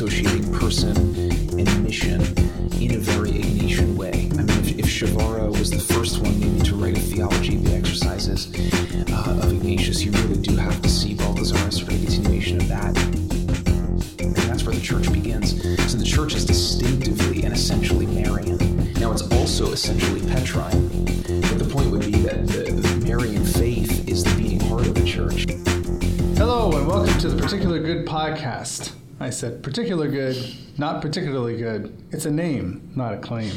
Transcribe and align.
associating 0.00 0.52
person 0.52 0.96
and 1.58 1.82
mission 1.82 2.20
in 2.80 2.94
a 2.94 2.98
very 2.98 3.32
Ignatian 3.32 3.96
way. 3.96 4.30
I 4.38 4.44
mean, 4.44 4.50
if, 4.50 4.78
if 4.78 4.84
Przywara 4.84 5.50
was 5.50 5.72
the 5.72 5.80
first 5.92 6.22
one 6.22 6.38
maybe 6.38 6.60
to 6.66 6.76
write 6.76 6.96
a 6.96 7.00
theology 7.00 7.56
of 7.56 7.64
the 7.64 7.74
exercises 7.74 8.46
uh, 9.10 9.40
of 9.42 9.52
Ignatius, 9.52 10.04
you 10.04 10.12
really 10.12 10.40
do 10.40 10.54
have 10.54 10.80
to 10.82 10.88
see 10.88 11.14
Balthasar 11.14 11.56
as 11.66 11.78
sort 11.78 11.92
of 11.92 12.00
a 12.00 12.06
continuation 12.06 12.58
of 12.58 12.68
that. 12.68 12.96
And 14.20 14.36
that's 14.36 14.62
where 14.62 14.72
the 14.72 14.80
church 14.80 15.12
begins. 15.12 15.60
So 15.90 15.98
the 15.98 16.04
church 16.04 16.36
is 16.36 16.44
distinctively 16.44 17.42
and 17.42 17.52
essentially 17.52 18.06
Marian. 18.06 18.92
Now 19.00 19.10
it's 19.10 19.28
also 19.32 19.72
essentially 19.72 20.20
Petrine, 20.30 21.06
but 21.26 21.58
the 21.58 21.68
point 21.68 21.90
would 21.90 22.02
be 22.02 22.20
that 22.22 22.46
the, 22.46 22.70
the 22.70 23.04
Marian 23.04 23.44
faith 23.44 24.08
is 24.08 24.22
the 24.22 24.32
beating 24.36 24.60
heart 24.60 24.86
of 24.86 24.94
the 24.94 25.04
church. 25.04 25.46
Hello, 26.38 26.70
and 26.78 26.86
welcome 26.86 27.18
to 27.18 27.28
the 27.30 27.42
Particular 27.42 27.80
Good 27.80 28.06
podcast. 28.06 28.92
I 29.28 29.30
said 29.30 29.62
particular 29.62 30.08
good, 30.08 30.38
not 30.78 31.02
particularly 31.02 31.58
good. 31.58 31.94
It's 32.10 32.24
a 32.24 32.30
name, 32.30 32.90
not 32.96 33.12
a 33.12 33.18
claim. 33.18 33.52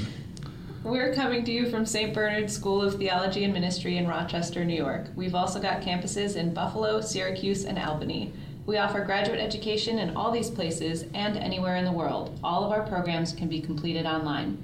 We're 0.84 1.14
coming 1.14 1.46
to 1.46 1.52
you 1.54 1.70
from 1.70 1.86
St. 1.86 2.14
Bernard 2.14 2.52
School 2.52 2.82
of 2.82 2.96
Theology 2.96 3.46
and 3.46 3.54
Ministry 3.54 3.96
in 3.96 4.06
Rochester, 4.06 4.66
New 4.66 4.76
York. 4.76 5.08
We've 5.16 5.34
also 5.34 5.62
got 5.62 5.80
campuses 5.82 6.36
in 6.36 6.54
Buffalo, 6.54 7.00
Syracuse, 7.00 7.64
and 7.64 7.80
Albany. 7.80 8.34
We 8.66 8.80
offer 8.80 9.06
graduate 9.06 9.40
education 9.40 9.98
in 9.98 10.14
all 10.18 10.30
these 10.30 10.50
places 10.50 11.06
and 11.14 11.38
anywhere 11.38 11.78
in 11.78 11.86
the 11.86 11.92
world. 11.94 12.38
All 12.44 12.66
of 12.66 12.74
our 12.74 12.86
programs 12.86 13.32
can 13.32 13.48
be 13.48 13.62
completed 13.62 14.06
online. 14.06 14.58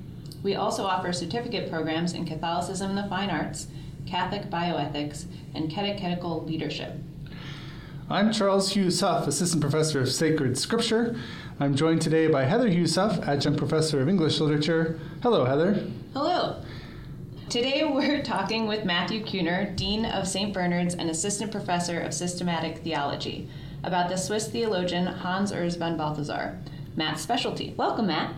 We 0.43 0.55
also 0.55 0.83
offer 0.83 1.13
certificate 1.13 1.69
programs 1.69 2.11
in 2.11 2.25
Catholicism 2.25 2.89
and 2.89 2.97
the 2.97 3.07
Fine 3.07 3.29
Arts, 3.29 3.67
Catholic 4.05 4.49
bioethics, 4.49 5.23
and 5.55 5.71
catechetical 5.71 6.43
leadership. 6.43 6.95
I'm 8.09 8.31
Charles 8.31 8.71
Hughes 8.71 9.01
Huff, 9.01 9.27
Assistant 9.27 9.59
Professor 9.59 9.99
of 9.99 10.09
Sacred 10.09 10.57
Scripture. 10.57 11.19
I'm 11.59 11.75
joined 11.75 12.01
today 12.01 12.27
by 12.27 12.45
Heather 12.45 12.69
Hughes 12.69 12.95
Huff, 12.95 13.19
Adjunct 13.27 13.59
Professor 13.59 14.01
of 14.01 14.07
English 14.07 14.39
Literature. 14.39 14.97
Hello, 15.21 15.43
Heather. 15.43 15.85
Hello. 16.13 16.63
Today 17.49 17.83
we're 17.91 18.23
talking 18.23 18.65
with 18.65 18.85
Matthew 18.85 19.25
Kuhner, 19.25 19.75
Dean 19.75 20.05
of 20.05 20.25
St. 20.25 20.53
Bernard's 20.53 20.95
and 20.95 21.09
Assistant 21.09 21.51
Professor 21.51 21.99
of 21.99 22.13
Systematic 22.13 22.77
Theology, 22.77 23.49
about 23.83 24.07
the 24.07 24.15
Swiss 24.15 24.47
theologian 24.47 25.05
Hans 25.05 25.51
Urs 25.51 25.77
von 25.77 25.97
Balthasar, 25.97 26.57
Matt's 26.95 27.21
specialty. 27.21 27.73
Welcome, 27.75 28.07
Matt. 28.07 28.33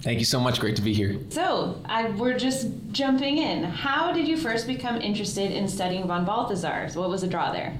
Thank 0.00 0.18
you 0.18 0.24
so 0.24 0.40
much. 0.40 0.60
Great 0.60 0.76
to 0.76 0.82
be 0.82 0.94
here. 0.94 1.18
So, 1.28 1.78
I, 1.84 2.08
we're 2.08 2.38
just 2.38 2.68
jumping 2.90 3.36
in. 3.36 3.64
How 3.64 4.12
did 4.12 4.26
you 4.26 4.38
first 4.38 4.66
become 4.66 4.98
interested 4.98 5.50
in 5.50 5.68
studying 5.68 6.06
von 6.06 6.24
Balthasar? 6.24 6.88
So 6.88 7.00
what 7.00 7.10
was 7.10 7.20
the 7.20 7.26
draw 7.26 7.52
there? 7.52 7.76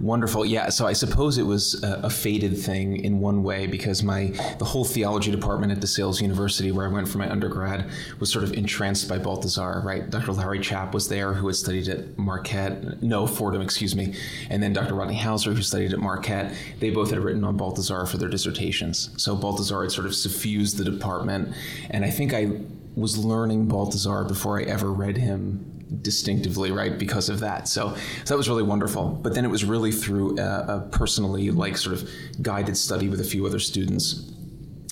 Wonderful. 0.00 0.44
Yeah. 0.44 0.70
So 0.70 0.86
I 0.86 0.92
suppose 0.92 1.38
it 1.38 1.44
was 1.44 1.82
a, 1.82 2.00
a, 2.04 2.10
thing 2.10 2.96
in 2.96 3.20
one 3.20 3.42
way 3.44 3.66
because 3.66 4.02
my 4.02 4.26
the 4.58 4.64
whole 4.64 4.84
theology 4.84 5.30
department 5.30 5.70
at 5.72 5.78
DeSales 5.78 6.20
University, 6.20 6.72
where 6.72 6.86
I 6.86 6.88
went 6.88 7.08
for 7.08 7.18
my 7.18 7.30
undergrad, 7.30 7.88
was 8.18 8.30
sort 8.30 8.44
of 8.44 8.52
entranced 8.54 9.08
by 9.08 9.18
Balthasar. 9.18 9.80
Right. 9.84 10.08
Dr. 10.10 10.32
Larry 10.32 10.58
Chapp 10.58 10.94
was 10.94 11.08
there, 11.08 11.32
who 11.34 11.46
had 11.46 11.56
studied 11.56 11.88
at 11.88 12.18
Marquette, 12.18 13.02
no 13.02 13.26
Fordham, 13.26 13.62
excuse 13.62 13.94
me, 13.94 14.14
and 14.50 14.62
then 14.62 14.72
Dr. 14.72 14.94
Rodney 14.94 15.16
Howsare, 15.16 15.54
who 15.54 15.62
studied 15.62 15.92
at 15.92 16.00
Marquette. 16.00 16.54
They 16.80 16.90
both 16.90 17.10
had 17.10 17.20
written 17.20 17.44
on 17.44 17.56
Balthasar 17.56 18.04
for 18.06 18.16
their 18.16 18.28
dissertations. 18.28 19.10
So 19.16 19.36
Balthasar 19.36 19.82
had 19.82 19.92
sort 19.92 20.06
of 20.06 20.14
suffused 20.14 20.76
the 20.76 20.84
department, 20.84 21.54
and 21.90 22.04
I 22.04 22.10
think 22.10 22.34
I 22.34 22.60
was 22.96 23.16
learning 23.16 23.66
Balthasar 23.66 24.24
before 24.24 24.60
I 24.60 24.64
ever 24.64 24.92
read 24.92 25.16
him 25.16 25.73
distinctively 26.02 26.70
right 26.70 26.98
because 26.98 27.28
of 27.28 27.40
that. 27.40 27.68
So, 27.68 27.94
so 28.24 28.34
that 28.34 28.36
was 28.36 28.48
really 28.48 28.62
wonderful. 28.62 29.08
But 29.22 29.34
then 29.34 29.44
it 29.44 29.48
was 29.48 29.64
really 29.64 29.92
through 29.92 30.38
a, 30.38 30.64
a 30.68 30.88
personally 30.90 31.50
like 31.50 31.76
sort 31.76 31.94
of 31.94 32.08
guided 32.42 32.76
study 32.76 33.08
with 33.08 33.20
a 33.20 33.24
few 33.24 33.46
other 33.46 33.58
students 33.58 34.30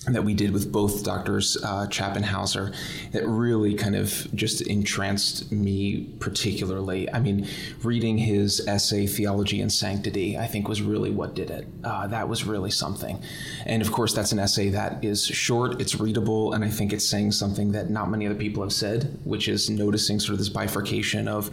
that 0.07 0.23
we 0.23 0.33
did 0.33 0.51
with 0.51 0.71
both 0.71 1.03
doctors, 1.03 1.57
uh, 1.63 1.87
Chapp 1.87 2.15
and 2.17 2.25
Howsare, 2.25 2.75
that 3.11 3.25
really 3.25 3.73
kind 3.73 3.95
of 3.95 4.27
just 4.35 4.61
entranced 4.61 5.51
me 5.51 6.09
particularly. 6.19 7.09
I 7.11 7.19
mean, 7.19 7.47
reading 7.83 8.17
his 8.17 8.67
essay, 8.67 9.07
Theology 9.07 9.61
and 9.61 9.71
Sanctity, 9.71 10.37
I 10.37 10.45
think 10.47 10.67
was 10.67 10.81
really 10.81 11.09
what 11.09 11.35
did 11.35 11.49
it. 11.49 11.67
Uh, 11.83 12.07
that 12.07 12.27
was 12.27 12.43
really 12.43 12.71
something. 12.71 13.21
And 13.65 13.81
of 13.81 13.91
course, 13.91 14.13
that's 14.13 14.33
an 14.33 14.39
essay 14.39 14.69
that 14.69 15.03
is 15.05 15.25
short, 15.25 15.79
it's 15.79 15.95
readable, 15.95 16.53
and 16.53 16.65
I 16.65 16.69
think 16.69 16.91
it's 16.91 17.07
saying 17.07 17.31
something 17.31 17.71
that 17.71 17.89
not 17.89 18.09
many 18.09 18.25
other 18.25 18.35
people 18.35 18.61
have 18.61 18.73
said, 18.73 19.17
which 19.23 19.47
is 19.47 19.69
noticing 19.69 20.19
sort 20.19 20.33
of 20.33 20.39
this 20.39 20.49
bifurcation 20.49 21.29
of 21.29 21.49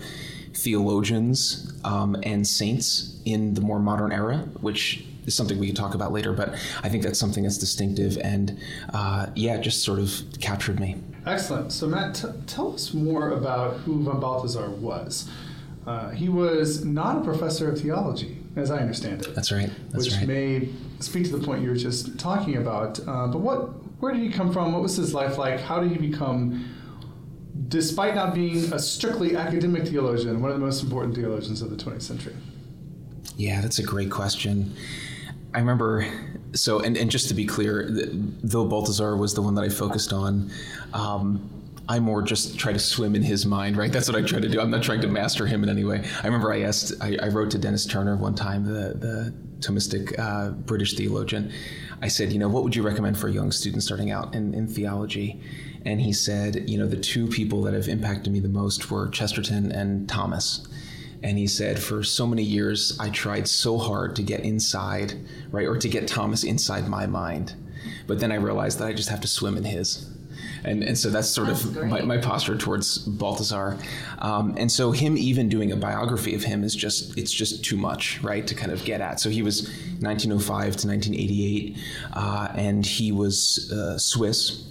theologians 0.54 1.72
um, 1.84 2.16
and 2.24 2.46
saints 2.46 3.20
in 3.24 3.54
the 3.54 3.60
more 3.60 3.78
modern 3.78 4.10
era, 4.10 4.38
which 4.60 5.04
is 5.30 5.36
something 5.36 5.58
we 5.58 5.66
can 5.68 5.76
talk 5.76 5.94
about 5.94 6.12
later. 6.12 6.32
But 6.32 6.54
I 6.82 6.88
think 6.88 7.02
that's 7.02 7.18
something 7.18 7.44
that's 7.44 7.58
distinctive 7.58 8.18
and, 8.18 8.58
uh, 8.92 9.26
yeah, 9.34 9.56
just 9.58 9.82
sort 9.82 9.98
of 9.98 10.22
captured 10.40 10.78
me. 10.78 10.96
Excellent. 11.26 11.72
So, 11.72 11.86
Matt, 11.86 12.16
t- 12.16 12.28
tell 12.46 12.74
us 12.74 12.92
more 12.92 13.30
about 13.30 13.76
who 13.78 14.02
von 14.02 14.20
Balthasar 14.20 14.70
was. 14.70 15.28
Uh, 15.86 16.10
he 16.10 16.28
was 16.28 16.84
not 16.84 17.18
a 17.18 17.20
professor 17.24 17.70
of 17.70 17.80
theology, 17.80 18.38
as 18.56 18.70
I 18.70 18.78
understand 18.78 19.22
it. 19.22 19.34
That's 19.34 19.50
right. 19.50 19.70
That's 19.90 20.04
which 20.04 20.14
right. 20.14 20.28
may 20.28 20.68
speak 21.00 21.24
to 21.24 21.36
the 21.36 21.44
point 21.44 21.62
you 21.62 21.70
were 21.70 21.76
just 21.76 22.18
talking 22.18 22.56
about. 22.56 23.00
Uh, 23.00 23.26
but 23.28 23.38
what, 23.38 23.70
where 24.00 24.12
did 24.12 24.22
he 24.22 24.30
come 24.30 24.52
from? 24.52 24.72
What 24.72 24.82
was 24.82 24.96
his 24.96 25.14
life 25.14 25.38
like? 25.38 25.60
How 25.60 25.80
did 25.80 25.90
he 25.90 25.98
become, 25.98 26.68
despite 27.68 28.14
not 28.14 28.34
being 28.34 28.72
a 28.72 28.78
strictly 28.78 29.36
academic 29.36 29.88
theologian, 29.88 30.42
one 30.42 30.50
of 30.50 30.58
the 30.58 30.64
most 30.64 30.82
important 30.82 31.14
theologians 31.14 31.62
of 31.62 31.70
the 31.70 31.76
20th 31.76 32.02
century? 32.02 32.36
Yeah, 33.36 33.60
that's 33.60 33.78
a 33.78 33.82
great 33.82 34.10
question. 34.10 34.74
I 35.52 35.58
remember, 35.58 36.06
so, 36.52 36.80
and, 36.80 36.96
and 36.96 37.10
just 37.10 37.28
to 37.28 37.34
be 37.34 37.44
clear, 37.44 37.88
though 37.90 38.66
Balthasar 38.66 39.16
was 39.16 39.34
the 39.34 39.42
one 39.42 39.54
that 39.56 39.62
I 39.62 39.68
focused 39.68 40.12
on, 40.12 40.50
um, 40.92 41.48
I 41.88 41.98
more 41.98 42.22
just 42.22 42.56
try 42.56 42.72
to 42.72 42.78
swim 42.78 43.16
in 43.16 43.22
his 43.22 43.44
mind, 43.46 43.76
right? 43.76 43.90
That's 43.90 44.08
what 44.08 44.16
I 44.16 44.24
try 44.24 44.38
to 44.38 44.48
do. 44.48 44.60
I'm 44.60 44.70
not 44.70 44.84
trying 44.84 45.00
to 45.00 45.08
master 45.08 45.44
him 45.44 45.64
in 45.64 45.68
any 45.68 45.82
way. 45.82 46.04
I 46.22 46.26
remember 46.26 46.52
I 46.52 46.60
asked, 46.60 46.92
I, 47.00 47.16
I 47.20 47.28
wrote 47.28 47.50
to 47.50 47.58
Denys 47.58 47.90
Turner 47.90 48.16
one 48.16 48.36
time, 48.36 48.64
the, 48.64 48.94
the 48.94 49.34
Thomistic 49.58 50.16
uh, 50.16 50.50
British 50.50 50.94
theologian. 50.94 51.52
I 52.00 52.06
said, 52.06 52.32
you 52.32 52.38
know, 52.38 52.48
what 52.48 52.62
would 52.62 52.76
you 52.76 52.82
recommend 52.82 53.18
for 53.18 53.26
a 53.26 53.32
young 53.32 53.50
student 53.50 53.82
starting 53.82 54.12
out 54.12 54.36
in, 54.36 54.54
in 54.54 54.68
theology? 54.68 55.40
And 55.84 56.00
he 56.00 56.12
said, 56.12 56.70
you 56.70 56.78
know, 56.78 56.86
the 56.86 56.96
two 56.96 57.26
people 57.26 57.62
that 57.62 57.74
have 57.74 57.88
impacted 57.88 58.32
me 58.32 58.38
the 58.38 58.48
most 58.48 58.88
were 58.90 59.08
Chesterton 59.08 59.72
and 59.72 60.08
Thomas. 60.08 60.68
And 61.22 61.36
he 61.36 61.46
said, 61.46 61.78
for 61.78 62.02
so 62.02 62.26
many 62.26 62.42
years, 62.42 62.96
I 62.98 63.10
tried 63.10 63.46
so 63.46 63.78
hard 63.78 64.16
to 64.16 64.22
get 64.22 64.40
inside, 64.40 65.14
right, 65.50 65.66
or 65.66 65.76
to 65.76 65.88
get 65.88 66.08
Thomas 66.08 66.44
inside 66.44 66.88
my 66.88 67.06
mind. 67.06 67.54
But 68.06 68.20
then 68.20 68.32
I 68.32 68.36
realized 68.36 68.78
that 68.78 68.88
I 68.88 68.92
just 68.92 69.08
have 69.10 69.20
to 69.20 69.28
swim 69.28 69.56
in 69.56 69.64
his. 69.64 70.08
And, 70.64 70.82
and 70.82 70.98
so 70.98 71.10
that's 71.10 71.28
sort 71.28 71.48
that's 71.48 71.64
of 71.64 71.84
my, 71.86 72.02
my, 72.02 72.18
posture 72.18 72.56
towards 72.56 72.98
Balthasar. 72.98 73.78
Um, 74.18 74.54
and 74.58 74.70
so 74.70 74.92
him 74.92 75.16
even 75.16 75.48
doing 75.48 75.72
a 75.72 75.76
biography 75.76 76.34
of 76.34 76.42
him 76.42 76.64
is 76.64 76.74
just, 76.74 77.16
it's 77.16 77.32
just 77.32 77.64
too 77.64 77.76
much, 77.76 78.22
right, 78.22 78.46
to 78.46 78.54
kind 78.54 78.70
of 78.72 78.84
get 78.84 79.00
at. 79.00 79.20
So 79.20 79.30
he 79.30 79.42
was 79.42 79.62
1905 80.00 80.76
to 80.76 80.88
1988, 80.88 81.78
uh, 82.12 82.48
and 82.54 82.84
he 82.84 83.12
was 83.12 83.70
uh, 83.72 83.96
Swiss 83.98 84.69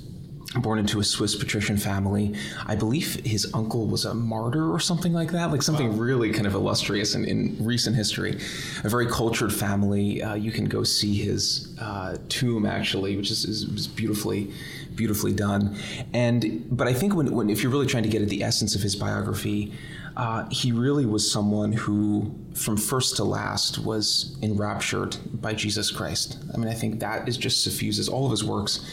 born 0.56 0.80
into 0.80 1.00
a 1.00 1.04
Swiss 1.04 1.36
patrician 1.36 1.78
family. 1.78 2.34
I 2.66 2.76
believe 2.76 3.24
his 3.24 3.52
uncle 3.54 3.86
was 3.86 4.06
a 4.06 4.16
martyr 4.16 4.72
or 4.72 4.80
something 4.80 5.14
like 5.14 5.32
that, 5.32 5.52
like 5.52 5.62
something 5.62 5.90
wow. 5.90 6.04
really 6.04 6.32
kind 6.32 6.48
of 6.48 6.56
illustrious 6.56 7.14
in, 7.14 7.26
in, 7.26 7.56
recent 7.60 7.96
history. 7.96 8.40
A 8.84 8.90
very 8.90 9.06
cultured 9.06 9.54
family. 9.54 10.24
Uh, 10.24 10.34
you 10.34 10.52
can 10.52 10.66
go 10.66 10.84
see 10.84 11.14
his 11.16 11.78
uh, 11.80 12.18
tomb 12.30 12.66
actually, 12.66 13.16
which 13.16 13.30
is, 13.30 13.46
is, 13.46 13.64
is, 13.64 13.88
beautifully, 13.88 14.52
beautifully 14.96 15.34
done. 15.34 15.78
And 16.14 16.66
but 16.76 16.88
I 16.88 16.94
think 16.94 17.14
when, 17.14 17.32
when 17.32 17.50
if 17.52 17.62
you're 17.62 17.72
really 17.72 17.88
trying 17.88 18.04
to 18.04 18.10
get 18.10 18.24
at 18.24 18.30
the 18.30 18.44
essence 18.44 18.76
of 18.76 18.82
his 18.82 18.96
biography. 18.96 19.74
Uh, 20.18 20.46
he 20.52 20.74
really 20.74 21.06
was 21.06 21.32
someone 21.32 21.72
who, 21.72 22.36
from 22.54 22.76
first 22.76 23.16
to 23.16 23.24
last, 23.24 23.78
was 23.80 24.38
enraptured 24.42 25.16
by 25.40 25.54
Jesus 25.54 25.92
Christ. 25.92 26.38
I 26.54 26.58
mean, 26.58 26.68
I 26.68 26.74
think 26.74 27.00
that 27.00 27.30
is 27.30 27.38
just 27.38 27.64
suffuses 27.64 28.10
all 28.10 28.26
of 28.26 28.32
his 28.32 28.44
works 28.44 28.86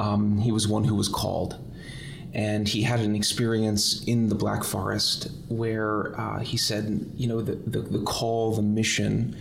um, 0.00 0.38
he 0.38 0.50
was 0.50 0.66
one 0.66 0.84
who 0.84 0.94
was 0.94 1.08
called. 1.08 1.56
And 2.32 2.66
he 2.66 2.82
had 2.82 3.00
an 3.00 3.14
experience 3.14 4.02
in 4.04 4.28
the 4.28 4.34
Black 4.34 4.64
Forest 4.64 5.30
where 5.48 6.18
uh, 6.18 6.40
he 6.40 6.56
said, 6.56 7.10
you 7.16 7.26
know, 7.26 7.40
the, 7.42 7.56
the, 7.56 7.80
the 7.80 8.02
call, 8.04 8.54
the 8.54 8.62
mission 8.62 9.36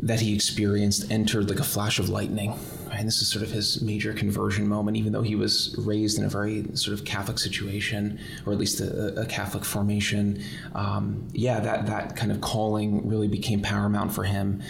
that 0.00 0.20
he 0.20 0.34
experienced 0.34 1.10
entered 1.10 1.48
like 1.48 1.60
a 1.60 1.64
flash 1.64 1.98
of 1.98 2.08
lightning 2.08 2.58
and 2.92 3.06
this 3.06 3.22
is 3.22 3.28
sort 3.28 3.42
of 3.42 3.50
his 3.50 3.80
major 3.80 4.12
conversion 4.12 4.68
moment, 4.68 4.96
even 4.96 5.12
though 5.12 5.22
he 5.22 5.34
was 5.34 5.74
raised 5.78 6.18
in 6.18 6.24
a 6.24 6.28
very 6.28 6.64
sort 6.74 6.98
of 6.98 7.04
Catholic 7.04 7.38
situation, 7.38 8.18
or 8.46 8.52
at 8.52 8.58
least 8.58 8.80
a, 8.80 9.20
a 9.20 9.26
Catholic 9.26 9.64
formation. 9.64 10.42
Um, 10.74 11.26
yeah, 11.32 11.60
that 11.60 11.86
that 11.86 12.16
kind 12.16 12.30
of 12.30 12.40
calling 12.40 13.06
really 13.08 13.28
became 13.28 13.62
paramount 13.62 14.12
for 14.12 14.24
him, 14.24 14.62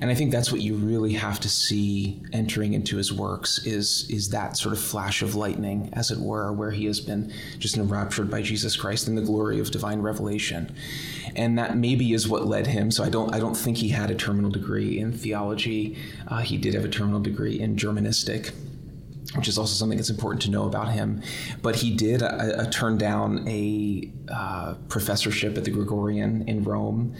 and 0.00 0.10
I 0.10 0.14
think 0.14 0.30
that's 0.30 0.52
what 0.52 0.60
you 0.60 0.76
really 0.76 1.14
have 1.14 1.40
to 1.40 1.48
see 1.48 2.20
entering 2.32 2.74
into 2.74 2.96
his 2.96 3.12
works 3.12 3.64
is 3.66 4.08
is 4.08 4.30
that 4.30 4.56
sort 4.56 4.72
of 4.72 4.80
flash 4.80 5.22
of 5.22 5.34
lightning, 5.34 5.90
as 5.92 6.10
it 6.10 6.18
were, 6.18 6.52
where 6.52 6.70
he 6.70 6.86
has 6.86 7.00
been 7.00 7.32
just 7.58 7.76
enraptured 7.76 8.30
by 8.30 8.42
Jesus 8.42 8.76
Christ 8.76 9.08
in 9.08 9.16
the 9.16 9.22
glory 9.22 9.58
of 9.58 9.70
divine 9.70 10.00
revelation, 10.00 10.74
and 11.34 11.58
that 11.58 11.76
maybe 11.76 12.12
is 12.12 12.28
what 12.28 12.46
led 12.46 12.68
him. 12.68 12.90
So 12.90 13.02
I 13.02 13.08
don't 13.08 13.34
I 13.34 13.40
don't 13.40 13.56
think 13.56 13.78
he 13.78 13.88
had 13.88 14.10
a 14.10 14.14
terminal 14.14 14.50
degree 14.50 14.98
in 14.98 15.12
theology. 15.12 15.96
Uh, 16.28 16.38
he 16.38 16.56
did 16.56 16.74
have 16.74 16.84
a 16.84 16.88
terminal 16.88 17.20
degree 17.20 17.60
in 17.64 17.76
Germanistic 17.76 18.52
which 19.36 19.48
is 19.48 19.58
also 19.58 19.74
something 19.74 19.98
that's 19.98 20.10
important 20.10 20.42
to 20.42 20.50
know 20.50 20.64
about 20.64 20.92
him. 20.92 21.22
But 21.62 21.76
he 21.76 21.94
did 21.94 22.22
uh, 22.22 22.26
uh, 22.26 22.70
turn 22.70 22.98
down 22.98 23.46
a 23.48 24.08
uh, 24.28 24.74
professorship 24.88 25.56
at 25.56 25.64
the 25.64 25.70
Gregorian 25.70 26.48
in 26.48 26.62
Rome 26.64 27.14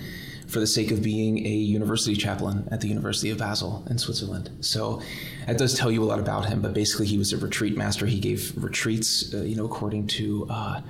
for 0.46 0.60
the 0.60 0.66
sake 0.66 0.90
of 0.90 1.02
being 1.02 1.44
a 1.44 1.50
university 1.50 2.14
chaplain 2.14 2.68
at 2.70 2.80
the 2.80 2.88
University 2.88 3.30
of 3.30 3.38
Basel 3.38 3.84
in 3.90 3.98
Switzerland. 3.98 4.50
So 4.60 5.02
that 5.46 5.58
does 5.58 5.74
tell 5.74 5.90
you 5.90 6.02
a 6.02 6.06
lot 6.06 6.20
about 6.20 6.46
him. 6.46 6.60
But 6.62 6.74
basically, 6.74 7.06
he 7.06 7.18
was 7.18 7.32
a 7.32 7.38
retreat 7.38 7.76
master. 7.76 8.06
He 8.06 8.20
gave 8.20 8.52
retreats, 8.62 9.34
uh, 9.34 9.42
you 9.42 9.56
know, 9.56 9.64
according 9.64 10.06
to 10.08 10.46
uh, 10.50 10.80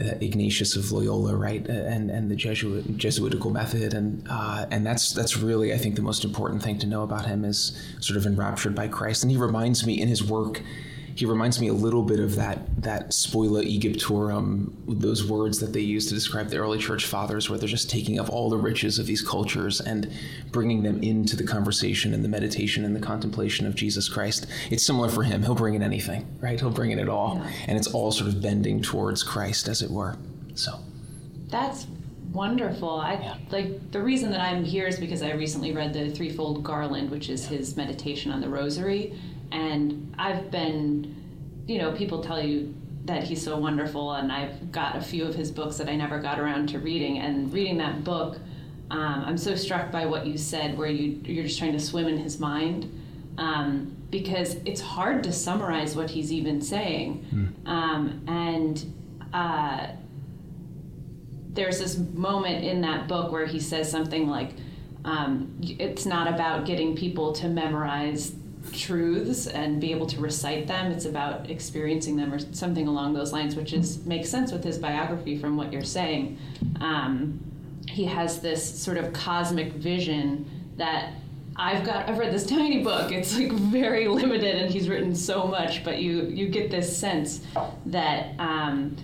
uh, 0.00 0.14
Ignatius 0.20 0.76
of 0.76 0.90
Loyola, 0.90 1.36
right, 1.36 1.68
uh, 1.68 1.72
and 1.72 2.10
and 2.10 2.30
the 2.30 2.36
Jesuit 2.36 2.96
Jesuitical 2.96 3.50
method, 3.50 3.94
and 3.94 4.26
uh, 4.28 4.66
and 4.70 4.86
that's 4.86 5.12
that's 5.12 5.36
really 5.36 5.72
I 5.72 5.78
think 5.78 5.96
the 5.96 6.02
most 6.02 6.24
important 6.24 6.62
thing 6.62 6.78
to 6.78 6.86
know 6.86 7.02
about 7.02 7.26
him 7.26 7.44
is 7.44 7.78
sort 8.00 8.16
of 8.16 8.26
enraptured 8.26 8.74
by 8.74 8.88
Christ, 8.88 9.22
and 9.22 9.30
he 9.30 9.36
reminds 9.36 9.86
me 9.86 10.00
in 10.00 10.08
his 10.08 10.24
work 10.24 10.62
he 11.14 11.26
reminds 11.26 11.60
me 11.60 11.68
a 11.68 11.72
little 11.72 12.02
bit 12.02 12.20
of 12.20 12.36
that 12.36 12.82
that 12.82 13.10
spolia 13.10 13.62
Aegyptiorum, 13.62 14.72
those 14.86 15.28
words 15.28 15.60
that 15.60 15.72
they 15.72 15.80
use 15.80 16.06
to 16.06 16.14
describe 16.14 16.48
the 16.48 16.56
early 16.56 16.78
church 16.78 17.06
fathers, 17.06 17.48
where 17.48 17.58
they're 17.58 17.68
just 17.68 17.90
taking 17.90 18.18
up 18.18 18.30
all 18.30 18.50
the 18.50 18.56
riches 18.56 18.98
of 18.98 19.06
these 19.06 19.22
cultures 19.22 19.80
and 19.80 20.12
bringing 20.50 20.82
them 20.82 21.02
into 21.02 21.36
the 21.36 21.44
conversation 21.44 22.14
and 22.14 22.24
the 22.24 22.28
meditation 22.28 22.84
and 22.84 22.96
the 22.96 23.00
contemplation 23.00 23.66
of 23.66 23.74
Jesus 23.74 24.08
Christ. 24.08 24.46
It's 24.70 24.84
similar 24.84 25.08
for 25.08 25.22
him. 25.22 25.42
He'll 25.42 25.54
bring 25.54 25.74
in 25.74 25.82
anything, 25.82 26.26
right? 26.40 26.58
He'll 26.58 26.70
bring 26.70 26.90
in 26.90 26.98
it 26.98 27.08
all, 27.08 27.40
yeah. 27.42 27.52
and 27.68 27.78
it's 27.78 27.88
all 27.88 28.12
sort 28.12 28.28
of 28.28 28.42
bending 28.42 28.82
towards 28.82 29.22
Christ, 29.22 29.68
as 29.68 29.82
it 29.82 29.90
were. 29.90 30.16
So 30.54 30.78
that's 31.48 31.86
wonderful. 32.32 32.90
I 32.90 33.14
yeah. 33.14 33.36
like 33.50 33.92
the 33.92 34.02
reason 34.02 34.30
that 34.30 34.40
I'm 34.40 34.64
here 34.64 34.86
is 34.86 34.98
because 34.98 35.22
I 35.22 35.32
recently 35.32 35.72
read 35.72 35.92
the 35.92 36.10
Threefold 36.10 36.62
Garland, 36.64 37.10
which 37.10 37.28
is 37.28 37.46
his 37.46 37.76
meditation 37.76 38.32
on 38.32 38.40
the 38.40 38.48
Rosary 38.48 39.14
and 39.52 40.14
I've 40.18 40.50
been, 40.50 41.14
you 41.66 41.78
know, 41.78 41.92
people 41.92 42.22
tell 42.22 42.42
you 42.42 42.74
that 43.04 43.24
he's 43.24 43.42
so 43.42 43.58
wonderful, 43.58 44.12
and 44.12 44.32
I've 44.32 44.72
got 44.72 44.96
a 44.96 45.00
few 45.00 45.24
of 45.24 45.34
his 45.34 45.50
books 45.50 45.76
that 45.78 45.88
I 45.88 45.96
never 45.96 46.18
got 46.18 46.38
around 46.38 46.68
to 46.70 46.78
reading. 46.78 47.18
And 47.18 47.52
reading 47.52 47.78
that 47.78 48.04
book, 48.04 48.38
um, 48.90 49.24
I'm 49.26 49.38
so 49.38 49.54
struck 49.54 49.90
by 49.90 50.06
what 50.06 50.26
you 50.26 50.38
said, 50.38 50.78
where 50.78 50.88
you 50.88 51.20
you're 51.24 51.44
just 51.44 51.58
trying 51.58 51.72
to 51.72 51.80
swim 51.80 52.06
in 52.08 52.18
his 52.18 52.38
mind, 52.38 52.90
um, 53.38 53.96
because 54.10 54.54
it's 54.64 54.80
hard 54.80 55.24
to 55.24 55.32
summarize 55.32 55.96
what 55.96 56.10
he's 56.10 56.32
even 56.32 56.60
saying, 56.60 57.26
mm. 57.32 57.68
um, 57.68 58.22
and. 58.26 58.92
Uh, 59.32 59.88
there's 61.54 61.78
this 61.78 61.98
moment 61.98 62.64
in 62.64 62.80
that 62.80 63.08
book 63.08 63.30
where 63.30 63.44
he 63.44 63.60
says 63.60 63.90
something 63.90 64.26
like, 64.26 64.52
um, 65.04 65.54
"It's 65.60 66.06
not 66.06 66.26
about 66.26 66.64
getting 66.64 66.96
people 66.96 67.32
to 67.34 67.48
memorize 67.48 68.32
truths 68.70 69.46
and 69.46 69.80
be 69.80 69.90
able 69.92 70.06
to 70.06 70.20
recite 70.20 70.66
them. 70.66 70.92
It's 70.92 71.04
about 71.04 71.50
experiencing 71.50 72.16
them 72.16 72.32
or 72.32 72.38
something 72.38 72.86
along 72.86 73.14
those 73.14 73.32
lines, 73.32 73.56
which 73.56 73.72
is 73.72 74.04
makes 74.06 74.28
sense 74.28 74.52
with 74.52 74.62
his 74.62 74.78
biography 74.78 75.38
from 75.38 75.56
what 75.56 75.72
you're 75.72 75.82
saying. 75.82 76.38
Um, 76.80 77.40
he 77.88 78.04
has 78.04 78.40
this 78.40 78.62
sort 78.82 78.96
of 78.96 79.12
cosmic 79.12 79.72
vision 79.72 80.48
that 80.76 81.14
I've 81.56 81.84
got. 81.84 82.08
I've 82.08 82.18
read 82.18 82.32
this 82.32 82.46
tiny 82.58 82.82
book. 82.82 83.12
It's 83.12 83.36
like 83.36 83.52
very 83.52 84.08
limited, 84.08 84.56
and 84.56 84.70
he's 84.70 84.88
written 84.88 85.14
so 85.14 85.46
much. 85.46 85.84
But 85.84 85.98
you 85.98 86.22
you 86.26 86.48
get 86.48 86.70
this 86.70 86.96
sense 86.96 87.42
that. 87.86 88.34
Um, 88.38 88.96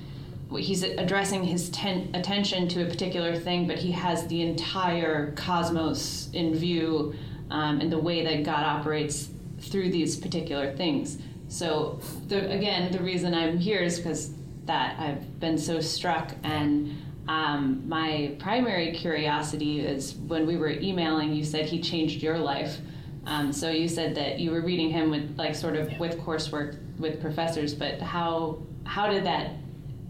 he's 0.56 0.82
addressing 0.82 1.44
his 1.44 1.68
ten- 1.68 2.08
attention 2.14 2.68
to 2.68 2.86
a 2.86 2.88
particular 2.88 3.36
thing, 3.36 3.66
but 3.66 3.76
he 3.76 3.92
has 3.92 4.26
the 4.28 4.40
entire 4.40 5.32
cosmos 5.32 6.30
in 6.32 6.54
view, 6.54 7.14
um, 7.50 7.82
and 7.82 7.92
the 7.92 7.98
way 7.98 8.24
that 8.24 8.44
God 8.44 8.64
operates 8.64 9.28
through 9.68 9.90
these 9.90 10.16
particular 10.16 10.76
things. 10.76 11.18
So 11.48 12.00
the, 12.26 12.50
again, 12.50 12.92
the 12.92 13.02
reason 13.02 13.34
I'm 13.34 13.58
here 13.58 13.80
is 13.80 13.98
because 13.98 14.32
that 14.64 14.98
I've 14.98 15.40
been 15.40 15.56
so 15.56 15.80
struck 15.80 16.32
and 16.42 16.94
um, 17.28 17.86
my 17.86 18.34
primary 18.38 18.92
curiosity 18.92 19.80
is 19.80 20.14
when 20.14 20.46
we 20.46 20.56
were 20.56 20.70
emailing, 20.70 21.34
you 21.34 21.44
said 21.44 21.66
he 21.66 21.80
changed 21.80 22.22
your 22.22 22.38
life. 22.38 22.78
Um, 23.26 23.52
so 23.52 23.70
you 23.70 23.86
said 23.86 24.14
that 24.14 24.40
you 24.40 24.50
were 24.50 24.62
reading 24.62 24.88
him 24.88 25.10
with 25.10 25.36
like 25.36 25.54
sort 25.54 25.76
of 25.76 25.98
with 25.98 26.18
coursework 26.18 26.78
with 26.98 27.20
professors, 27.20 27.74
but 27.74 28.00
how 28.00 28.58
how 28.84 29.06
did 29.10 29.24
that 29.26 29.50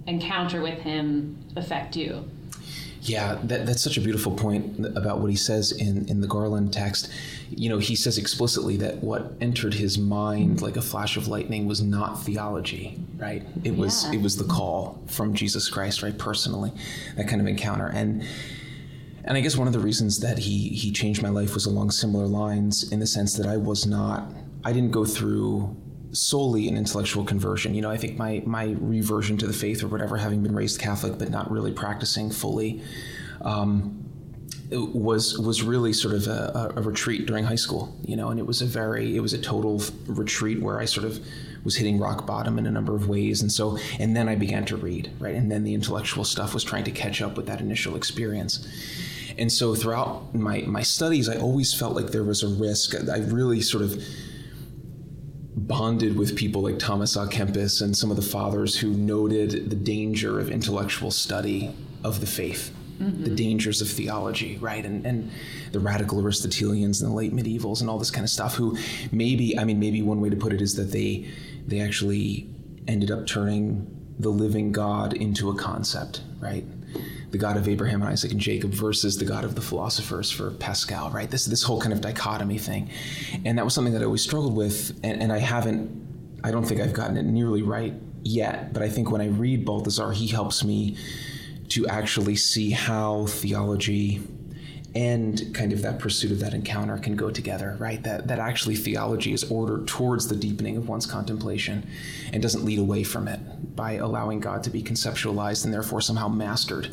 encounter 0.07 0.63
with 0.63 0.79
him 0.79 1.45
affect 1.57 1.97
you? 1.97 2.31
Yeah, 3.03 3.39
that, 3.45 3.67
that's 3.67 3.83
such 3.83 3.97
a 3.97 4.01
beautiful 4.01 4.33
point 4.33 4.85
about 4.97 5.21
what 5.21 5.31
he 5.31 5.37
says 5.37 5.73
in, 5.73 6.09
in 6.09 6.21
the 6.21 6.27
Garland 6.27 6.73
text. 6.73 7.11
You 7.51 7.69
know, 7.69 7.79
he 7.79 7.95
says 7.95 8.19
explicitly 8.19 8.77
that 8.79 9.03
what 9.03 9.33
entered 9.41 9.75
his 9.75 9.99
mind 9.99 10.63
like 10.63 10.77
a 10.77 10.83
flash 10.83 11.17
of 11.17 11.29
lightning 11.29 11.67
was 11.67 11.81
not 11.81 12.23
theology, 12.23 12.99
right? 13.17 13.45
It 13.65 13.77
was 13.77 14.05
yeah. 14.05 14.15
it 14.15 14.23
was 14.23 14.37
the 14.37 14.45
call 14.45 15.03
from 15.07 15.35
Jesus 15.35 15.69
Christ, 15.69 16.03
right? 16.03 16.17
Personally, 16.17 16.73
that 17.17 17.29
kind 17.29 17.41
of 17.41 17.47
encounter. 17.47 17.87
And 17.87 18.25
and 19.25 19.37
I 19.37 19.41
guess 19.41 19.57
one 19.57 19.67
of 19.67 19.73
the 19.73 19.81
reasons 19.81 20.21
that 20.21 20.39
he 20.39 20.69
he 20.71 20.91
changed 20.91 21.23
my 21.23 21.29
life 21.29 21.55
was 21.55 21.67
along 21.67 21.93
similar 21.93 22.27
lines 22.27 22.91
in 22.91 23.01
the 23.01 23.07
sense 23.07 23.35
that 23.35 23.47
I 23.47 23.57
was 23.57 23.87
not 23.87 24.25
I 24.65 24.73
didn't 24.73 24.91
go 24.91 25.05
through 25.05 25.77
solely 26.13 26.69
an 26.69 26.77
intellectual 26.77 27.25
conversion. 27.25 27.75
You 27.75 27.83
know, 27.83 27.91
I 27.91 27.97
think 27.97 28.17
my 28.17 28.43
my 28.47 28.77
reversion 28.81 29.37
to 29.39 29.47
the 29.47 29.53
faith 29.53 29.83
or 29.83 29.89
whatever, 29.89 30.17
having 30.17 30.43
been 30.43 30.55
raised 30.55 30.81
Catholic 30.81 31.19
but 31.19 31.31
not 31.31 31.51
really 31.51 31.73
practicing 31.73 32.31
fully, 32.31 32.83
um, 33.43 34.05
was 34.71 35.39
was 35.39 35.63
really 35.63 35.93
sort 35.93 36.15
of 36.15 36.27
a, 36.27 36.73
a, 36.77 36.83
retreat 36.83 37.27
during 37.27 37.45
high 37.45 37.57
school. 37.57 37.95
You 38.05 38.17
know, 38.17 38.31
and 38.31 38.39
it 38.39 38.47
was 38.47 38.63
a 38.63 38.67
very 38.67 39.17
it 39.17 39.21
was 39.21 39.33
a 39.33 39.39
total 39.39 39.83
retreat 40.07 40.61
where 40.61 40.79
I 40.79 40.85
sort 40.85 41.07
of 41.07 41.21
was 41.65 41.77
hitting 41.77 41.99
rock 41.99 42.27
bottom 42.27 42.59
in 42.59 42.67
a 42.67 42.71
number 42.71 42.95
of 42.95 43.09
ways, 43.09 43.43
and 43.43 43.53
so 43.53 43.79
and 43.99 44.17
then 44.17 44.29
I 44.29 44.35
began 44.35 44.65
to 44.67 44.77
read 44.77 45.11
right, 45.19 45.35
and 45.35 45.51
then 45.51 45.65
the 45.65 45.75
intellectual 45.75 46.25
stuff 46.25 46.55
was 46.55 46.65
trying 46.65 46.85
to 46.85 46.91
catch 46.91 47.21
up 47.23 47.37
with 47.37 47.47
that 47.47 47.61
initial 47.61 47.97
experience. 47.97 48.67
And 49.39 49.53
so 49.53 49.77
throughout 49.77 50.35
my, 50.35 50.63
my 50.63 50.83
studies, 50.83 51.29
I 51.29 51.37
always 51.37 51.73
felt 51.73 51.95
like 51.95 52.09
there 52.09 52.25
was 52.25 52.43
a 52.43 52.49
risk. 52.49 52.97
I 53.09 53.19
really 53.19 53.61
sort 53.61 53.85
of 53.85 54.03
bonded 55.67 56.17
with 56.17 56.37
people 56.37 56.63
like 56.63 56.79
Thomas 56.79 57.17
A. 57.17 57.27
Kempis 57.27 57.83
and 57.83 57.97
some 57.97 58.11
of 58.11 58.17
the 58.17 58.23
fathers 58.23 58.77
who 58.79 58.91
noted 58.91 59.71
the 59.71 59.77
danger 59.77 60.39
of 60.39 60.51
intellectual 60.51 61.11
study 61.11 61.75
of 62.05 62.21
the 62.21 62.27
faith, 62.27 62.73
mm-hmm. 63.01 63.25
the 63.25 63.31
dangers 63.31 63.81
of 63.81 63.89
theology, 63.89 64.57
right? 64.59 64.85
And, 64.85 65.05
and 65.07 65.31
the 65.73 65.81
radical 65.81 66.21
Aristotelians 66.21 67.03
and 67.03 67.11
the 67.11 67.15
late 67.15 67.35
medievals 67.35 67.81
and 67.81 67.91
all 67.91 67.99
this 67.99 68.11
kind 68.11 68.25
of 68.25 68.31
stuff, 68.31 68.55
who 68.55 68.77
maybe, 69.13 69.59
I 69.59 69.65
mean, 69.65 69.81
maybe 69.81 70.03
one 70.03 70.21
way 70.21 70.31
to 70.31 70.37
put 70.37 70.53
it 70.53 70.61
is 70.61 70.77
that 70.77 70.93
they, 70.93 71.29
they 71.67 71.81
actually 71.81 72.49
ended 72.87 73.11
up 73.11 73.27
turning 73.27 73.95
the 74.19 74.31
living 74.31 74.73
God 74.73 75.13
into 75.13 75.51
a 75.51 75.55
concept, 75.55 76.23
right? 76.41 76.65
The 77.31 77.39
God 77.39 77.57
of 77.57 77.69
Abraham, 77.69 78.03
and 78.03 78.11
Isaac, 78.11 78.33
and 78.33 78.41
Jacob 78.41 78.73
versus 78.73 79.19
the 79.19 79.25
God 79.25 79.45
of 79.45 79.55
the 79.55 79.61
philosophers 79.61 80.31
for 80.31 80.51
Pascal, 80.53 81.11
right? 81.11 81.31
This 81.31 81.45
this 81.45 81.63
whole 81.63 81.81
kind 81.81 81.93
of 81.93 82.01
dichotomy 82.01 82.59
thing, 82.59 82.91
and 83.45 83.59
that 83.59 83.65
was 83.65 83.75
something 83.75 83.93
that 83.93 84.03
I 84.03 84.07
always 84.07 84.23
struggled 84.23 84.57
with, 84.57 84.99
and, 85.03 85.23
and 85.23 85.33
I 85.33 85.39
haven't, 85.39 85.91
I 86.45 86.51
don't 86.51 86.65
think 86.65 86.81
I've 86.81 86.93
gotten 86.93 87.17
it 87.17 87.25
nearly 87.25 87.63
right 87.63 87.95
yet. 88.23 88.73
But 88.73 88.83
I 88.83 88.89
think 88.89 89.11
when 89.11 89.21
I 89.21 89.29
read 89.29 89.65
Balthasar, 89.65 90.13
he 90.13 90.27
helps 90.27 90.65
me 90.65 90.97
to 91.69 91.87
actually 91.87 92.37
see 92.37 92.71
how 92.71 93.27
theology 93.27 94.23
and 94.95 95.55
kind 95.55 95.73
of 95.73 95.83
that 95.83 95.99
pursuit 95.99 96.33
of 96.33 96.41
that 96.41 96.55
encounter 96.55 96.97
can 96.99 97.15
go 97.15 97.31
together, 97.31 97.77
right? 97.79 98.03
That 98.03 98.29
that 98.29 98.39
actually 98.39 98.77
theology 98.77 99.33
is 99.33 99.45
ordered 99.51 99.87
towards 99.87 100.29
the 100.29 100.37
deepening 100.37 100.77
of 100.77 100.89
one's 100.89 101.07
contemplation 101.07 101.87
and 102.33 102.43
doesn't 102.43 102.65
lead 102.65 102.79
away 102.79 103.05
from 103.05 103.29
it 103.29 103.41
by 103.77 103.93
allowing 103.93 104.41
God 104.41 104.63
to 104.65 104.71
be 104.71 104.83
conceptualized 104.83 105.65
and 105.65 105.75
therefore 105.75 106.01
somehow 106.01 106.29
mastered 106.29 106.89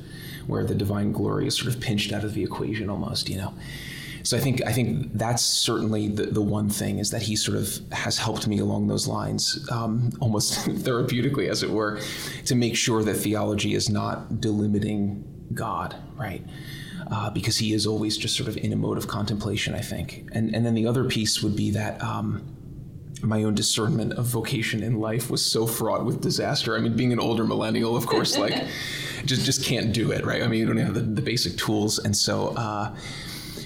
where 0.48 0.66
the 0.66 0.75
divine 0.75 1.12
glory 1.12 1.48
is 1.48 1.58
sort 1.58 1.74
of 1.74 1.82
pinched 1.82 2.12
out 2.12 2.24
of 2.24 2.34
the 2.34 2.44
equation 2.44 2.90
almost, 2.90 3.30
you 3.30 3.38
know. 3.38 3.54
So 4.24 4.36
I 4.36 4.40
think 4.40 4.66
I 4.66 4.74
think 4.74 5.14
that's 5.14 5.44
certainly 5.44 6.08
the, 6.08 6.25
the 6.25 6.42
one 6.42 6.68
thing 6.68 6.98
is 6.98 7.12
that 7.12 7.22
he 7.22 7.36
sort 7.36 7.58
of 7.58 7.80
has 7.92 8.18
helped 8.18 8.48
me 8.48 8.58
along 8.58 8.88
those 8.88 9.08
lines, 9.08 9.68
um, 9.72 10.12
almost 10.20 10.54
therapeutically, 10.68 11.48
as 11.48 11.62
it 11.62 11.70
were, 11.70 12.02
to 12.46 12.56
make 12.56 12.75
sure 12.75 13.04
that 13.04 13.14
theology 13.14 13.75
is 13.75 13.88
not 13.88 14.34
delimiting 14.34 15.24
God, 15.54 15.96
right? 16.18 16.44
Uh, 17.12 17.30
because 17.30 17.58
he 17.58 17.72
is 17.72 17.86
always 17.86 18.18
just 18.18 18.36
sort 18.36 18.50
of 18.50 18.58
in 18.58 18.74
a 18.74 18.76
mode 18.76 18.98
of 18.98 19.08
contemplation, 19.08 19.76
I 19.76 19.82
think. 19.82 20.28
And 20.32 20.56
and 20.56 20.66
then 20.66 20.74
the 20.74 20.88
other 20.88 21.06
piece 21.06 21.44
would 21.44 21.56
be 21.56 21.72
that. 21.72 22.02
Um, 22.02 22.52
my 23.22 23.44
own 23.44 23.56
discernment 23.56 24.14
of 24.14 24.26
vocation 24.26 24.84
in 24.84 25.00
life 25.00 25.32
was 25.32 25.44
so 25.44 25.66
fraught 25.66 26.06
with 26.06 26.22
disaster. 26.22 26.76
I 26.76 26.80
mean, 26.80 26.96
being 26.96 27.12
an 27.14 27.20
older 27.20 27.44
millennial, 27.44 27.96
of 27.96 28.06
course, 28.06 28.38
like 28.38 28.54
just 29.26 29.46
just 29.46 29.64
can't 29.64 29.94
do 29.94 30.12
it, 30.12 30.26
right? 30.26 30.44
I 30.44 30.48
mean, 30.48 30.60
you 30.60 30.66
don't 30.68 30.78
have 30.78 30.94
the, 30.94 31.00
the 31.00 31.22
basic 31.22 31.58
tools, 31.58 31.98
and 32.00 32.16
so. 32.16 32.50
Uh, 32.50 32.96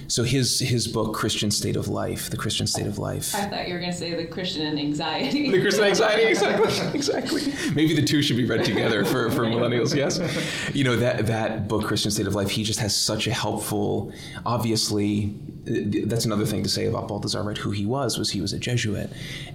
so 0.09 0.23
his 0.23 0.59
his 0.59 0.87
book 0.87 1.13
Christian 1.13 1.51
State 1.51 1.75
of 1.75 1.87
Life, 1.87 2.29
the 2.29 2.37
Christian 2.37 2.67
State 2.67 2.87
of 2.87 2.97
Life. 2.97 3.33
I 3.35 3.45
thought 3.45 3.67
you 3.67 3.75
were 3.75 3.79
going 3.79 3.91
to 3.91 3.97
say 3.97 4.13
the 4.15 4.25
Christian 4.25 4.65
and 4.65 4.79
anxiety. 4.79 5.51
the 5.51 5.61
Christian 5.61 5.85
anxiety, 5.85 6.23
exactly, 6.27 6.89
exactly. 6.93 7.53
Maybe 7.73 7.95
the 7.95 8.03
two 8.03 8.21
should 8.21 8.37
be 8.37 8.45
read 8.45 8.65
together 8.65 9.05
for, 9.05 9.29
for 9.29 9.45
millennials. 9.45 9.95
Yes, 9.95 10.19
you 10.75 10.83
know 10.83 10.95
that 10.97 11.27
that 11.27 11.67
book 11.67 11.85
Christian 11.85 12.11
State 12.11 12.27
of 12.27 12.35
Life. 12.35 12.49
He 12.49 12.63
just 12.63 12.79
has 12.79 12.95
such 12.95 13.27
a 13.27 13.31
helpful, 13.33 14.11
obviously 14.45 15.35
that's 15.69 16.25
another 16.25 16.45
thing 16.45 16.63
to 16.63 16.69
say 16.69 16.87
about 16.87 17.07
Balthasar, 17.07 17.43
right? 17.43 17.57
Who 17.57 17.71
he 17.71 17.85
was 17.85 18.17
was 18.17 18.31
he 18.31 18.41
was 18.41 18.53
a 18.53 18.59
Jesuit, 18.59 19.11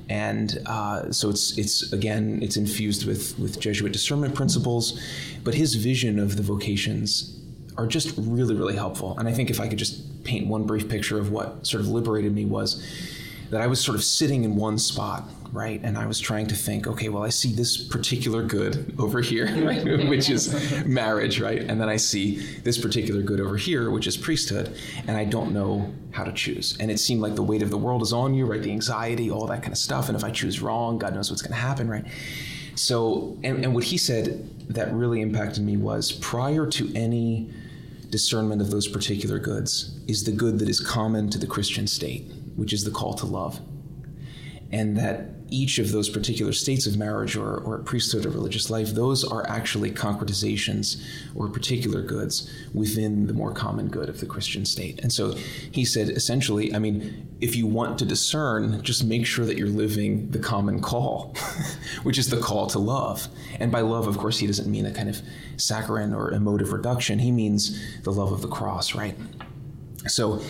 and 0.09 0.63
uh, 0.67 1.11
so 1.11 1.31
it's 1.31 1.59
it's 1.59 1.93
again 1.93 2.41
it's 2.43 2.57
infused 2.57 3.07
with 3.07 3.37
with 3.39 3.59
Jesuit 3.59 3.93
discernment 3.93 4.35
principles, 4.35 5.01
but 5.43 5.55
his 5.55 5.75
vision 5.75 6.19
of 6.19 6.37
the 6.37 6.43
vocations 6.43 7.41
are 7.77 7.87
just 7.87 8.15
really 8.17 8.55
really 8.55 8.77
helpful. 8.77 9.19
And 9.19 9.29
I 9.29 9.33
think 9.33 9.51
if 9.51 9.61
I 9.61 9.69
could 9.69 9.79
just 9.79 10.25
paint 10.25 10.47
one 10.47 10.65
brief 10.65 10.89
picture 10.89 11.19
of 11.19 11.31
what 11.31 11.67
sort 11.67 11.81
of 11.81 11.89
liberated 11.89 12.35
me 12.35 12.45
was 12.45 12.83
that 13.51 13.61
I 13.61 13.67
was 13.67 13.81
sort 13.81 13.95
of 13.95 14.03
sitting 14.03 14.43
in 14.45 14.57
one 14.57 14.79
spot, 14.79 15.29
right? 15.53 15.81
And 15.85 15.97
I 15.97 16.07
was 16.07 16.19
trying 16.19 16.47
to 16.49 16.55
think, 16.57 16.87
okay, 16.87 17.09
well, 17.09 17.23
I 17.23 17.29
see 17.29 17.53
this 17.53 17.77
particular 17.77 18.43
good 18.43 18.95
over 18.99 19.21
here, 19.21 19.47
right? 19.65 20.09
which 20.09 20.29
is 20.29 20.85
marriage, 20.85 21.41
right? 21.41 21.61
And 21.63 21.81
then 21.81 21.89
I 21.89 21.97
see 21.97 22.37
this 22.65 22.79
particular 22.79 23.23
good 23.23 23.41
over 23.41 23.57
here, 23.57 23.91
which 23.91 24.07
is 24.07 24.17
priesthood, 24.17 24.77
and 25.07 25.17
I 25.17 25.25
don't 25.25 25.53
know 25.53 25.93
how 26.11 26.25
to 26.25 26.33
choose. 26.33 26.77
And 26.81 26.91
it 26.91 26.99
seemed 26.99 27.21
like 27.21 27.37
the 27.37 27.43
weight 27.43 27.63
of 27.63 27.71
the 27.71 27.79
world 27.79 28.03
is 28.03 28.13
on 28.13 28.35
you, 28.35 28.47
right? 28.47 28.63
The 28.63 28.73
anxiety, 28.73 29.31
all 29.31 29.47
that 29.47 29.63
kind 29.63 29.73
of 29.73 29.79
stuff. 29.79 30.09
And 30.09 30.17
if 30.17 30.25
I 30.25 30.31
choose 30.31 30.61
wrong, 30.61 30.99
God 30.99 31.15
knows 31.15 31.31
what's 31.31 31.43
going 31.43 31.55
to 31.55 31.61
happen, 31.61 31.89
right? 31.89 32.05
So, 32.75 33.39
and, 33.45 33.65
and 33.65 33.75
what 33.75 33.85
he 33.85 33.99
said 33.99 34.51
that 34.69 34.93
really 34.93 35.21
impacted 35.21 35.63
me 35.63 35.77
was 35.77 36.11
prior 36.11 36.67
to 36.67 36.93
any 36.97 37.53
discernment 38.15 38.63
of 38.63 38.71
those 38.71 38.87
particular 38.87 39.41
goods 39.41 39.99
is 40.07 40.23
the 40.23 40.31
good 40.31 40.61
that 40.61 40.69
is 40.69 40.79
common 40.79 41.29
to 41.29 41.37
the 41.37 41.49
Christian 41.49 41.85
state 41.89 42.31
which 42.55 42.73
is 42.73 42.85
the 42.85 42.91
call 42.93 43.13
to 43.15 43.27
love. 43.27 43.61
And 44.75 44.97
that 44.97 45.31
each 45.51 45.79
of 45.79 45.93
those 45.93 46.09
particular 46.09 46.53
states 46.53 46.85
of 46.85 46.97
marriage 46.97 47.37
or, 47.37 47.59
or 47.59 47.79
priesthood 47.79 48.27
or 48.27 48.31
religious 48.31 48.71
life, 48.71 48.89
those 48.89 49.23
are 49.23 49.49
actually 49.49 49.93
concretizations 49.93 51.01
or 51.37 51.49
particular 51.49 52.03
goods 52.03 52.51
within 52.73 53.29
the 53.29 53.33
more 53.33 53.53
common 53.53 53.87
good 53.87 54.09
of 54.09 54.19
the 54.19 54.27
Christian 54.27 54.65
state. 54.65 54.99
And 55.01 55.13
so 55.13 55.33
he 55.71 55.85
said 55.85 56.09
essentially, 56.09 56.75
I 56.75 56.81
mean, 56.81 57.29
if 57.41 57.55
you 57.55 57.69
want 57.69 58.01
to 58.01 58.05
discern, 58.05 58.83
just 58.83 59.05
make 59.05 59.27
sure 59.27 59.47
that 59.47 59.57
you're 59.57 59.69
living 59.69 60.31
the 60.31 60.41
common 60.41 60.81
call, 60.81 61.37
which 62.03 62.19
is 62.19 62.31
the 62.31 62.41
call 62.41 62.67
to 62.69 62.81
love. 62.81 63.29
And 63.61 63.71
by 63.71 63.83
love, 63.83 64.09
of 64.09 64.19
course, 64.19 64.39
he 64.39 64.49
doesn't 64.49 64.69
mean 64.69 64.87
a 64.87 64.93
kind 64.93 65.09
of 65.09 65.23
saccharine 65.57 66.13
or 66.13 66.33
emotive 66.33 66.73
reduction, 66.73 67.21
he 67.21 67.31
means 67.31 67.79
the 68.03 68.13
love 68.13 68.33
of 68.33 68.43
the 68.43 68.49
cross, 68.49 68.95
right? 68.95 69.17
So 70.07 70.43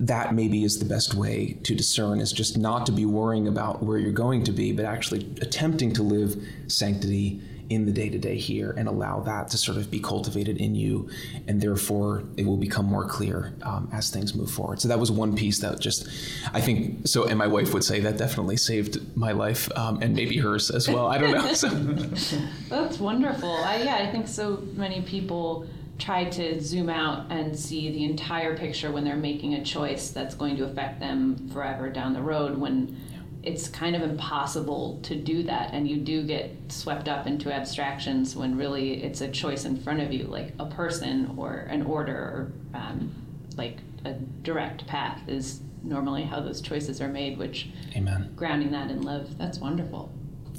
that 0.00 0.34
maybe 0.34 0.64
is 0.64 0.78
the 0.78 0.84
best 0.84 1.14
way 1.14 1.58
to 1.64 1.74
discern 1.74 2.20
is 2.20 2.32
just 2.32 2.56
not 2.56 2.86
to 2.86 2.92
be 2.92 3.04
worrying 3.04 3.46
about 3.48 3.82
where 3.82 3.98
you're 3.98 4.12
going 4.12 4.44
to 4.44 4.52
be, 4.52 4.72
but 4.72 4.84
actually 4.84 5.20
attempting 5.40 5.92
to 5.94 6.02
live 6.02 6.42
sanctity 6.66 7.40
in 7.70 7.86
the 7.86 7.92
day 7.92 8.08
to 8.08 8.18
day 8.18 8.36
here 8.36 8.72
and 8.76 8.88
allow 8.88 9.20
that 9.20 9.48
to 9.48 9.56
sort 9.56 9.78
of 9.78 9.90
be 9.90 9.98
cultivated 9.98 10.58
in 10.58 10.74
you. 10.74 11.08
And 11.48 11.60
therefore, 11.60 12.24
it 12.36 12.46
will 12.46 12.56
become 12.56 12.86
more 12.86 13.06
clear 13.06 13.54
um, 13.62 13.88
as 13.92 14.10
things 14.10 14.34
move 14.34 14.50
forward. 14.50 14.80
So 14.80 14.88
that 14.88 14.98
was 14.98 15.10
one 15.10 15.34
piece 15.34 15.60
that 15.60 15.80
just, 15.80 16.08
I 16.52 16.60
think, 16.60 17.06
so, 17.06 17.24
and 17.24 17.38
my 17.38 17.46
wife 17.46 17.72
would 17.72 17.84
say 17.84 18.00
that 18.00 18.18
definitely 18.18 18.56
saved 18.56 19.16
my 19.16 19.32
life 19.32 19.70
um, 19.76 20.02
and 20.02 20.14
maybe 20.14 20.36
hers 20.38 20.70
as 20.70 20.88
well. 20.88 21.06
I 21.06 21.18
don't 21.18 21.32
know. 21.32 21.42
So. 21.52 21.68
That's 22.68 22.98
wonderful. 22.98 23.52
I, 23.52 23.82
yeah, 23.82 23.96
I 23.96 24.10
think 24.10 24.26
so 24.26 24.62
many 24.74 25.02
people 25.02 25.66
try 26.02 26.24
to 26.24 26.60
zoom 26.60 26.88
out 26.88 27.30
and 27.30 27.56
see 27.56 27.92
the 27.92 28.04
entire 28.04 28.56
picture 28.56 28.90
when 28.90 29.04
they're 29.04 29.14
making 29.14 29.54
a 29.54 29.64
choice 29.64 30.10
that's 30.10 30.34
going 30.34 30.56
to 30.56 30.64
affect 30.64 30.98
them 30.98 31.48
forever 31.50 31.88
down 31.88 32.12
the 32.12 32.20
road 32.20 32.58
when 32.58 33.00
it's 33.44 33.68
kind 33.68 33.94
of 33.94 34.02
impossible 34.02 34.98
to 35.04 35.14
do 35.14 35.44
that. 35.44 35.72
And 35.72 35.88
you 35.88 35.98
do 35.98 36.24
get 36.24 36.50
swept 36.68 37.08
up 37.08 37.28
into 37.28 37.52
abstractions 37.52 38.34
when 38.34 38.56
really 38.56 39.04
it's 39.04 39.20
a 39.20 39.28
choice 39.28 39.64
in 39.64 39.80
front 39.80 40.00
of 40.00 40.12
you 40.12 40.24
like 40.24 40.52
a 40.58 40.66
person 40.66 41.34
or 41.36 41.68
an 41.70 41.82
order 41.82 42.16
or 42.16 42.52
um, 42.74 43.14
like 43.56 43.78
a 44.04 44.12
direct 44.42 44.84
path 44.88 45.20
is 45.28 45.60
normally 45.84 46.24
how 46.24 46.40
those 46.40 46.60
choices 46.60 47.00
are 47.00 47.08
made 47.08 47.38
which 47.38 47.68
amen. 47.96 48.32
grounding 48.36 48.70
that 48.70 48.88
in 48.88 49.02
love 49.02 49.36
that's 49.36 49.58
wonderful 49.58 50.12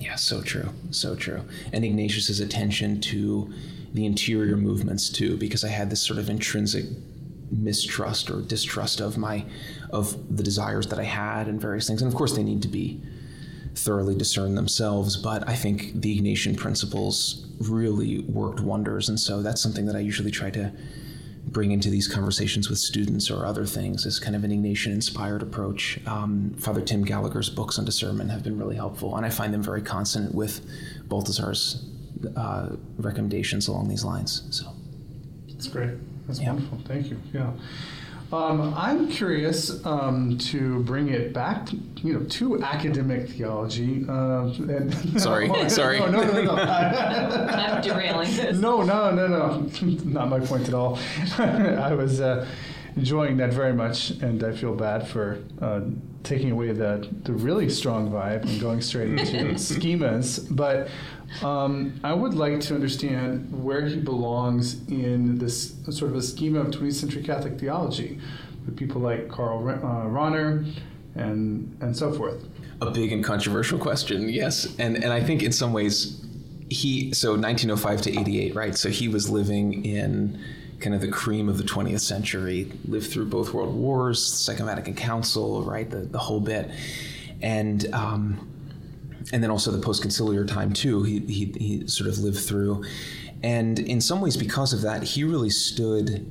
yeah 0.04 0.16
so 0.16 0.42
true 0.42 0.70
so 0.92 1.16
true 1.16 1.42
and 1.72 1.84
ignatius's 1.84 2.40
attention 2.40 3.00
to 3.02 3.52
the 3.94 4.06
interior 4.06 4.58
movements 4.58 5.10
too, 5.10 5.38
because 5.38 5.64
I 5.64 5.70
had 5.70 5.90
this 5.90 6.02
sort 6.02 6.20
of 6.20 6.30
intrinsic 6.30 6.86
mistrust 7.52 8.32
or 8.32 8.42
distrust 8.42 9.00
of 9.00 9.18
my 9.18 9.46
of 9.92 10.36
the 10.36 10.42
desires 10.42 10.88
that 10.88 11.00
I 11.00 11.04
had 11.04 11.48
and 11.48 11.62
various 11.62 11.88
things. 11.88 12.02
And 12.02 12.12
of 12.12 12.18
course, 12.18 12.36
they 12.36 12.44
need 12.44 12.64
to 12.64 12.68
be 12.68 13.00
thoroughly 13.76 14.16
discerned 14.16 14.58
themselves. 14.58 15.16
But 15.16 15.48
I 15.48 15.56
think 15.56 16.02
the 16.02 16.20
Ignatian 16.20 16.58
principles 16.58 17.46
really 17.60 18.22
worked 18.22 18.62
wonders, 18.62 19.10
and 19.10 19.20
so 19.20 19.44
that's 19.44 19.62
something 19.62 19.86
that 19.86 19.96
I 19.96 20.00
usually 20.00 20.32
try 20.32 20.50
to 20.52 20.72
bring 21.46 21.72
into 21.72 21.90
these 21.90 22.08
conversations 22.08 22.70
with 22.70 22.80
students 22.80 23.30
or 23.30 23.46
other 23.46 23.66
things 23.66 24.06
as 24.06 24.20
kind 24.20 24.36
of 24.36 24.44
an 24.44 24.52
Ignatian 24.52 24.88
inspired 24.88 25.42
approach. 25.42 26.00
Um, 26.08 26.56
Father 26.58 26.82
Tim 26.82 27.04
Gallagher's 27.04 27.50
books 27.50 27.78
on 27.78 27.86
discernment 27.86 28.32
have 28.32 28.44
been 28.44 28.58
really 28.58 28.76
helpful, 28.76 29.16
and 29.18 29.26
I 29.26 29.30
find 29.30 29.54
them 29.54 29.62
very 29.62 29.82
consonant 29.82 30.34
with 30.34 30.66
Balthasar's 31.08 31.86
uh, 32.36 32.70
recommendations 32.98 33.68
along 33.68 33.90
these 33.90 34.04
lines. 34.04 34.44
So 34.50 34.74
that's 35.48 35.68
great. 35.68 35.92
That's 36.28 36.40
yeah. 36.40 36.54
wonderful. 36.54 36.80
Thank 36.86 37.10
you. 37.10 37.20
Yeah. 37.34 37.52
Um, 38.34 38.74
I'm 38.76 39.10
curious 39.10 39.86
um, 39.86 40.40
to 40.40 40.80
bring 40.80 41.10
it 41.10 41.34
back, 41.34 41.68
to, 41.68 41.78
you 41.98 42.14
know, 42.14 42.26
to 42.26 42.64
academic 42.64 43.30
theology. 43.30 44.06
Uh, 44.10 44.46
and, 44.46 45.22
sorry, 45.22 45.52
oh, 45.52 45.68
sorry. 45.68 46.00
No, 46.00 46.08
no, 46.08 46.24
no, 46.24 46.42
no. 46.42 46.52
I'm 46.56 47.82
derailing 47.84 48.36
this. 48.36 48.58
No, 48.58 48.82
no, 48.82 49.12
no, 49.12 49.28
no. 49.28 49.70
Not 50.04 50.30
my 50.30 50.40
point 50.40 50.68
at 50.68 50.74
all. 50.74 50.98
I 51.38 51.94
was 51.94 52.22
uh, 52.22 52.48
enjoying 52.96 53.38
that 53.38 53.54
very 53.54 53.74
much, 53.74 54.10
and 54.10 54.44
I 54.44 54.52
feel 54.52 54.74
bad 54.74 55.08
for 55.08 55.38
uh, 55.62 55.82
taking 56.24 56.50
away 56.50 56.72
the 56.72 57.08
the 57.24 57.34
really 57.34 57.70
strong 57.70 58.10
vibe 58.10 58.44
and 58.44 58.60
going 58.60 58.82
straight 58.82 59.10
into 59.10 59.56
schemas. 59.56 60.48
But 60.50 60.88
um, 61.42 62.00
I 62.04 62.14
would 62.14 62.34
like 62.34 62.60
to 62.62 62.76
understand 62.76 63.64
where 63.64 63.86
he 63.86 63.98
belongs 63.98 64.88
in 64.88 65.38
this 65.38 65.76
sort 65.90 66.12
of 66.12 66.16
a 66.16 66.22
schema 66.22 66.60
of 66.60 66.68
20th 66.68 66.94
century 66.94 67.24
Catholic 67.24 67.60
theology 67.60 68.20
with 68.66 68.78
people 68.78 69.02
like 69.02 69.30
Karl 69.30 69.68
uh, 69.68 69.74
Rahner 70.08 70.74
and, 71.16 71.78
and 71.82 71.96
so 71.96 72.12
forth. 72.12 72.44
A 72.82 72.92
big 72.92 73.12
and 73.12 73.24
controversial 73.24 73.80
question, 73.80 74.30
yes. 74.30 74.76
And, 74.80 74.96
and 74.96 75.12
I 75.14 75.24
think 75.24 75.44
in 75.44 75.52
some 75.52 75.74
ways, 75.74 76.26
he, 76.70 77.14
so 77.14 77.32
1905 77.32 78.02
to 78.04 78.20
88, 78.20 78.56
right? 78.56 78.76
So 78.76 78.90
he 78.90 79.08
was 79.08 79.30
living 79.30 79.86
in 79.86 80.44
kind 80.80 80.96
of 80.96 81.02
the 81.02 81.08
cream 81.08 81.48
of 81.48 81.58
the 81.58 81.64
20th 81.64 82.02
century, 82.02 82.72
lived 82.86 83.12
through 83.12 83.26
both 83.26 83.54
world 83.54 83.74
wars, 83.74 84.22
Second 84.22 84.66
Vatican 84.66 84.96
Council, 84.96 85.64
right? 85.64 85.90
The, 85.90 86.00
the 86.00 86.18
whole 86.18 86.42
bit. 86.42 86.70
And, 87.42 87.94
um, 87.94 88.53
and 89.32 89.44
then 89.44 89.50
also 89.50 89.72
the 89.72 89.82
post-conciliar 89.82 90.48
time 90.48 90.74
too. 90.74 91.04
He, 91.04 91.20
he 91.20 91.46
he 91.58 91.88
sort 91.88 92.10
of 92.10 92.20
lived 92.20 92.40
through, 92.40 92.84
and 93.44 93.80
in 93.80 94.02
some 94.02 94.22
ways, 94.22 94.38
because 94.38 94.74
of 94.74 94.82
that, 94.82 95.04
he 95.04 95.24
really 95.24 95.50
stood 95.50 96.26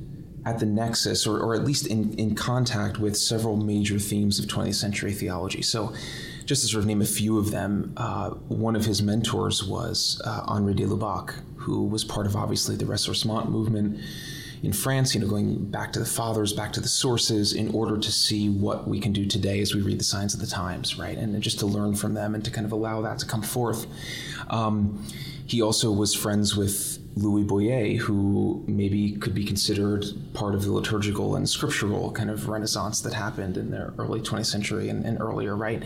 at 0.45 0.59
the 0.59 0.65
nexus, 0.65 1.25
or, 1.25 1.39
or 1.39 1.55
at 1.55 1.63
least 1.63 1.87
in, 1.87 2.13
in 2.15 2.35
contact 2.35 2.99
with 2.99 3.15
several 3.15 3.55
major 3.55 3.97
themes 3.97 4.39
of 4.39 4.45
20th 4.45 4.75
century 4.75 5.13
theology. 5.13 5.61
So, 5.61 5.93
just 6.45 6.63
to 6.63 6.67
sort 6.67 6.81
of 6.81 6.87
name 6.87 7.01
a 7.01 7.05
few 7.05 7.37
of 7.37 7.51
them, 7.51 7.93
uh, 7.95 8.31
one 8.49 8.75
of 8.75 8.83
his 8.83 9.01
mentors 9.01 9.63
was 9.63 10.21
uh, 10.25 10.43
Henri 10.47 10.73
de 10.73 10.83
Lubac, 10.83 11.33
who 11.55 11.85
was 11.85 12.03
part 12.03 12.25
of 12.25 12.35
obviously 12.35 12.75
the 12.75 12.83
Ressourcement 12.83 13.47
movement 13.47 14.01
in 14.63 14.71
France, 14.71 15.13
you 15.13 15.19
know, 15.19 15.27
going 15.27 15.65
back 15.65 15.91
to 15.91 15.99
the 15.99 16.05
fathers, 16.05 16.53
back 16.53 16.71
to 16.73 16.79
the 16.79 16.87
sources 16.87 17.51
in 17.51 17.69
order 17.75 17.97
to 17.97 18.11
see 18.11 18.49
what 18.49 18.87
we 18.87 18.99
can 18.99 19.11
do 19.11 19.25
today 19.25 19.59
as 19.59 19.75
we 19.75 19.81
read 19.81 19.99
the 19.99 20.05
signs 20.05 20.33
of 20.33 20.39
the 20.39 20.47
times, 20.47 20.97
right? 20.97 21.17
And 21.17 21.39
just 21.41 21.59
to 21.59 21.65
learn 21.65 21.95
from 21.95 22.13
them 22.13 22.33
and 22.33 22.43
to 22.45 22.49
kind 22.49 22.65
of 22.65 22.71
allow 22.71 23.01
that 23.01 23.19
to 23.19 23.25
come 23.25 23.41
forth. 23.41 23.85
Um, 24.49 25.05
he 25.45 25.61
also 25.61 25.91
was 25.91 26.15
friends 26.15 26.55
with 26.55 26.97
Louis 27.15 27.43
Bouyer, 27.43 27.97
who 27.97 28.63
maybe 28.65 29.11
could 29.11 29.35
be 29.35 29.43
considered 29.43 30.05
part 30.33 30.55
of 30.55 30.63
the 30.63 30.71
liturgical 30.71 31.35
and 31.35 31.47
scriptural 31.47 32.11
kind 32.11 32.29
of 32.29 32.47
renaissance 32.47 33.01
that 33.01 33.13
happened 33.13 33.57
in 33.57 33.69
the 33.69 33.93
early 33.99 34.21
20th 34.21 34.45
century 34.45 34.87
and, 34.87 35.05
and 35.05 35.19
earlier, 35.19 35.57
right? 35.57 35.83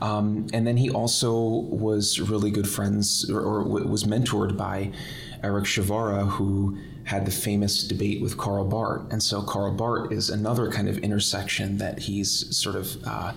Um, 0.00 0.46
and 0.54 0.66
then 0.66 0.78
he 0.78 0.88
also 0.88 1.34
was 1.34 2.18
really 2.18 2.50
good 2.50 2.68
friends 2.68 3.30
or, 3.30 3.40
or 3.40 3.62
was 3.62 4.04
mentored 4.04 4.56
by 4.56 4.92
Erich 5.42 5.66
Przywara, 5.66 6.26
who 6.26 6.78
had 7.04 7.26
the 7.26 7.30
famous 7.30 7.84
debate 7.84 8.20
with 8.22 8.36
Karl 8.36 8.64
Barth. 8.64 9.12
And 9.12 9.22
so 9.22 9.42
Karl 9.42 9.72
Barth 9.72 10.12
is 10.12 10.30
another 10.30 10.70
kind 10.70 10.88
of 10.88 10.98
intersection 10.98 11.78
that 11.78 11.98
he's 11.98 12.56
sort 12.56 12.76
of 12.76 12.96
uh, 13.06 13.32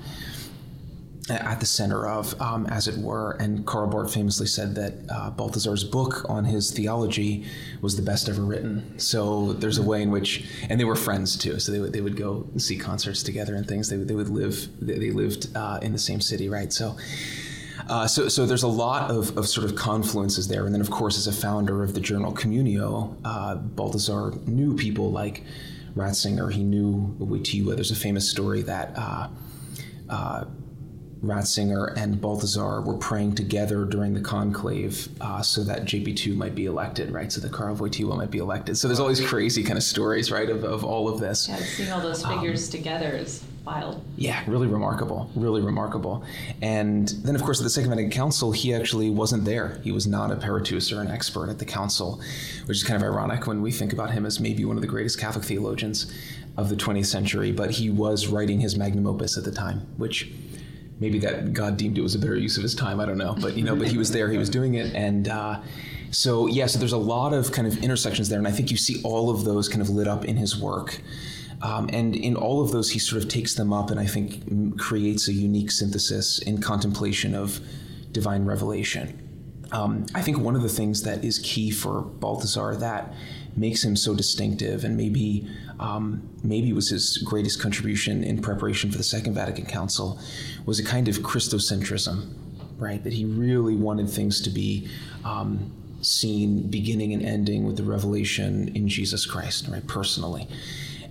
at 1.29 1.59
the 1.59 1.65
center 1.65 2.07
of, 2.07 2.39
um, 2.41 2.65
as 2.67 2.87
it 2.87 2.97
were. 2.97 3.31
And 3.33 3.65
Karl 3.65 3.87
Barth 3.87 4.13
famously 4.13 4.47
said 4.47 4.75
that 4.75 4.93
uh, 5.09 5.29
Balthasar's 5.31 5.83
book 5.83 6.25
on 6.29 6.45
his 6.45 6.71
theology 6.71 7.45
was 7.81 7.97
the 7.97 8.01
best 8.01 8.29
ever 8.29 8.41
written. 8.41 8.97
So 8.97 9.53
there's 9.53 9.77
a 9.77 9.83
way 9.83 10.01
in 10.01 10.11
which, 10.11 10.45
and 10.69 10.79
they 10.79 10.85
were 10.85 10.95
friends 10.95 11.35
too. 11.35 11.59
So 11.59 11.71
they 11.71 11.79
would, 11.79 11.91
they 11.91 12.01
would 12.01 12.15
go 12.15 12.47
see 12.57 12.77
concerts 12.77 13.23
together 13.23 13.55
and 13.55 13.67
things. 13.67 13.89
They, 13.89 13.97
they 13.97 14.15
would 14.15 14.29
live, 14.29 14.69
they 14.79 15.11
lived 15.11 15.49
uh, 15.55 15.79
in 15.81 15.91
the 15.91 15.99
same 15.99 16.21
city, 16.21 16.47
right? 16.47 16.71
So 16.71 16.95
uh, 17.89 18.07
so, 18.07 18.27
so 18.27 18.45
there's 18.45 18.63
a 18.63 18.67
lot 18.67 19.09
of, 19.09 19.37
of 19.37 19.47
sort 19.47 19.65
of 19.65 19.75
confluences 19.75 20.47
there. 20.47 20.65
And 20.65 20.73
then, 20.73 20.81
of 20.81 20.89
course, 20.89 21.17
as 21.17 21.27
a 21.27 21.31
founder 21.31 21.83
of 21.83 21.93
the 21.93 21.99
journal 21.99 22.33
Communio, 22.33 23.15
uh, 23.25 23.55
knew 24.47 24.75
people 24.75 25.11
like 25.11 25.43
Ratzinger. 25.95 26.51
He 26.51 26.63
knew 26.63 27.15
Wojtyła. 27.19 27.75
There's 27.75 27.91
a 27.91 27.95
famous 27.95 28.29
story 28.29 28.61
that 28.63 28.93
uh, 28.95 29.29
uh, 30.09 30.45
Ratzinger 31.23 31.95
and 31.97 32.21
Balthasar 32.21 32.81
were 32.81 32.97
praying 32.97 33.35
together 33.35 33.85
during 33.85 34.13
the 34.13 34.21
conclave 34.21 35.09
uh, 35.19 35.41
so 35.41 35.63
that 35.63 35.85
JP2 35.85 36.35
might 36.35 36.55
be 36.55 36.65
elected, 36.65 37.11
right? 37.11 37.31
So 37.31 37.41
that 37.41 37.51
Karl 37.51 37.75
Wojtyła 37.75 38.15
might 38.15 38.31
be 38.31 38.37
elected. 38.37 38.77
So 38.77 38.87
there's 38.87 38.99
all 38.99 39.07
these 39.07 39.25
crazy 39.25 39.63
kind 39.63 39.77
of 39.77 39.83
stories, 39.83 40.31
right, 40.31 40.49
of, 40.49 40.63
of 40.63 40.83
all 40.83 41.09
of 41.09 41.19
this. 41.19 41.49
Yeah, 41.49 41.57
seeing 41.57 41.91
all 41.91 42.01
those 42.01 42.25
figures 42.25 42.67
um, 42.67 42.71
together 42.71 43.09
is 43.09 43.43
wild. 43.67 44.01
Yeah, 44.15 44.41
really 44.47 44.67
remarkable, 44.67 45.29
really 45.35 45.61
remarkable. 45.61 46.23
And 46.61 47.09
then, 47.09 47.35
of 47.35 47.43
course, 47.43 47.59
at 47.59 47.69
the 47.69 47.81
Vatican 47.81 48.09
Council, 48.09 48.53
he 48.53 48.73
actually 48.73 49.09
wasn't 49.09 49.43
there. 49.43 49.81
He 49.83 49.91
was 49.91 50.07
not 50.07 50.31
a 50.31 50.37
parateuser 50.37 50.97
or 50.97 51.01
an 51.01 51.09
expert 51.09 51.49
at 51.49 51.59
the 51.59 51.65
council, 51.65 52.21
which 52.65 52.77
is 52.77 52.83
kind 52.85 52.95
of 52.95 53.03
ironic 53.03 53.45
when 53.45 53.61
we 53.61 53.73
think 53.73 53.91
about 53.91 54.11
him 54.11 54.25
as 54.25 54.39
maybe 54.39 54.63
one 54.63 54.77
of 54.77 54.81
the 54.81 54.87
greatest 54.87 55.19
Catholic 55.19 55.43
theologians 55.43 56.09
of 56.55 56.69
the 56.69 56.77
20th 56.77 57.07
century. 57.07 57.51
But 57.51 57.71
he 57.71 57.89
was 57.89 58.27
writing 58.27 58.61
his 58.61 58.77
magnum 58.77 59.05
opus 59.05 59.37
at 59.37 59.43
the 59.43 59.51
time, 59.51 59.85
which 59.97 60.31
maybe 61.01 61.19
that 61.19 61.51
God 61.51 61.75
deemed 61.75 61.97
it 61.97 62.01
was 62.01 62.15
a 62.15 62.19
better 62.19 62.37
use 62.37 62.55
of 62.55 62.63
his 62.63 62.73
time. 62.73 63.01
I 63.01 63.05
don't 63.05 63.17
know, 63.17 63.35
but 63.41 63.57
you 63.57 63.63
know, 63.63 63.75
but 63.75 63.87
he 63.87 63.97
was 63.97 64.11
there, 64.11 64.29
he 64.29 64.37
was 64.37 64.49
doing 64.49 64.75
it, 64.75 64.95
and 64.95 65.27
uh, 65.27 65.59
so 66.11 66.47
yeah. 66.47 66.67
So 66.67 66.79
there's 66.79 66.93
a 66.93 66.97
lot 67.15 67.33
of 67.33 67.51
kind 67.51 67.67
of 67.67 67.83
intersections 67.83 68.29
there, 68.29 68.39
and 68.39 68.47
I 68.47 68.51
think 68.51 68.71
you 68.71 68.77
see 68.77 69.01
all 69.03 69.29
of 69.29 69.43
those 69.43 69.67
kind 69.67 69.81
of 69.81 69.89
lit 69.89 70.07
up 70.07 70.23
in 70.23 70.37
his 70.37 70.57
work. 70.57 71.01
Um, 71.61 71.89
and 71.91 72.15
in 72.15 72.35
all 72.35 72.61
of 72.61 72.71
those, 72.71 72.91
he 72.91 72.99
sort 72.99 73.23
of 73.23 73.29
takes 73.29 73.55
them 73.55 73.73
up 73.73 73.89
and 73.89 73.99
I 73.99 74.05
think 74.05 74.77
creates 74.77 75.27
a 75.27 75.33
unique 75.33 75.71
synthesis 75.71 76.39
in 76.39 76.61
contemplation 76.61 77.33
of 77.33 77.59
divine 78.11 78.45
revelation. 78.45 79.23
Um, 79.71 80.05
I 80.13 80.21
think 80.21 80.37
one 80.37 80.55
of 80.55 80.61
the 80.61 80.69
things 80.69 81.03
that 81.03 81.25
is 81.25 81.39
key 81.39 81.71
for 81.71 82.01
Balthasar 82.01 82.75
that 82.77 83.13
makes 83.55 83.83
him 83.83 83.95
so 83.95 84.13
distinctive 84.13 84.83
and 84.83 84.95
maybe 84.95 85.47
um, 85.79 86.27
maybe 86.43 86.73
was 86.73 86.89
his 86.89 87.17
greatest 87.17 87.61
contribution 87.61 88.23
in 88.23 88.41
preparation 88.41 88.91
for 88.91 88.97
the 88.97 89.03
Second 89.03 89.33
Vatican 89.33 89.65
Council 89.65 90.19
was 90.65 90.79
a 90.79 90.83
kind 90.83 91.07
of 91.07 91.17
Christocentrism, 91.17 92.33
right? 92.77 93.03
That 93.03 93.13
he 93.13 93.25
really 93.25 93.75
wanted 93.75 94.09
things 94.09 94.41
to 94.41 94.49
be 94.49 94.87
um, 95.23 95.71
seen 96.01 96.69
beginning 96.69 97.13
and 97.13 97.23
ending 97.23 97.65
with 97.65 97.77
the 97.77 97.83
revelation 97.83 98.71
in 98.75 98.87
Jesus 98.87 99.25
Christ, 99.25 99.67
right? 99.67 99.85
Personally. 99.85 100.47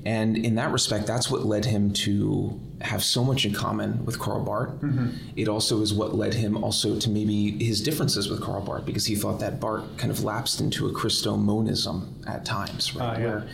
And 0.07 0.39
in 0.39 0.55
that 0.55 0.71
respect, 0.71 1.05
that's 1.05 1.29
what 1.33 1.45
led 1.45 1.65
him 1.65 1.93
to 1.95 2.61
have 2.81 3.03
so 3.03 3.25
much 3.25 3.45
in 3.45 3.53
common 3.53 4.05
with 4.05 4.21
Karl 4.21 4.41
Barth. 4.45 4.71
Mm-hmm. 4.81 5.09
It 5.35 5.49
also 5.49 5.83
is 5.83 5.93
what 5.93 6.15
led 6.15 6.33
him 6.33 6.63
also 6.63 6.97
to 7.01 7.11
maybe 7.11 7.63
his 7.65 7.81
differences 7.81 8.31
with 8.31 8.41
Karl 8.41 8.63
Barth 8.63 8.87
because 8.87 9.05
he 9.05 9.17
thought 9.17 9.41
that 9.41 9.59
Barth 9.59 9.85
kind 9.97 10.13
of 10.13 10.23
lapsed 10.23 10.61
into 10.61 10.87
a 10.87 10.93
Christo 10.93 11.37
monism 11.37 12.23
at 12.29 12.45
times, 12.45 12.95
right? 12.95 13.17
Uh, 13.17 13.19
yeah. 13.19 13.27
Where 13.27 13.49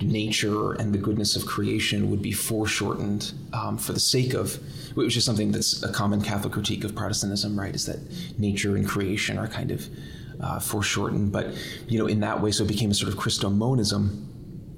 nature 0.00 0.72
and 0.74 0.94
the 0.94 0.98
goodness 0.98 1.36
of 1.36 1.44
creation 1.44 2.10
would 2.10 2.22
be 2.22 2.32
foreshortened 2.32 3.32
um, 3.52 3.76
for 3.76 3.92
the 3.92 4.00
sake 4.00 4.32
of, 4.32 4.58
which 4.94 5.18
is 5.18 5.24
something 5.24 5.52
that's 5.52 5.82
a 5.82 5.92
common 5.92 6.22
Catholic 6.22 6.54
critique 6.54 6.82
of 6.84 6.94
Protestantism, 6.94 7.58
right? 7.58 7.74
Is 7.74 7.84
that 7.84 7.98
nature 8.38 8.76
and 8.76 8.88
creation 8.88 9.36
are 9.36 9.48
kind 9.48 9.70
of 9.70 9.86
uh, 10.40 10.60
foreshortened, 10.60 11.30
but 11.30 11.48
you 11.88 11.98
know, 11.98 12.06
in 12.06 12.20
that 12.20 12.40
way, 12.40 12.52
so 12.52 12.64
it 12.64 12.68
became 12.68 12.90
a 12.90 12.94
sort 12.94 13.12
of 13.12 13.18
Christomonism 13.18 14.29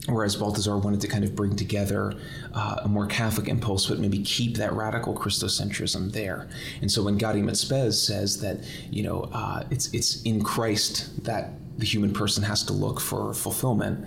Whereas 0.08 0.34
Balthasar 0.34 0.76
wanted 0.78 1.00
to 1.02 1.08
kind 1.08 1.22
of 1.22 1.36
bring 1.36 1.54
together 1.54 2.12
uh, 2.52 2.80
a 2.82 2.88
more 2.88 3.06
Catholic 3.06 3.46
impulse, 3.46 3.86
but 3.86 4.00
maybe 4.00 4.18
keep 4.18 4.56
that 4.56 4.72
radical 4.72 5.14
Christocentrism 5.14 6.10
there. 6.10 6.48
And 6.80 6.90
so 6.90 7.04
when 7.04 7.18
Gaudium 7.18 7.48
et 7.48 7.56
Spes 7.56 8.02
says 8.02 8.40
that, 8.40 8.64
you 8.90 9.04
know, 9.04 9.30
uh, 9.32 9.62
it's, 9.70 9.94
it's 9.94 10.20
in 10.22 10.42
Christ 10.42 11.24
that 11.24 11.50
the 11.78 11.86
human 11.86 12.12
person 12.12 12.42
has 12.42 12.64
to 12.64 12.72
look 12.72 13.00
for 13.00 13.32
fulfillment, 13.32 14.04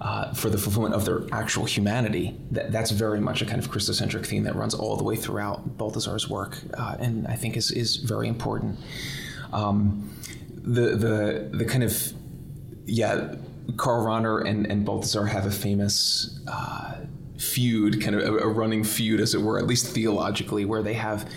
uh, 0.00 0.32
for 0.32 0.48
the 0.48 0.58
fulfillment 0.58 0.94
of 0.94 1.04
their 1.04 1.22
actual 1.32 1.64
humanity, 1.64 2.36
that, 2.52 2.70
that's 2.70 2.92
very 2.92 3.20
much 3.20 3.42
a 3.42 3.44
kind 3.44 3.60
of 3.60 3.68
Christocentric 3.68 4.24
theme 4.24 4.44
that 4.44 4.54
runs 4.54 4.74
all 4.74 4.96
the 4.96 5.04
way 5.04 5.16
throughout 5.16 5.76
Balthasar's 5.76 6.28
work, 6.30 6.58
uh, 6.78 6.96
and 7.00 7.26
I 7.26 7.34
think 7.34 7.56
is, 7.56 7.72
is 7.72 7.96
very 7.96 8.28
important. 8.28 8.78
Um, 9.52 10.08
the, 10.54 10.96
the, 10.96 11.50
the 11.52 11.64
kind 11.64 11.82
of, 11.82 12.12
yeah, 12.86 13.34
Karl 13.76 14.04
Rahner 14.04 14.46
and, 14.46 14.66
and 14.66 14.84
Balthasar 14.84 15.26
have 15.26 15.46
a 15.46 15.50
famous 15.50 16.40
uh, 16.46 16.96
feud, 17.38 18.02
kind 18.02 18.16
of 18.16 18.22
a, 18.22 18.38
a, 18.38 18.48
running 18.48 18.84
feud, 18.84 19.20
as 19.20 19.34
it 19.34 19.40
were, 19.40 19.58
at 19.58 19.66
least 19.66 19.86
theologically, 19.86 20.64
where 20.64 20.82
they 20.82 20.94
have 20.94 21.28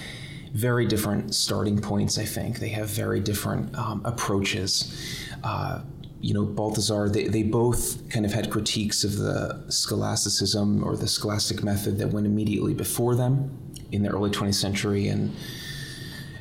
very 0.53 0.85
different 0.85 1.35
starting 1.35 1.79
points, 1.79 2.17
I 2.17 2.25
think. 2.25 2.59
They 2.59 2.69
have 2.69 2.89
very 2.89 3.19
different 3.19 3.75
um, 3.77 4.01
approaches. 4.05 5.19
Uh, 5.43 5.81
you 6.21 6.33
know, 6.33 6.45
Balthasar, 6.45 7.09
they, 7.09 7.27
they 7.27 7.43
both 7.43 8.09
kind 8.09 8.25
of 8.25 8.33
had 8.33 8.49
critiques 8.49 9.03
of 9.03 9.17
the 9.17 9.63
scholasticism 9.69 10.83
or 10.83 10.95
the 10.95 11.07
scholastic 11.07 11.63
method 11.63 11.97
that 11.99 12.07
went 12.07 12.25
immediately 12.25 12.73
before 12.73 13.15
them 13.15 13.73
in 13.91 14.01
the 14.01 14.09
early 14.09 14.31
20th 14.31 14.55
century 14.55 15.07
and 15.07 15.35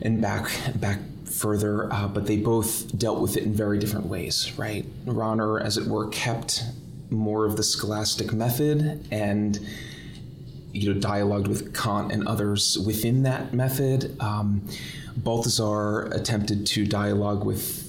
and 0.03 0.21
back 0.21 0.51
back 0.77 0.99
further, 1.35 1.93
uh, 1.93 2.09
but 2.09 2.27
they 2.27 2.37
both 2.37 2.97
dealt 2.97 3.21
with 3.21 3.37
it 3.37 3.43
in 3.43 3.53
very 3.53 3.79
different 3.79 4.07
ways, 4.07 4.53
right? 4.57 4.85
Rahner, 5.05 5.61
as 5.61 5.77
it 5.77 5.87
were, 5.87 6.09
kept 6.09 6.65
more 7.11 7.45
of 7.45 7.57
the 7.57 7.63
scholastic 7.63 8.33
method 8.33 9.07
and 9.11 9.61
you 10.73 10.93
know 10.93 11.01
dialogued 11.01 11.47
with 11.47 11.75
Kant 11.75 12.11
and 12.13 12.27
others 12.27 12.79
within 12.79 13.23
that 13.25 13.53
method. 13.55 14.17
Um, 14.21 14.67
Balthasar 15.17 16.07
attempted 16.07 16.67
to 16.69 16.85
dialogue 16.85 17.45
with 17.45 17.84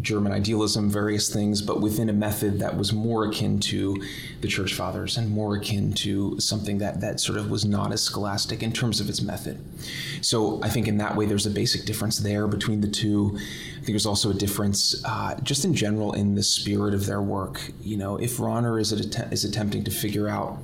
German 0.00 0.32
idealism, 0.32 0.88
various 0.88 1.32
things, 1.32 1.62
but 1.62 1.80
within 1.80 2.08
a 2.08 2.12
method 2.12 2.58
that 2.60 2.76
was 2.76 2.92
more 2.92 3.26
akin 3.26 3.58
to 3.60 4.02
the 4.40 4.48
church 4.48 4.74
fathers 4.74 5.16
and 5.16 5.30
more 5.30 5.56
akin 5.56 5.92
to 5.92 6.38
something 6.40 6.78
that, 6.78 7.00
that 7.00 7.20
sort 7.20 7.38
of 7.38 7.50
was 7.50 7.64
not 7.64 7.92
as 7.92 8.00
scholastic 8.00 8.62
in 8.62 8.72
terms 8.72 9.00
of 9.00 9.08
its 9.08 9.20
method. 9.20 9.62
So 10.22 10.60
I 10.62 10.68
think 10.68 10.88
in 10.88 10.98
that 10.98 11.16
way 11.16 11.26
there's 11.26 11.46
a 11.46 11.50
basic 11.50 11.84
difference 11.84 12.18
there 12.18 12.46
between 12.46 12.80
the 12.80 12.88
two. 12.88 13.36
I 13.36 13.74
think 13.74 13.88
there's 13.88 14.06
also 14.06 14.30
a 14.30 14.34
difference 14.34 15.02
uh, 15.04 15.38
just 15.42 15.64
in 15.64 15.74
general 15.74 16.12
in 16.12 16.34
the 16.34 16.42
spirit 16.42 16.94
of 16.94 17.06
their 17.06 17.22
work. 17.22 17.60
You 17.82 17.96
know, 17.96 18.16
if 18.16 18.38
Rahner 18.38 18.80
is, 18.80 18.92
att- 18.92 19.32
is 19.32 19.44
attempting 19.44 19.84
to 19.84 19.90
figure 19.90 20.28
out 20.28 20.58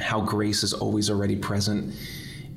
how 0.00 0.20
grace 0.20 0.62
is 0.62 0.72
always 0.72 1.10
already 1.10 1.36
present 1.36 1.94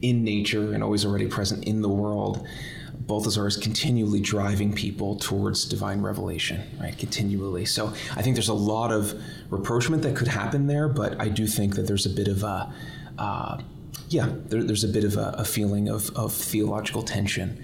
in 0.01 0.23
nature 0.23 0.73
and 0.73 0.83
always 0.83 1.05
already 1.05 1.27
present 1.27 1.65
in 1.65 1.81
the 1.81 1.89
world, 1.89 2.47
Balthasar 2.93 3.47
is 3.47 3.57
continually 3.57 4.19
driving 4.19 4.73
people 4.73 5.15
towards 5.15 5.65
divine 5.65 6.01
revelation, 6.01 6.61
right? 6.79 6.97
Continually. 6.97 7.65
So 7.65 7.87
I 8.15 8.21
think 8.21 8.35
there's 8.35 8.49
a 8.49 8.53
lot 8.53 8.91
of 8.91 9.19
rapprochement 9.49 10.03
that 10.03 10.15
could 10.15 10.27
happen 10.27 10.67
there, 10.67 10.87
but 10.87 11.19
I 11.19 11.29
do 11.29 11.47
think 11.47 11.75
that 11.75 11.87
there's 11.87 12.05
a 12.05 12.09
bit 12.09 12.27
of 12.27 12.43
a, 12.43 12.73
uh, 13.17 13.61
yeah, 14.09 14.29
there, 14.47 14.63
there's 14.63 14.83
a 14.83 14.89
bit 14.89 15.03
of 15.03 15.17
a, 15.17 15.35
a 15.37 15.45
feeling 15.45 15.89
of, 15.89 16.09
of 16.15 16.33
theological 16.33 17.03
tension. 17.03 17.63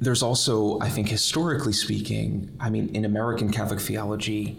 There's 0.00 0.22
also, 0.22 0.80
I 0.80 0.88
think, 0.88 1.08
historically 1.08 1.72
speaking, 1.72 2.50
I 2.58 2.70
mean, 2.70 2.88
in 2.94 3.04
American 3.04 3.52
Catholic 3.52 3.80
theology, 3.80 4.58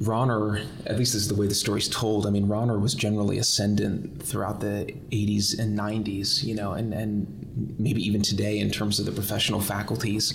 Rahner, 0.00 0.66
at 0.86 0.96
least 0.96 1.12
this 1.12 1.22
is 1.22 1.28
the 1.28 1.34
way 1.34 1.46
the 1.46 1.54
story's 1.54 1.88
told. 1.88 2.26
I 2.26 2.30
mean, 2.30 2.46
Rahner 2.46 2.80
was 2.80 2.94
generally 2.94 3.36
ascendant 3.36 4.22
throughout 4.22 4.60
the 4.60 4.94
80s 5.10 5.58
and 5.58 5.78
90s, 5.78 6.42
you 6.42 6.54
know, 6.54 6.72
and, 6.72 6.94
and 6.94 7.76
maybe 7.78 8.00
even 8.02 8.22
today 8.22 8.58
in 8.60 8.70
terms 8.70 8.98
of 8.98 9.04
the 9.04 9.12
professional 9.12 9.60
faculties. 9.60 10.32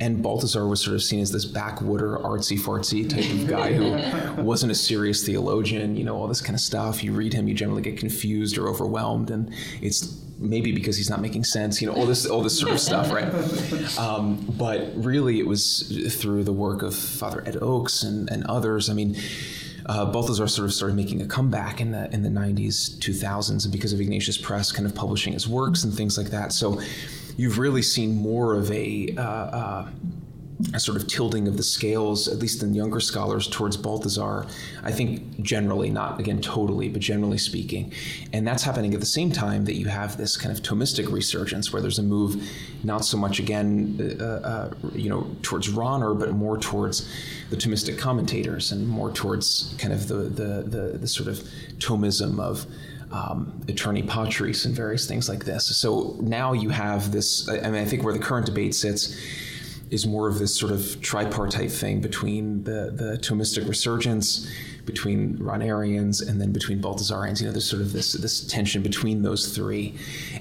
And 0.00 0.22
Balthasar 0.22 0.66
was 0.66 0.80
sort 0.80 0.94
of 0.94 1.02
seen 1.02 1.20
as 1.20 1.30
this 1.30 1.44
backwooder, 1.44 2.22
artsy 2.22 2.58
fartsy 2.58 3.06
type 3.06 3.30
of 3.30 3.46
guy 3.46 3.74
who 3.74 4.42
wasn't 4.42 4.72
a 4.72 4.74
serious 4.74 5.26
theologian, 5.26 5.94
you 5.94 6.04
know, 6.04 6.16
all 6.16 6.26
this 6.26 6.40
kind 6.40 6.54
of 6.54 6.60
stuff. 6.60 7.04
You 7.04 7.12
read 7.12 7.34
him, 7.34 7.48
you 7.48 7.54
generally 7.54 7.82
get 7.82 7.98
confused 7.98 8.56
or 8.56 8.66
overwhelmed. 8.66 9.30
And 9.30 9.52
it's 9.82 10.21
maybe 10.42 10.72
because 10.72 10.96
he's 10.96 11.10
not 11.10 11.20
making 11.20 11.44
sense, 11.44 11.80
you 11.80 11.88
know, 11.88 11.94
all 11.94 12.06
this 12.06 12.26
all 12.26 12.42
this 12.42 12.58
sort 12.58 12.72
of 12.72 12.80
stuff, 12.80 13.12
right? 13.12 13.28
Um, 13.98 14.44
but 14.58 14.90
really, 14.94 15.38
it 15.38 15.46
was 15.46 16.16
through 16.20 16.44
the 16.44 16.52
work 16.52 16.82
of 16.82 16.94
Father 16.94 17.42
Ed 17.46 17.56
Oakes 17.60 18.02
and, 18.02 18.30
and 18.30 18.44
others. 18.44 18.90
I 18.90 18.94
mean. 18.94 19.16
Uh, 19.84 20.04
Balthasar 20.04 20.46
sort 20.46 20.66
of 20.66 20.72
started 20.72 20.94
making 20.94 21.20
a 21.22 21.26
comeback 21.26 21.80
in 21.80 21.90
the 21.90 22.08
in 22.14 22.22
the 22.22 22.28
90s, 22.28 22.98
2000s, 22.98 23.64
and 23.64 23.72
because 23.72 23.92
of 23.92 24.00
Ignatius 24.00 24.38
Press, 24.38 24.70
kind 24.70 24.86
of 24.86 24.94
publishing 24.94 25.32
his 25.32 25.48
works 25.48 25.82
and 25.82 25.92
things 25.92 26.16
like 26.16 26.28
that. 26.28 26.52
So, 26.52 26.80
you've 27.36 27.58
really 27.58 27.82
seen 27.82 28.14
more 28.14 28.54
of 28.54 28.70
a 28.70 29.12
uh, 29.16 29.22
uh, 29.22 29.88
a 30.74 30.80
sort 30.80 30.96
of 30.96 31.06
tilting 31.06 31.48
of 31.48 31.56
the 31.56 31.62
scales, 31.62 32.28
at 32.28 32.38
least 32.38 32.62
in 32.62 32.74
younger 32.74 33.00
scholars, 33.00 33.48
towards 33.48 33.76
Balthasar. 33.76 34.46
I 34.82 34.92
think 34.92 35.40
generally, 35.42 35.90
not 35.90 36.20
again 36.20 36.40
totally, 36.40 36.88
but 36.88 37.00
generally 37.00 37.38
speaking. 37.38 37.92
And 38.32 38.46
that's 38.46 38.62
happening 38.62 38.94
at 38.94 39.00
the 39.00 39.06
same 39.06 39.32
time 39.32 39.64
that 39.64 39.74
you 39.74 39.86
have 39.86 40.16
this 40.16 40.36
kind 40.36 40.56
of 40.56 40.62
Thomistic 40.62 41.10
resurgence, 41.10 41.72
where 41.72 41.82
there's 41.82 41.98
a 41.98 42.02
move 42.02 42.42
not 42.84 43.04
so 43.04 43.16
much 43.16 43.38
again, 43.38 44.16
uh, 44.20 44.24
uh, 44.24 44.74
you 44.94 45.08
know, 45.08 45.26
towards 45.42 45.68
Rahner, 45.68 46.18
but 46.18 46.32
more 46.32 46.58
towards 46.58 47.08
the 47.50 47.56
Thomistic 47.56 47.98
commentators 47.98 48.72
and 48.72 48.88
more 48.88 49.10
towards 49.10 49.74
kind 49.78 49.92
of 49.92 50.08
the, 50.08 50.14
the, 50.14 50.62
the, 50.62 50.98
the 50.98 51.08
sort 51.08 51.28
of 51.28 51.38
Thomism 51.78 52.40
of. 52.40 52.66
Um, 53.14 53.52
Aeterni 53.66 54.08
Patris 54.08 54.64
and 54.64 54.74
various 54.74 55.06
things 55.06 55.28
like 55.28 55.44
this. 55.44 55.66
So 55.76 56.16
now 56.22 56.54
you 56.54 56.70
have 56.70 57.12
this. 57.12 57.46
I 57.46 57.68
mean, 57.68 57.74
I 57.74 57.84
think 57.84 58.04
where 58.04 58.14
the 58.14 58.18
current 58.18 58.46
debate 58.46 58.74
sits 58.74 59.14
is 59.92 60.06
more 60.06 60.26
of 60.26 60.38
this 60.38 60.58
sort 60.58 60.72
of 60.72 60.98
tripartite 61.02 61.70
thing 61.70 62.00
between 62.00 62.64
the, 62.64 62.90
the 62.90 63.18
Thomistic 63.20 63.68
resurgence, 63.68 64.50
between 64.86 65.36
Rahnerians 65.36 66.26
and 66.26 66.40
then 66.40 66.50
between 66.50 66.80
Balthasarians. 66.80 67.40
You 67.40 67.46
know, 67.46 67.52
there's 67.52 67.68
sort 67.68 67.82
of 67.82 67.92
this 67.92 68.14
this 68.14 68.40
tension 68.40 68.82
between 68.82 69.20
those 69.22 69.54
three. 69.54 69.94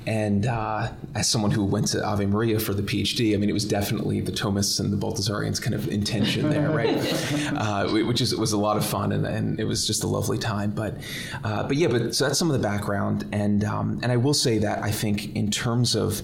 And 0.07 0.45
uh, 0.45 0.93
as 1.15 1.29
someone 1.29 1.51
who 1.51 1.65
went 1.65 1.87
to 1.89 2.03
Ave 2.03 2.25
Maria 2.27 2.61
for 2.61 2.73
the 2.73 2.81
PhD, 2.81 3.33
I 3.33 3.37
mean, 3.37 3.49
it 3.49 3.53
was 3.53 3.65
definitely 3.65 4.21
the 4.21 4.31
Thomists 4.31 4.79
and 4.79 4.91
the 4.91 4.97
Balthasarians 4.97 5.61
kind 5.61 5.75
of 5.75 5.89
intention 5.89 6.49
there, 6.49 6.71
right? 6.71 6.95
uh, 7.57 7.89
which 7.89 8.21
is 8.21 8.33
was 8.33 8.53
a 8.53 8.57
lot 8.57 8.77
of 8.77 8.85
fun, 8.85 9.11
and, 9.11 9.25
and, 9.25 9.59
it 9.59 9.65
was 9.65 9.85
just 9.85 10.05
a 10.05 10.07
lovely 10.07 10.37
time. 10.37 10.71
But 10.71 10.95
uh, 11.43 11.63
but 11.63 11.75
yeah, 11.75 11.89
but 11.89 12.15
so 12.15 12.25
that's 12.25 12.39
some 12.39 12.49
of 12.49 12.53
the 12.53 12.65
background, 12.65 13.27
and 13.33 13.65
um, 13.65 13.99
and 14.01 14.13
I 14.13 14.17
will 14.17 14.33
say 14.33 14.59
that 14.59 14.81
I 14.81 14.91
think 14.91 15.35
in 15.35 15.51
terms 15.51 15.93
of 15.93 16.21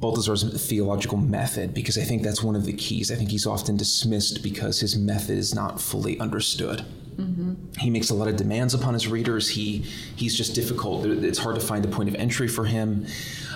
Balthasar's 0.00 0.42
theological 0.66 1.18
method 1.18 1.74
because 1.74 1.98
I 1.98 2.02
think 2.02 2.22
that's 2.22 2.42
one 2.42 2.56
of 2.56 2.64
the 2.64 2.72
keys. 2.72 3.12
I 3.12 3.16
think 3.16 3.30
he's 3.30 3.46
often 3.46 3.76
dismissed 3.76 4.42
because 4.42 4.80
his 4.80 4.96
method 4.96 5.36
is 5.36 5.54
not 5.54 5.78
fully 5.78 6.18
understood. 6.18 6.86
Mm-hmm. 7.16 7.54
He 7.78 7.90
makes 7.90 8.08
a 8.08 8.14
lot 8.14 8.26
of 8.26 8.36
demands 8.36 8.72
upon 8.72 8.94
his 8.94 9.06
readers. 9.06 9.50
He 9.50 9.84
he's 10.16 10.34
just 10.34 10.54
difficult. 10.54 11.04
It's 11.04 11.38
hard 11.38 11.54
to 11.56 11.60
find 11.60 11.84
a 11.84 11.88
point 11.88 12.08
of 12.08 12.14
entry 12.14 12.48
for 12.48 12.64
him, 12.64 13.06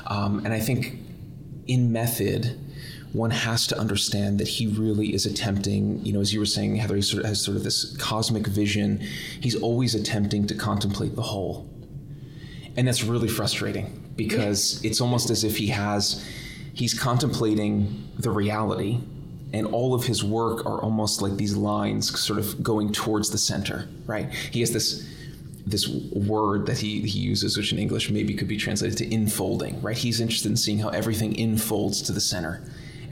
um, 0.07 0.44
and 0.44 0.52
I 0.52 0.61
think 0.61 0.98
in 1.66 1.92
method. 1.92 2.61
One 3.12 3.30
has 3.30 3.68
to 3.68 3.78
understand 3.78 4.40
that 4.40 4.48
he 4.48 4.66
really 4.66 5.14
is 5.14 5.24
attempting, 5.24 6.04
you 6.04 6.12
know, 6.12 6.20
as 6.20 6.35
you 6.35 6.40
were 6.40 6.46
saying, 6.46 6.74
Heather, 6.74 6.96
he 6.96 7.02
sort 7.02 7.22
of 7.22 7.28
has 7.28 7.40
sort 7.40 7.57
of 7.57 7.62
this 7.62 7.96
cosmic 7.96 8.44
vision. 8.44 8.98
He's 9.40 9.54
always 9.54 9.94
attempting 9.94 10.48
to 10.48 10.54
contemplate 10.57 11.14
the 11.14 11.22
whole. 11.22 11.70
And 12.76 12.88
that's 12.88 13.04
really 13.04 13.28
frustrating 13.28 14.04
because 14.16 14.85
it's 14.85 15.00
almost 15.00 15.31
as 15.31 15.44
if 15.44 15.57
he 15.57 15.68
has 15.68 16.27
he's 16.72 16.98
contemplating 16.98 18.11
the 18.18 18.31
reality 18.31 18.98
and 19.53 19.66
all 19.68 19.94
of 19.94 20.05
his 20.05 20.24
work 20.24 20.66
are 20.66 20.81
almost 20.81 21.22
like 21.22 21.37
these 21.37 21.57
lines 21.57 22.18
sort 22.18 22.38
of 22.38 22.62
going 22.62 22.92
towards 22.92 23.31
the 23.31 23.38
center 23.38 23.88
right? 24.07 24.33
He 24.33 24.61
has 24.61 24.72
this 24.72 25.09
this 25.66 25.88
word 25.88 26.66
that 26.66 26.79
he, 26.79 27.00
he 27.00 27.18
uses 27.20 27.57
which 27.57 27.72
in 27.72 27.79
english 27.79 28.11
maybe 28.11 28.35
could 28.35 28.48
be 28.48 28.59
translated 28.59 28.98
to 28.98 29.07
infolding 29.07 29.83
right? 29.83 29.96
He's 29.96 30.20
interested 30.20 30.50
in 30.50 30.57
seeing 30.57 30.79
how 30.79 30.90
everything 30.90 31.35
infolds 31.35 32.03
to 32.03 32.12
the 32.12 32.20
center 32.20 32.62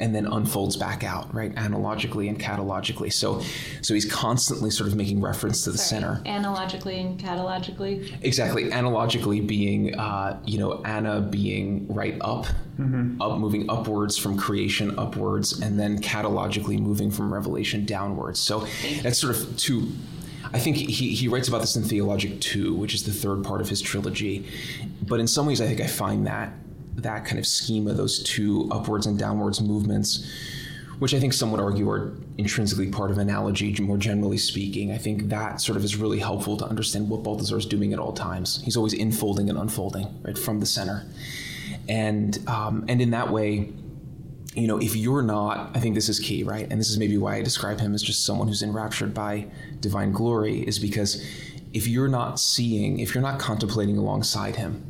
and 0.02 0.12
then 0.12 0.26
unfolds 0.26 0.76
back 0.76 1.04
out, 1.04 1.32
right, 1.32 1.52
analogically 1.56 2.28
and 2.28 2.38
catalogically. 2.38 3.12
So, 3.12 3.40
so 3.82 3.94
he's 3.94 4.04
constantly 4.04 4.68
sort 4.68 4.88
of 4.88 4.96
making 4.96 5.20
reference 5.20 5.62
to 5.64 5.70
the 5.70 5.78
Sorry, 5.78 6.02
center. 6.02 6.22
Analogically 6.26 7.00
and 7.00 7.18
catalogically. 7.18 8.12
Exactly, 8.22 8.72
analogically 8.72 9.40
being, 9.40 9.94
uh, 9.94 10.40
you 10.44 10.58
know, 10.58 10.82
Anna 10.82 11.20
being 11.20 11.86
right 11.86 12.16
up, 12.20 12.46
mm-hmm. 12.78 13.22
up, 13.22 13.38
moving 13.38 13.70
upwards 13.70 14.18
from 14.18 14.36
creation 14.36 14.98
upwards, 14.98 15.60
and 15.60 15.78
then 15.78 16.02
catalogically 16.02 16.80
moving 16.80 17.10
from 17.10 17.32
revelation 17.32 17.86
downwards. 17.86 18.40
So 18.40 18.66
that's 19.02 19.18
sort 19.18 19.36
of 19.36 19.56
two 19.56 19.88
I 20.54 20.58
think 20.58 20.76
he, 20.76 21.14
he 21.14 21.28
writes 21.28 21.48
about 21.48 21.62
this 21.62 21.76
in 21.76 21.82
Theologic 21.82 22.38
2, 22.42 22.74
which 22.74 22.92
is 22.92 23.04
the 23.04 23.12
third 23.12 23.42
part 23.42 23.62
of 23.62 23.70
his 23.70 23.80
trilogy. 23.80 24.46
But 25.00 25.18
in 25.18 25.26
some 25.26 25.46
ways, 25.46 25.62
I 25.62 25.66
think 25.66 25.80
I 25.80 25.86
find 25.86 26.26
that 26.26 26.52
that 26.96 27.24
kind 27.24 27.38
of 27.38 27.46
schema, 27.46 27.92
those 27.92 28.22
two 28.22 28.68
upwards 28.70 29.06
and 29.06 29.18
downwards 29.18 29.60
movements, 29.60 30.28
which 30.98 31.14
I 31.14 31.20
think 31.20 31.32
some 31.32 31.50
would 31.50 31.60
argue 31.60 31.88
are 31.90 32.12
intrinsically 32.38 32.88
part 32.88 33.10
of 33.10 33.18
analogy, 33.18 33.74
more 33.80 33.96
generally 33.96 34.38
speaking. 34.38 34.92
I 34.92 34.98
think 34.98 35.28
that 35.30 35.60
sort 35.60 35.76
of 35.76 35.84
is 35.84 35.96
really 35.96 36.18
helpful 36.18 36.56
to 36.58 36.64
understand 36.64 37.08
what 37.08 37.22
Balthasar 37.22 37.58
is 37.58 37.66
doing 37.66 37.92
at 37.92 37.98
all 37.98 38.12
times. 38.12 38.62
He's 38.62 38.76
always 38.76 38.94
infolding 38.94 39.48
and 39.48 39.58
unfolding, 39.58 40.20
right, 40.22 40.38
from 40.38 40.60
the 40.60 40.66
center. 40.66 41.04
And, 41.88 42.38
um, 42.48 42.84
and 42.88 43.02
in 43.02 43.10
that 43.10 43.30
way, 43.30 43.72
you 44.54 44.66
know, 44.68 44.78
if 44.78 44.94
you're 44.94 45.22
not, 45.22 45.74
I 45.74 45.80
think 45.80 45.94
this 45.94 46.08
is 46.08 46.20
key, 46.20 46.42
right? 46.42 46.68
And 46.70 46.78
this 46.78 46.90
is 46.90 46.98
maybe 46.98 47.16
why 47.16 47.36
I 47.36 47.42
describe 47.42 47.80
him 47.80 47.94
as 47.94 48.02
just 48.02 48.24
someone 48.24 48.48
who's 48.48 48.62
enraptured 48.62 49.14
by 49.14 49.46
divine 49.80 50.12
glory, 50.12 50.60
is 50.60 50.78
because 50.78 51.24
if 51.72 51.88
you're 51.88 52.08
not 52.08 52.38
seeing, 52.38 53.00
if 53.00 53.14
you're 53.14 53.22
not 53.22 53.40
contemplating 53.40 53.96
alongside 53.96 54.56
him, 54.56 54.84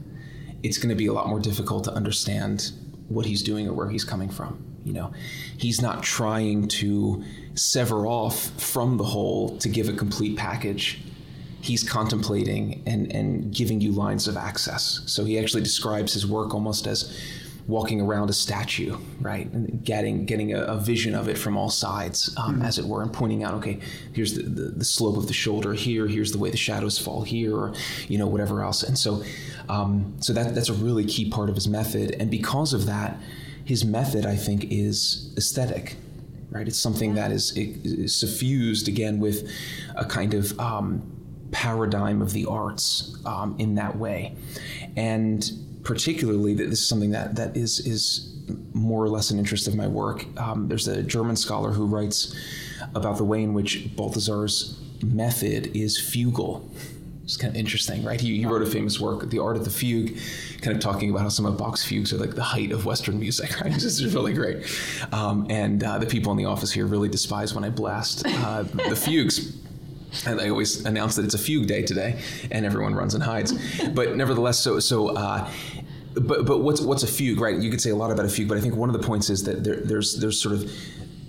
it's 0.62 0.78
going 0.78 0.90
to 0.90 0.94
be 0.94 1.06
a 1.06 1.12
lot 1.12 1.28
more 1.28 1.40
difficult 1.40 1.84
to 1.84 1.92
understand 1.92 2.72
what 3.08 3.26
he's 3.26 3.42
doing 3.42 3.68
or 3.68 3.72
where 3.72 3.88
he's 3.88 4.04
coming 4.04 4.28
from. 4.28 4.64
You 4.84 4.92
know, 4.92 5.12
he's 5.56 5.80
not 5.80 6.02
trying 6.02 6.68
to 6.68 7.24
sever 7.54 8.06
off 8.06 8.50
from 8.60 8.96
the 8.96 9.04
whole 9.04 9.56
to 9.58 9.68
give 9.68 9.88
a 9.88 9.92
complete 9.92 10.36
package. 10.36 11.00
He's 11.60 11.88
contemplating 11.88 12.82
and, 12.86 13.12
and 13.12 13.54
giving 13.54 13.80
you 13.80 13.92
lines 13.92 14.26
of 14.26 14.36
access. 14.36 15.02
So 15.06 15.24
he 15.24 15.38
actually 15.38 15.62
describes 15.62 16.12
his 16.12 16.26
work 16.26 16.54
almost 16.54 16.88
as 16.88 17.16
walking 17.66 18.00
around 18.00 18.28
a 18.28 18.32
statue, 18.32 18.96
right, 19.20 19.50
and 19.52 19.84
getting 19.84 20.24
getting 20.26 20.52
a, 20.52 20.62
a 20.62 20.76
vision 20.78 21.14
of 21.14 21.28
it 21.28 21.38
from 21.38 21.56
all 21.56 21.70
sides, 21.70 22.34
um, 22.36 22.54
mm-hmm. 22.54 22.62
as 22.62 22.78
it 22.78 22.84
were, 22.84 23.02
and 23.02 23.12
pointing 23.12 23.44
out, 23.44 23.54
okay, 23.54 23.78
here's 24.12 24.34
the, 24.34 24.42
the, 24.42 24.62
the, 24.70 24.84
slope 24.84 25.16
of 25.16 25.28
the 25.28 25.32
shoulder 25.32 25.72
here, 25.72 26.06
here's 26.06 26.32
the 26.32 26.38
way 26.38 26.50
the 26.50 26.56
shadows 26.56 26.98
fall 26.98 27.22
here, 27.22 27.56
or 27.56 27.72
you 28.08 28.18
know 28.18 28.26
whatever 28.26 28.62
else. 28.62 28.82
And 28.82 28.98
so, 28.98 29.22
um, 29.68 30.16
so 30.20 30.32
that 30.32 30.54
that's 30.54 30.68
a 30.68 30.74
really 30.74 31.04
key 31.04 31.30
part 31.30 31.48
of 31.48 31.54
his 31.54 31.68
method, 31.68 32.16
and 32.18 32.30
because 32.30 32.72
of 32.72 32.86
that, 32.86 33.18
his 33.64 33.84
method, 33.84 34.26
I 34.26 34.36
think, 34.36 34.66
is 34.70 35.32
aesthetic. 35.36 35.96
Right, 36.50 36.68
it's 36.68 36.78
something 36.78 37.14
that 37.14 37.32
is, 37.32 37.56
is 37.56 38.14
suffused 38.14 38.86
again 38.86 39.20
with 39.20 39.50
a 39.96 40.04
kind 40.04 40.34
of 40.34 40.58
um, 40.60 41.02
paradigm 41.50 42.20
of 42.20 42.34
the 42.34 42.44
arts 42.44 43.16
um, 43.24 43.56
in 43.58 43.76
that 43.76 43.96
way, 43.96 44.36
and 44.94 45.50
particularly 45.84 46.54
that 46.54 46.70
this 46.70 46.80
is 46.80 46.88
something 46.88 47.10
that 47.10 47.36
that 47.36 47.56
is 47.56 47.80
is 47.80 48.28
more 48.72 49.02
or 49.02 49.08
less 49.08 49.30
an 49.30 49.38
interest 49.38 49.68
of 49.68 49.74
my 49.74 49.86
work. 49.86 50.26
Um, 50.38 50.68
there's 50.68 50.88
a 50.88 51.02
German 51.02 51.36
scholar 51.36 51.70
who 51.70 51.86
writes 51.86 52.34
about 52.94 53.16
the 53.16 53.24
way 53.24 53.42
in 53.42 53.54
which 53.54 53.94
Balthasar's 53.96 54.78
method 55.02 55.74
is 55.76 55.98
fugal. 55.98 56.68
It's 57.24 57.36
kind 57.36 57.54
of 57.54 57.56
interesting, 57.56 58.04
right? 58.04 58.20
He, 58.20 58.38
he, 58.38 58.46
wrote 58.46 58.62
a 58.62 58.66
famous 58.66 58.98
work, 58.98 59.30
The 59.30 59.38
Art 59.38 59.56
of 59.56 59.64
the 59.64 59.70
Fugue, 59.70 60.18
kind 60.60 60.76
of 60.76 60.82
talking 60.82 61.08
about 61.08 61.22
how 61.22 61.28
some 61.28 61.46
of 61.46 61.56
Bach's 61.56 61.84
fugues 61.84 62.12
are 62.12 62.18
like 62.18 62.34
the 62.34 62.42
height 62.42 62.72
of 62.72 62.84
Western 62.84 63.20
music, 63.20 63.60
right? 63.60 63.72
This 63.72 63.84
is 63.84 64.12
really 64.12 64.32
great. 64.34 64.66
Um, 65.12 65.46
and 65.48 65.82
uh, 65.84 65.98
the 65.98 66.06
people 66.06 66.32
in 66.32 66.38
the 66.38 66.46
office 66.46 66.72
here 66.72 66.84
really 66.84 67.08
despise 67.08 67.54
when 67.54 67.62
I 67.62 67.70
blast 67.70 68.26
uh, 68.26 68.64
the 68.64 68.96
fugues 68.96 69.56
and 70.26 70.40
I 70.40 70.48
always 70.48 70.84
announce 70.84 71.16
that 71.16 71.24
it's 71.24 71.34
a 71.34 71.38
fugue 71.38 71.66
day 71.66 71.82
today, 71.82 72.20
and 72.50 72.64
everyone 72.66 72.94
runs 72.94 73.14
and 73.14 73.22
hides. 73.22 73.52
But 73.90 74.16
nevertheless, 74.16 74.58
so 74.58 74.78
so. 74.80 75.08
Uh, 75.16 75.50
but 76.14 76.44
but 76.44 76.58
what's 76.58 76.80
what's 76.80 77.02
a 77.02 77.06
fugue, 77.06 77.40
right? 77.40 77.56
You 77.56 77.70
could 77.70 77.80
say 77.80 77.90
a 77.90 77.96
lot 77.96 78.10
about 78.10 78.26
a 78.26 78.28
fugue, 78.28 78.48
but 78.48 78.58
I 78.58 78.60
think 78.60 78.76
one 78.76 78.88
of 78.88 79.00
the 79.00 79.06
points 79.06 79.30
is 79.30 79.44
that 79.44 79.64
there, 79.64 79.76
there's 79.76 80.16
there's 80.16 80.40
sort 80.40 80.54
of 80.54 80.70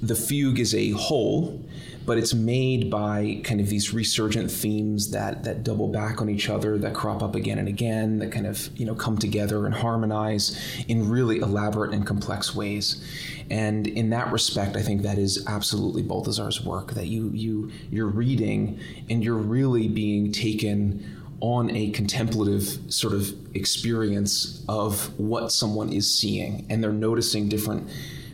the 0.02 0.16
fugue 0.16 0.60
is 0.60 0.76
a 0.76 0.92
whole, 0.92 1.64
but 2.06 2.18
it's 2.18 2.34
made 2.34 2.90
by 2.90 3.42
kind 3.44 3.60
of 3.60 3.70
these 3.70 3.94
resurgent 3.94 4.52
themes 4.52 5.12
that 5.12 5.44
that 5.44 5.64
double 5.64 5.88
back 5.88 6.22
on 6.22 6.30
each 6.30 6.50
other, 6.50 6.78
that 6.78 6.94
crop 6.94 7.24
up 7.24 7.36
again 7.36 7.58
and 7.58 7.68
again, 7.68 8.20
that 8.20 8.32
kind 8.32 8.46
of 8.46 8.70
you 8.78 8.86
know 8.86 8.96
come 8.96 9.18
together 9.18 9.66
and 9.66 9.76
harmonize 9.76 10.60
in 10.88 11.10
really 11.10 11.40
elaborate 11.40 11.94
and 11.94 12.06
complex 12.06 12.56
ways. 12.56 13.04
And 13.50 13.88
in 13.88 14.10
that 14.12 14.32
respect, 14.32 14.76
I 14.76 14.82
think 14.82 15.04
that 15.04 15.18
is 15.18 15.46
absolutely 15.48 16.02
Balthasar's 16.02 16.64
work. 16.64 16.94
That 16.94 17.08
you 17.08 17.30
you 17.34 17.72
you're 17.90 18.08
reading 18.08 18.80
and 19.10 19.24
you're 19.24 19.36
really 19.36 19.88
being 19.88 20.32
taken 20.32 21.20
on 21.40 21.70
a 21.76 21.92
contemplative 21.92 22.80
sort 22.88 23.14
of 23.14 23.34
experience 23.54 24.64
of 24.70 25.18
what 25.20 25.52
someone 25.52 25.92
is 25.92 26.10
seeing, 26.10 26.66
and 26.70 26.84
they're 26.84 26.94
noticing 26.94 27.50
different 27.50 27.90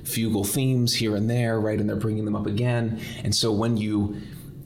fugal 0.10 0.48
themes 0.48 0.96
here 0.96 1.16
and 1.16 1.30
there, 1.30 1.60
right? 1.60 1.80
And 1.80 1.88
they're 1.88 1.96
bringing 1.96 2.26
them 2.26 2.36
up 2.36 2.48
again. 2.48 3.02
And 3.24 3.34
so 3.34 3.52
when 3.52 3.78
you 3.78 4.22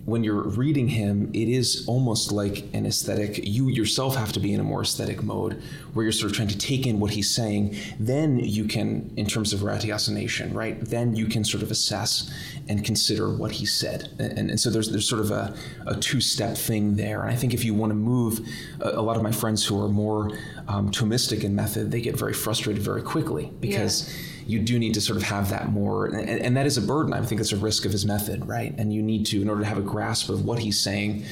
when 0.06 0.24
you're 0.24 0.50
reading 0.50 0.90
him, 0.90 1.30
it 1.34 1.48
is 1.48 1.86
almost 1.88 2.32
like 2.32 2.66
an 2.74 2.86
aesthetic. 2.86 3.40
You 3.42 3.70
yourself 3.70 4.16
have 4.16 4.34
to 4.34 4.40
be 4.40 4.54
in 4.54 4.60
a 4.60 4.64
more 4.64 4.82
aesthetic 4.82 5.24
mode 5.24 5.62
where 5.94 6.04
you're 6.04 6.12
sort 6.12 6.32
of 6.32 6.36
trying 6.36 6.48
to 6.48 6.58
take 6.58 6.86
in 6.86 7.00
what 7.00 7.12
he's 7.12 7.30
saying. 7.30 7.76
Then 8.00 8.40
you 8.40 8.66
can, 8.66 9.14
in 9.16 9.26
terms 9.28 9.54
of 9.54 9.62
ratiocination, 9.62 10.54
right? 10.54 10.80
Then 10.80 11.16
you 11.16 11.28
can 11.28 11.44
sort 11.44 11.64
of 11.64 11.72
assess 11.72 12.32
and 12.68 12.84
consider 12.84 13.30
what 13.30 13.52
he 13.52 13.66
said. 13.66 14.10
And, 14.20 14.50
and 14.50 14.60
so 14.60 14.70
there's 14.70 14.90
there's 14.90 15.08
sort 15.08 15.22
of 15.22 15.32
a, 15.32 15.56
a 15.86 15.96
two 15.96 16.22
step 16.22 16.58
thing 16.58 16.96
there. 16.96 17.22
And 17.22 17.32
I 17.32 17.36
think 17.36 17.54
if 17.54 17.64
you 17.64 17.74
want 17.74 17.92
to 17.92 17.96
move, 17.96 18.40
a, 18.82 18.90
a 18.90 19.02
lot 19.02 19.18
of 19.18 19.24
my 19.24 19.32
friends 19.32 19.66
who 19.66 19.82
are 19.84 19.90
more 19.90 20.32
um, 20.68 20.90
Thomistic 20.90 21.44
in 21.44 21.56
method, 21.56 21.92
they 21.92 22.02
get 22.02 22.18
very 22.18 22.34
frustrated 22.34 22.84
very 22.84 23.02
quickly 23.02 23.52
because. 23.60 24.10
Yeah 24.10 24.30
you 24.46 24.60
do 24.60 24.78
need 24.78 24.94
to 24.94 25.02
sort 25.02 25.18
of 25.18 25.24
have 25.24 25.50
that 25.50 25.70
more, 25.70 26.06
and, 26.08 26.30
and 26.30 26.58
that 26.58 26.66
is 26.66 26.78
a 26.78 26.82
burden. 26.82 27.14
I 27.14 27.22
think 27.26 27.40
it's 27.40 27.52
a 27.52 27.58
risk 27.58 27.86
of 27.86 27.92
his 27.92 28.06
method, 28.06 28.46
right? 28.48 28.76
And 28.78 28.94
you 28.94 29.02
need 29.02 29.26
to, 29.28 29.42
in 29.42 29.50
order 29.50 29.62
to 29.62 29.68
have 29.68 29.78
a 29.78 29.82
grasp 29.82 30.30
of 30.30 30.44
what 30.46 30.60
he's 30.60 30.80
saying, 30.80 31.26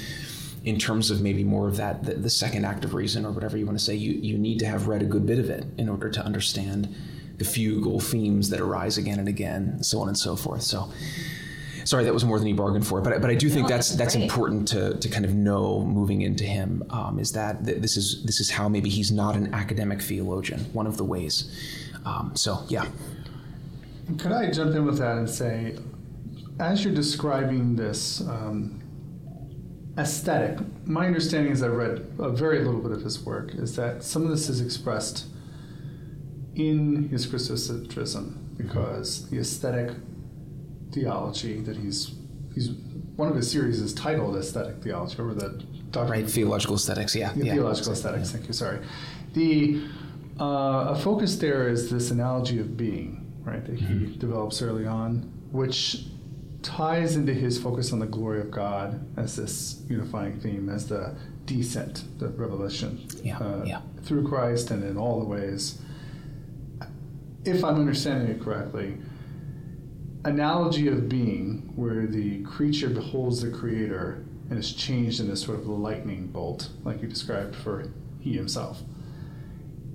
in 0.64 0.78
terms 0.78 1.10
of 1.10 1.22
maybe 1.22 1.44
more 1.44 1.68
of 1.68 1.78
that, 1.78 2.04
the, 2.04 2.14
the 2.14 2.30
second 2.30 2.66
act 2.66 2.86
of 2.86 2.94
reason 2.94 3.26
or 3.26 3.32
whatever 3.32 3.58
you 3.58 3.66
want 3.66 3.78
to 3.78 3.84
say, 3.84 3.96
you, 3.96 4.14
you 4.14 4.38
need 4.38 4.60
to 4.60 4.66
have 4.66 4.88
read 4.88 5.02
a 5.02 5.06
good 5.06 5.26
bit 5.26 5.40
of 5.40 5.50
it 5.50 5.66
in 5.78 5.90
order 5.90 6.10
to 6.10 6.24
understand 6.24 6.96
the 7.38 7.46
fugal 7.46 8.02
themes 8.02 8.50
that 8.52 8.60
arise 8.60 8.98
again 8.98 9.18
and 9.18 9.28
again, 9.28 9.82
so 9.82 10.00
on 10.00 10.08
and 10.08 10.18
so 10.18 10.36
forth. 10.36 10.62
So, 10.62 10.92
sorry, 11.86 12.04
that 12.04 12.14
was 12.14 12.24
more 12.24 12.38
than 12.38 12.48
you 12.48 12.54
bargained 12.54 12.86
for, 12.86 13.02
but 13.02 13.20
but 13.20 13.32
I 13.32 13.36
do 13.36 13.50
think 13.50 13.64
no, 13.64 13.70
that's 13.70 13.90
that's, 13.90 14.14
that's 14.14 14.16
important 14.16 14.68
to, 14.68 14.96
to 14.98 15.10
kind 15.10 15.26
of 15.26 15.34
know 15.34 15.84
moving 15.84 16.22
into 16.22 16.44
him 16.44 16.84
um, 16.92 17.18
is 17.18 17.32
that 17.32 17.66
th- 17.66 17.82
this 17.82 17.98
is 17.98 18.24
this 18.24 18.40
is 18.40 18.52
how 18.52 18.70
maybe 18.70 18.90
he's 18.90 19.12
not 19.12 19.36
an 19.36 19.52
academic 19.56 20.04
theologian. 20.04 20.60
One 20.74 20.86
of 20.86 20.98
the 20.98 21.04
ways. 21.04 21.52
Um, 22.06 22.36
so, 22.36 22.64
yeah. 22.68 22.86
Could 24.20 24.32
I 24.32 24.52
jump 24.52 24.76
in 24.76 24.86
with 24.86 25.00
that 25.00 25.18
and 25.18 25.30
say, 25.30 25.78
as 26.60 26.84
you're 26.84 26.94
describing 26.94 27.76
this, 27.76 28.22
um, 28.22 28.81
aesthetic. 29.98 30.60
My 30.86 31.08
understanding, 31.08 31.52
as 31.52 31.64
I 31.64 31.68
read 31.68 32.14
a 32.20 32.30
very 32.30 32.60
little 32.60 32.82
bit 32.82 32.92
of 32.92 33.02
his 33.02 33.24
work, 33.24 33.54
is 33.56 33.76
that 33.76 34.04
some 34.04 34.24
of 34.24 34.30
this 34.30 34.50
is 34.50 34.62
expressed 34.62 35.26
in 36.56 37.10
his 37.10 37.28
Christocentrism 37.28 38.58
because 38.58 39.30
the 39.30 39.40
aesthetic 39.40 39.96
theology 40.92 41.62
that 41.62 41.78
he's 41.78 42.12
he's 42.54 42.72
one 43.16 43.30
of 43.30 43.36
his 43.36 43.50
series 43.50 43.80
is 43.80 43.94
titled 43.94 44.36
aesthetic 44.36 44.82
theology. 44.82 45.16
Remember 45.18 45.48
that 45.48 45.92
Dr. 45.92 46.12
right 46.12 46.30
theological 46.30 46.76
aesthetics? 46.76 47.16
Yeah, 47.16 47.32
yeah, 47.36 47.46
yeah. 47.46 47.54
theological 47.54 47.94
aesthetics. 47.94 48.30
Yeah. 48.30 48.38
Thank 48.38 48.48
you. 48.48 48.54
Sorry. 48.54 48.80
The 49.34 49.84
uh, 50.40 50.90
a 50.90 50.96
focus 50.96 51.36
there 51.38 51.70
is 51.70 51.90
this 51.92 52.12
analogy 52.12 52.60
of 52.60 52.76
being, 52.76 53.32
right, 53.44 53.64
that 53.64 53.80
he 53.80 53.86
mm-hmm. 53.86 54.20
develops 54.20 54.62
early 54.62 54.86
on, 54.86 55.32
which 55.52 56.06
ties 56.62 57.16
into 57.16 57.34
his 57.34 57.58
focus 57.60 57.92
on 57.92 58.00
the 58.00 58.06
glory 58.06 58.40
of 58.40 58.52
God 58.52 59.06
as 59.18 59.36
this 59.36 59.82
unifying 59.90 60.40
theme, 60.40 60.70
as 60.70 60.88
the 60.88 61.16
descent, 61.46 62.04
the 62.20 62.30
revelation 62.30 63.08
yeah, 63.24 63.38
uh, 63.40 63.64
yeah. 63.66 63.82
through 64.04 64.28
Christ 64.28 64.72
and 64.72 64.84
in 64.84 64.98
all 64.98 65.20
the 65.20 65.26
ways. 65.26 65.82
If 67.44 67.64
I'm 67.64 67.76
understanding 67.76 68.28
it 68.36 68.42
correctly, 68.42 68.98
analogy 70.24 70.88
of 70.88 71.10
being, 71.10 71.74
where 71.76 72.06
the 72.06 72.44
creature 72.44 72.90
beholds 72.90 73.42
the 73.42 73.50
creator 73.50 74.24
and 74.50 74.60
is 74.60 74.74
changed 74.74 75.20
in 75.20 75.28
this 75.28 75.42
sort 75.42 75.60
of 75.60 75.68
lightning 75.68 76.28
bolt, 76.28 76.70
like 76.84 77.02
you 77.02 77.08
described 77.08 77.56
for 77.56 77.86
he 78.20 78.34
himself, 78.34 78.82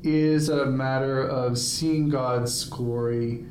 is 0.02 0.48
a 0.48 0.66
matter 0.66 1.22
of 1.22 1.58
seeing 1.58 2.08
God's 2.08 2.64
glory 2.64 3.44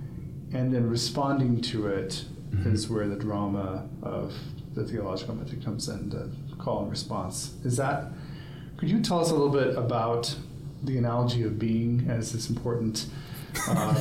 and 0.54 0.73
then 0.73 0.89
responding 0.89 1.62
to 1.62 1.88
it 1.88 2.25
mm-hmm. 2.59 2.73
is 2.73 2.89
where 2.89 3.07
the 3.07 3.15
drama 3.15 3.87
of 4.01 4.33
the 4.73 4.83
theological 4.83 5.35
method 5.35 5.63
comes 5.63 5.87
in, 5.87 6.09
the 6.09 6.29
call 6.57 6.81
and 6.81 6.91
response. 6.91 7.53
Is 7.63 7.77
that, 7.77 8.11
could 8.77 8.89
you 8.89 9.01
tell 9.01 9.19
us 9.19 9.31
a 9.31 9.33
little 9.33 9.49
bit 9.49 9.77
about 9.77 10.35
the 10.83 10.97
analogy 10.97 11.43
of 11.43 11.57
being 11.57 12.07
as 12.09 12.31
this 12.33 12.49
important 12.49 13.07
uh, 13.67 13.93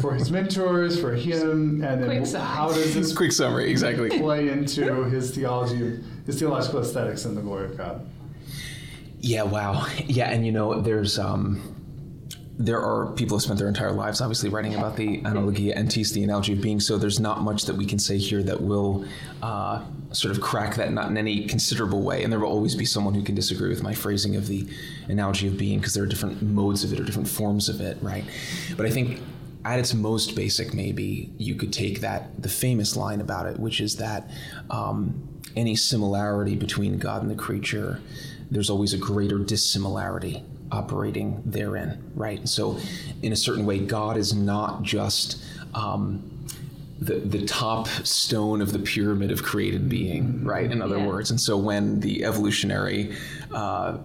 for 0.00 0.14
his 0.14 0.30
mentors, 0.30 1.00
for 1.00 1.14
him, 1.14 1.82
and 1.82 2.02
then 2.02 2.24
how 2.34 2.68
does 2.68 2.94
this 2.94 3.12
quick 3.16 3.32
summary 3.32 3.70
exactly 3.70 4.18
play 4.18 4.48
into 4.48 5.04
his 5.04 5.34
theology, 5.34 6.00
his 6.26 6.38
theological 6.38 6.80
aesthetics, 6.80 7.24
and 7.24 7.36
the 7.36 7.40
glory 7.40 7.66
of 7.66 7.76
God? 7.76 8.06
Yeah, 9.20 9.42
wow, 9.42 9.86
yeah, 10.06 10.30
and 10.30 10.44
you 10.44 10.52
know, 10.52 10.80
there's 10.80 11.18
um, 11.18 11.79
there 12.60 12.82
are 12.82 13.06
people 13.12 13.38
who 13.38 13.40
spent 13.40 13.58
their 13.58 13.68
entire 13.68 13.90
lives 13.90 14.20
obviously 14.20 14.50
writing 14.50 14.74
about 14.74 14.94
the 14.94 15.22
analogia 15.22 15.74
entis, 15.74 16.12
the 16.12 16.22
analogy 16.22 16.52
of 16.52 16.60
being. 16.60 16.78
So 16.78 16.98
there's 16.98 17.18
not 17.18 17.40
much 17.40 17.64
that 17.64 17.74
we 17.74 17.86
can 17.86 17.98
say 17.98 18.18
here 18.18 18.42
that 18.42 18.60
will 18.60 19.06
uh, 19.42 19.82
sort 20.12 20.36
of 20.36 20.42
crack 20.42 20.74
that 20.74 20.92
nut 20.92 21.08
in 21.08 21.16
any 21.16 21.46
considerable 21.46 22.02
way. 22.02 22.22
And 22.22 22.30
there 22.30 22.38
will 22.38 22.50
always 22.50 22.74
be 22.74 22.84
someone 22.84 23.14
who 23.14 23.22
can 23.22 23.34
disagree 23.34 23.70
with 23.70 23.82
my 23.82 23.94
phrasing 23.94 24.36
of 24.36 24.46
the 24.46 24.68
analogy 25.08 25.48
of 25.48 25.56
being 25.56 25.78
because 25.78 25.94
there 25.94 26.02
are 26.02 26.06
different 26.06 26.42
modes 26.42 26.84
of 26.84 26.92
it 26.92 27.00
or 27.00 27.04
different 27.04 27.28
forms 27.28 27.70
of 27.70 27.80
it, 27.80 27.96
right? 28.02 28.24
But 28.76 28.84
I 28.84 28.90
think 28.90 29.22
at 29.64 29.78
its 29.78 29.94
most 29.94 30.36
basic, 30.36 30.74
maybe 30.74 31.32
you 31.38 31.54
could 31.54 31.72
take 31.72 32.02
that 32.02 32.42
the 32.42 32.50
famous 32.50 32.94
line 32.94 33.22
about 33.22 33.46
it, 33.46 33.58
which 33.58 33.80
is 33.80 33.96
that 33.96 34.28
um, 34.68 35.26
any 35.56 35.76
similarity 35.76 36.56
between 36.56 36.98
God 36.98 37.22
and 37.22 37.30
the 37.30 37.36
creature, 37.36 38.02
there's 38.50 38.68
always 38.68 38.92
a 38.92 38.98
greater 38.98 39.38
dissimilarity 39.38 40.44
operating 40.72 41.42
therein, 41.44 42.10
right? 42.14 42.48
So, 42.48 42.78
in 43.22 43.32
a 43.32 43.36
certain 43.36 43.66
way, 43.66 43.78
God 43.78 44.16
is 44.16 44.34
not 44.34 44.82
just 44.82 45.42
um, 45.74 46.46
the, 47.00 47.14
the 47.14 47.46
top 47.46 47.88
stone 47.88 48.60
of 48.60 48.72
the 48.72 48.78
pyramid 48.78 49.30
of 49.30 49.42
created 49.42 49.88
being, 49.88 50.44
right? 50.44 50.70
In 50.70 50.82
other 50.82 50.98
yeah. 50.98 51.06
words. 51.06 51.30
And 51.30 51.40
so, 51.40 51.56
when 51.56 52.00
the 52.00 52.24
evolutionary 52.24 53.16
uh, 53.52 53.98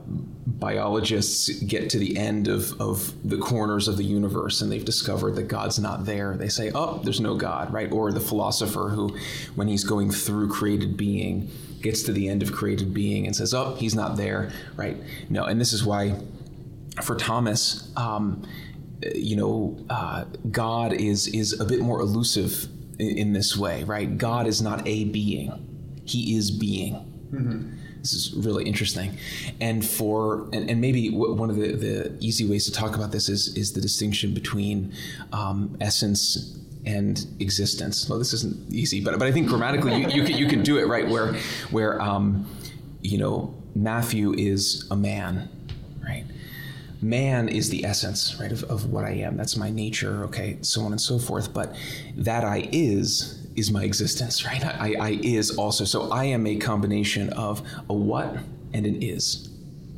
biologists 0.47 1.49
get 1.63 1.89
to 1.91 1.99
the 1.99 2.17
end 2.17 2.47
of, 2.47 2.79
of 2.79 3.13
the 3.27 3.37
corners 3.37 3.87
of 3.87 3.97
the 3.97 4.03
universe 4.03 4.61
and 4.61 4.71
they've 4.71 4.85
discovered 4.85 5.35
that 5.35 5.47
God's 5.47 5.79
not 5.79 6.05
there, 6.05 6.35
they 6.37 6.49
say, 6.49 6.71
oh, 6.73 6.99
there's 7.03 7.19
no 7.19 7.35
God, 7.35 7.71
right? 7.73 7.91
Or 7.91 8.11
the 8.11 8.19
philosopher 8.19 8.89
who, 8.89 9.17
when 9.55 9.67
he's 9.67 9.83
going 9.83 10.11
through 10.11 10.49
created 10.49 10.97
being, 10.97 11.51
gets 11.81 12.03
to 12.03 12.11
the 12.11 12.27
end 12.27 12.41
of 12.41 12.51
created 12.51 12.93
being 12.93 13.27
and 13.27 13.35
says, 13.35 13.53
oh, 13.53 13.75
he's 13.75 13.93
not 13.93 14.17
there, 14.17 14.51
right? 14.75 14.97
No, 15.29 15.43
and 15.43 15.61
this 15.61 15.73
is 15.73 15.85
why 15.85 16.15
for 17.01 17.15
Thomas, 17.15 17.91
um, 17.97 18.43
you 19.13 19.35
know, 19.35 19.77
uh, 19.89 20.25
God 20.51 20.93
is 20.93 21.27
is 21.27 21.59
a 21.59 21.65
bit 21.65 21.81
more 21.81 21.99
elusive 21.99 22.67
in, 22.99 23.17
in, 23.17 23.33
this 23.33 23.57
way, 23.57 23.83
right? 23.83 24.17
God 24.17 24.47
is 24.47 24.61
not 24.61 24.87
a 24.87 25.05
being; 25.05 26.01
He 26.05 26.35
is 26.37 26.51
being. 26.51 26.93
Mm-hmm. 27.31 27.71
This 27.99 28.13
is 28.13 28.33
really 28.33 28.65
interesting, 28.65 29.17
and 29.59 29.85
for 29.85 30.47
and, 30.53 30.69
and 30.69 30.79
maybe 30.79 31.09
w- 31.09 31.33
one 31.33 31.49
of 31.49 31.55
the, 31.55 31.73
the 31.73 32.17
easy 32.19 32.47
ways 32.47 32.65
to 32.65 32.71
talk 32.71 32.95
about 32.95 33.11
this 33.11 33.29
is 33.29 33.55
is 33.57 33.73
the 33.73 33.81
distinction 33.81 34.33
between 34.33 34.93
um, 35.33 35.75
essence 35.81 36.59
and 36.85 37.25
existence. 37.39 38.07
Well, 38.07 38.19
this 38.19 38.33
isn't 38.33 38.71
easy, 38.73 39.01
but 39.01 39.17
but 39.17 39.27
I 39.27 39.31
think 39.31 39.47
grammatically 39.47 40.01
you, 40.01 40.07
you 40.07 40.23
can 40.23 40.37
you 40.37 40.47
can 40.47 40.63
do 40.63 40.77
it 40.77 40.87
right 40.87 41.07
where 41.07 41.33
where 41.71 42.01
um, 42.01 42.47
you 43.01 43.17
know 43.17 43.53
Matthew 43.75 44.33
is 44.33 44.87
a 44.89 44.95
man? 44.95 45.49
Man 47.05 47.47
is 47.47 47.69
the 47.69 47.85
essence, 47.85 48.35
right, 48.39 48.51
of, 48.51 48.63
of 48.63 48.91
what 48.91 49.05
I 49.05 49.11
am. 49.11 49.37
That's 49.37 49.55
my 49.55 49.69
nature, 49.69 50.23
okay, 50.25 50.57
so 50.61 50.81
on 50.81 50.91
and 50.91 50.99
so 50.99 51.19
forth. 51.19 51.53
But 51.53 51.75
that 52.15 52.43
I 52.43 52.67
is 52.71 53.47
is 53.55 53.71
my 53.71 53.83
existence, 53.83 54.43
right? 54.49 54.63
I, 54.65 54.95
I 54.99 55.19
is 55.21 55.57
also. 55.57 55.85
So 55.85 56.11
I 56.11 56.25
am 56.25 56.47
a 56.47 56.55
combination 56.55 57.29
of 57.33 57.61
a 57.89 57.93
what 57.93 58.37
and 58.73 58.85
an 58.85 59.01
is, 59.01 59.49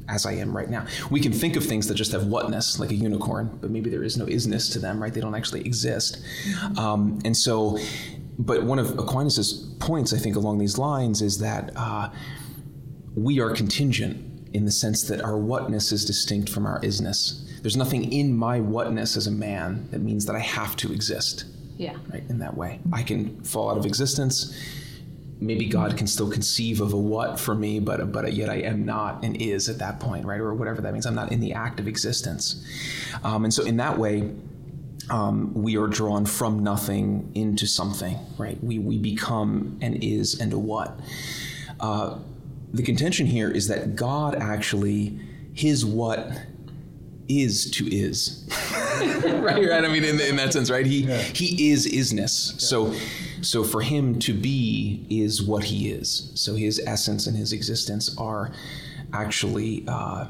as 0.10 0.26
I 0.26 0.34
am 0.34 0.56
right 0.56 0.70
now. 0.70 0.86
We 1.10 1.20
can 1.20 1.32
think 1.32 1.56
of 1.56 1.66
things 1.66 1.88
that 1.88 1.96
just 1.96 2.12
have 2.12 2.28
whatness, 2.28 2.80
like 2.80 2.92
a 2.92 2.96
unicorn, 2.96 3.58
but 3.62 3.72
maybe 3.72 3.90
there 3.90 4.04
is 4.04 4.18
no 4.18 4.26
isness 4.26 4.72
to 4.74 4.80
them, 4.80 5.02
right? 5.02 5.14
They 5.14 5.22
don't 5.22 5.36
actually 5.36 5.62
exist. 5.62 6.22
Um, 6.78 7.20
and 7.26 7.36
so, 7.36 7.80
but 8.38 8.64
one 8.64 8.80
of 8.80 8.88
Aquinas's 9.00 9.76
points, 9.80 10.14
I 10.14 10.18
think, 10.18 10.36
along 10.36 10.60
these 10.60 10.78
lines 10.78 11.22
is 11.22 11.40
that 11.40 11.72
uh, 11.76 12.10
we 13.16 13.40
are 13.40 13.50
contingent 13.50 14.27
in 14.54 14.66
the 14.66 14.72
sense 14.72 15.04
that 15.04 15.22
our 15.22 15.38
whatness 15.38 15.92
is 15.92 16.06
distinct 16.06 16.50
from 16.50 16.66
our 16.66 16.80
isness. 16.82 17.44
There's 17.62 17.78
nothing 17.78 18.12
in 18.12 18.36
my 18.36 18.60
whatness 18.60 19.18
as 19.18 19.28
a 19.28 19.32
man 19.32 19.88
that 19.92 20.00
means 20.00 20.26
that 20.26 20.36
I 20.36 20.40
have 20.40 20.76
to 20.78 20.92
exist. 20.92 21.46
Yeah. 21.78 21.96
Right, 22.12 22.24
in 22.30 22.40
that 22.40 22.58
way. 22.58 22.80
I 22.92 23.04
can 23.04 23.44
fall 23.44 23.70
out 23.70 23.78
of 23.78 23.86
existence. 23.86 24.58
Maybe 25.40 25.68
God 25.68 25.96
can 25.96 26.08
still 26.08 26.32
conceive 26.32 26.82
of 26.82 26.94
a 26.94 26.98
what 26.98 27.40
for 27.40 27.54
me, 27.54 27.80
but 27.80 28.12
but 28.12 28.34
yet 28.34 28.50
I 28.50 28.56
am 28.56 28.86
not 28.86 29.24
and 29.24 29.40
is 29.40 29.70
at 29.70 29.78
that 29.78 30.00
point, 30.00 30.26
right? 30.26 30.40
Or 30.40 30.54
whatever 30.56 30.82
that 30.82 30.92
means. 30.94 31.06
I'm 31.06 31.14
not 31.14 31.32
in 31.32 31.40
the 31.40 31.54
act 31.54 31.80
of 31.80 31.88
existence. 31.88 32.66
Um, 33.24 33.44
and 33.44 33.54
so 33.54 33.64
in 33.64 33.78
that 33.78 34.00
way, 34.00 34.32
um, 35.10 35.54
we 35.54 35.78
are 35.78 35.88
drawn 35.88 36.26
from 36.26 36.64
nothing 36.64 37.32
into 37.36 37.68
something, 37.68 38.18
right? 38.38 38.62
We, 38.64 38.80
we 38.80 38.98
become 38.98 39.78
an 39.82 39.96
is 40.02 40.40
and 40.40 40.52
a 40.54 40.60
what. 40.60 41.00
Uh, 41.80 42.20
the 42.74 42.84
contention 42.84 43.26
here 43.26 43.50
is 43.50 43.68
that 43.68 43.96
God 43.96 44.36
actually, 44.36 45.20
his 45.54 45.86
what 45.86 46.32
is 47.30 47.70
to 47.72 47.94
is. 47.94 48.48
right, 49.02 49.58
right. 49.70 49.84
I 49.84 49.88
mean, 49.88 50.04
in, 50.04 50.20
in 50.20 50.36
that 50.38 50.54
sense, 50.54 50.70
right? 50.70 50.86
He 50.86 51.04
yeah. 51.04 51.18
he 51.18 51.72
is 51.72 51.88
isness. 51.88 52.54
Yeah. 52.54 52.60
So, 52.60 52.94
so 53.42 53.64
for 53.64 53.82
him 53.82 54.20
to 54.20 54.34
be 54.34 55.06
is 55.10 55.42
what 55.42 55.66
he 55.66 55.90
is. 55.90 56.32
So 56.36 56.56
his 56.56 56.82
essence 56.86 57.28
and 57.28 57.36
his 57.36 57.54
existence 57.54 58.16
are 58.18 58.52
actually 59.14 59.84
uh, 59.88 60.28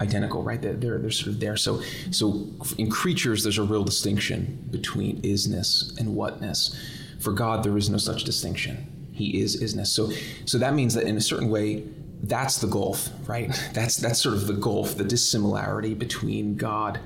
identical, 0.00 0.42
right? 0.42 0.60
They're, 0.60 0.74
they're 0.74 0.98
they're 0.98 1.10
sort 1.10 1.28
of 1.28 1.40
there. 1.40 1.56
So 1.56 1.82
so 2.10 2.46
in 2.76 2.90
creatures, 2.90 3.42
there's 3.42 3.58
a 3.58 3.62
real 3.62 3.84
distinction 3.84 4.68
between 4.70 5.20
isness 5.22 5.98
and 5.98 6.14
whatness. 6.14 6.78
For 7.20 7.32
God, 7.32 7.64
there 7.64 7.76
is 7.76 7.90
no 7.90 7.98
such 7.98 8.24
distinction 8.24 8.97
he 9.18 9.40
is 9.40 9.60
isness. 9.60 9.88
So 9.88 10.10
so 10.44 10.58
that 10.58 10.74
means 10.74 10.94
that 10.94 11.04
in 11.04 11.16
a 11.16 11.20
certain 11.20 11.50
way, 11.50 11.84
that's 12.22 12.58
the 12.58 12.66
gulf, 12.66 13.10
right? 13.26 13.50
That's 13.74 13.96
that's 13.96 14.22
sort 14.22 14.34
of 14.34 14.46
the 14.46 14.54
gulf, 14.54 14.96
the 14.96 15.04
dissimilarity 15.04 15.94
between 15.94 16.56
God 16.56 17.00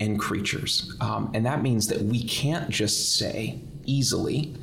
and 0.00 0.18
creatures, 0.18 0.94
um, 1.00 1.30
and 1.34 1.46
that 1.46 1.62
means 1.62 1.86
that 1.88 2.02
we 2.02 2.24
can't 2.24 2.68
just 2.68 3.16
say 3.16 3.60
easily, 3.86 4.54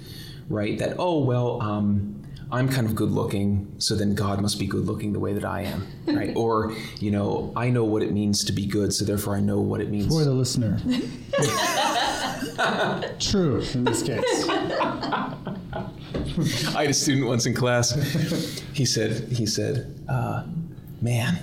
right? 0.50 0.78
That 0.78 0.96
oh 0.98 1.20
well. 1.20 1.62
Um, 1.62 2.18
I'm 2.54 2.68
kind 2.68 2.86
of 2.86 2.96
good 2.96 3.12
looking, 3.12 3.74
so 3.78 3.96
then 3.96 4.14
God 4.14 4.42
must 4.42 4.60
be 4.60 4.68
good 4.68 4.86
looking 4.86 5.14
the 5.14 5.22
way 5.22 5.32
that 5.34 5.46
I 5.46 5.62
am, 5.62 5.88
right? 6.06 6.34
or, 6.36 6.74
you 7.00 7.10
know, 7.10 7.54
I 7.56 7.70
know 7.70 7.86
what 7.86 8.04
it 8.04 8.12
means 8.12 8.44
to 8.44 8.52
be 8.52 8.66
good, 8.66 8.94
so 8.94 9.06
therefore 9.06 9.38
I 9.38 9.40
know 9.40 9.62
what 9.62 9.80
it 9.80 9.90
means. 9.90 10.08
For 10.08 10.26
the 10.26 10.32
listener. 10.32 10.78
True 13.20 13.64
in 13.74 13.86
this 13.86 14.04
case. 14.04 14.48
I 16.76 16.82
had 16.82 16.89
a 16.89 16.94
student 16.94 17.28
once 17.28 17.46
in 17.46 17.54
class. 17.54 17.94
He 18.74 18.86
said, 18.86 19.30
he 19.30 19.46
said, 19.46 19.94
uh, 20.08 20.44
man, 21.02 21.39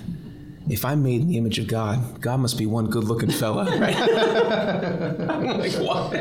if 0.69 0.85
I'm 0.85 1.03
made 1.03 1.21
in 1.21 1.27
the 1.27 1.37
image 1.37 1.59
of 1.59 1.67
God, 1.67 2.21
God 2.21 2.37
must 2.39 2.57
be 2.57 2.65
one 2.65 2.87
good 2.89 3.03
looking 3.03 3.31
fella, 3.31 3.65
right? 3.79 3.95
I'm 5.29 5.59
like, 5.59 5.73
what? 5.73 6.13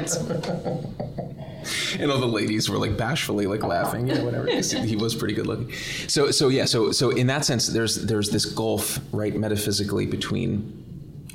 and 1.98 2.10
all 2.10 2.18
the 2.18 2.26
ladies 2.26 2.70
were 2.70 2.78
like 2.78 2.96
bashfully 2.96 3.46
like 3.46 3.62
laughing, 3.62 4.08
you 4.08 4.14
yeah, 4.14 4.22
whatever. 4.22 4.46
he 4.48 4.96
was 4.96 5.14
pretty 5.14 5.34
good 5.34 5.46
looking. 5.46 5.72
So, 6.06 6.30
so 6.30 6.48
yeah, 6.48 6.64
so 6.64 6.92
so 6.92 7.10
in 7.10 7.26
that 7.26 7.44
sense, 7.44 7.66
there's 7.66 8.06
there's 8.06 8.30
this 8.30 8.44
gulf, 8.44 8.98
right, 9.12 9.34
metaphysically 9.36 10.06
between 10.06 10.84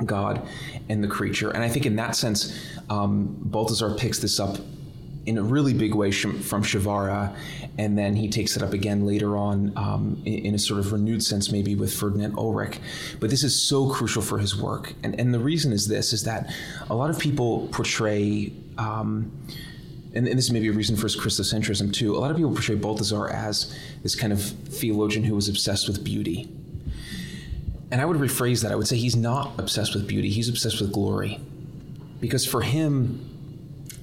God 0.06 0.48
and 0.90 1.04
the 1.04 1.08
creature, 1.08 1.52
and 1.52 1.64
I 1.64 1.70
think 1.70 1.86
in 1.86 1.96
that 1.98 2.16
sense, 2.16 2.58
um, 2.90 3.38
Balthasar 3.42 3.96
picks 3.96 4.20
this 4.20 4.40
up 4.40 4.58
in 5.26 5.38
a 5.38 5.42
really 5.42 5.74
big 5.74 5.96
way 5.96 6.12
from 6.12 6.34
Przywara, 6.42 7.36
and 7.78 7.98
then 7.98 8.16
he 8.16 8.30
takes 8.30 8.58
it 8.58 8.64
up 8.64 8.74
again 8.74 9.06
later 9.06 9.38
on 9.38 9.72
um, 9.78 10.22
in, 10.26 10.54
a 10.54 10.60
sort 10.60 10.80
of 10.80 10.92
renewed 10.92 11.24
sense, 11.24 11.52
maybe 11.52 11.76
with 11.76 11.94
Ferdinand 11.94 12.36
Ulrich. 12.38 12.80
But 13.20 13.30
this 13.30 13.44
is 13.44 13.60
so 13.60 13.90
crucial 13.90 14.22
for 14.22 14.38
his 14.38 14.56
work, 14.56 14.94
and 15.04 15.20
and 15.20 15.34
the 15.34 15.40
reason 15.40 15.72
is 15.72 15.88
this: 15.88 16.14
is 16.14 16.24
that 16.24 16.54
a 16.90 16.96
lot 16.96 17.10
of 17.10 17.20
people 17.20 17.68
portray. 17.72 18.52
Um, 18.78 19.32
and, 20.16 20.28
and 20.28 20.38
this 20.38 20.52
may 20.52 20.60
be 20.60 20.68
a 20.68 20.74
reason 20.74 20.96
for 20.96 21.04
his 21.04 21.16
Christocentrism 21.16 21.92
too. 21.92 22.16
A 22.16 22.20
lot 22.20 22.30
of 22.30 22.38
people 22.38 22.52
portray 22.52 22.76
Balthasar 22.76 23.30
as 23.30 23.76
this 24.04 24.14
kind 24.14 24.32
of 24.32 24.44
theologian 24.44 25.24
who 25.24 25.34
was 25.34 25.50
obsessed 25.50 25.88
with 25.88 26.04
beauty. 26.04 26.48
And 27.90 28.00
I 28.00 28.06
would 28.06 28.18
rephrase 28.18 28.62
that. 28.62 28.72
I 28.72 28.76
would 28.76 28.88
say 28.88 28.96
he's 28.96 29.16
not 29.16 29.60
obsessed 29.60 29.96
with 29.96 30.08
beauty, 30.08 30.30
he's 30.30 30.50
obsessed 30.50 30.82
with 30.82 30.92
glory. 30.92 31.40
Because 32.20 32.46
for 32.46 32.62
him, 32.62 33.33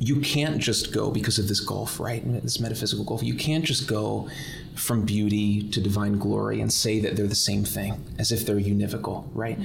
you 0.03 0.19
can't 0.21 0.59
just 0.59 0.95
go 0.95 1.11
because 1.11 1.39
of 1.39 1.47
this 1.47 1.61
gulf, 1.61 2.01
right? 2.01 2.23
This 2.43 2.59
metaphysical 2.59 3.05
gulf. 3.05 3.23
You 3.23 3.35
can't 3.35 3.65
just 3.65 3.87
go 3.87 4.31
from 4.75 5.05
beauty 5.05 5.69
to 5.69 5.81
divine 5.81 6.19
glory 6.19 6.63
and 6.63 6.73
say 6.73 7.01
that 7.01 7.17
they're 7.17 7.27
the 7.27 7.35
same 7.35 7.65
thing, 7.65 8.03
as 8.19 8.33
if 8.33 8.47
they're 8.47 8.57
univocal, 8.57 9.29
right? 9.35 9.59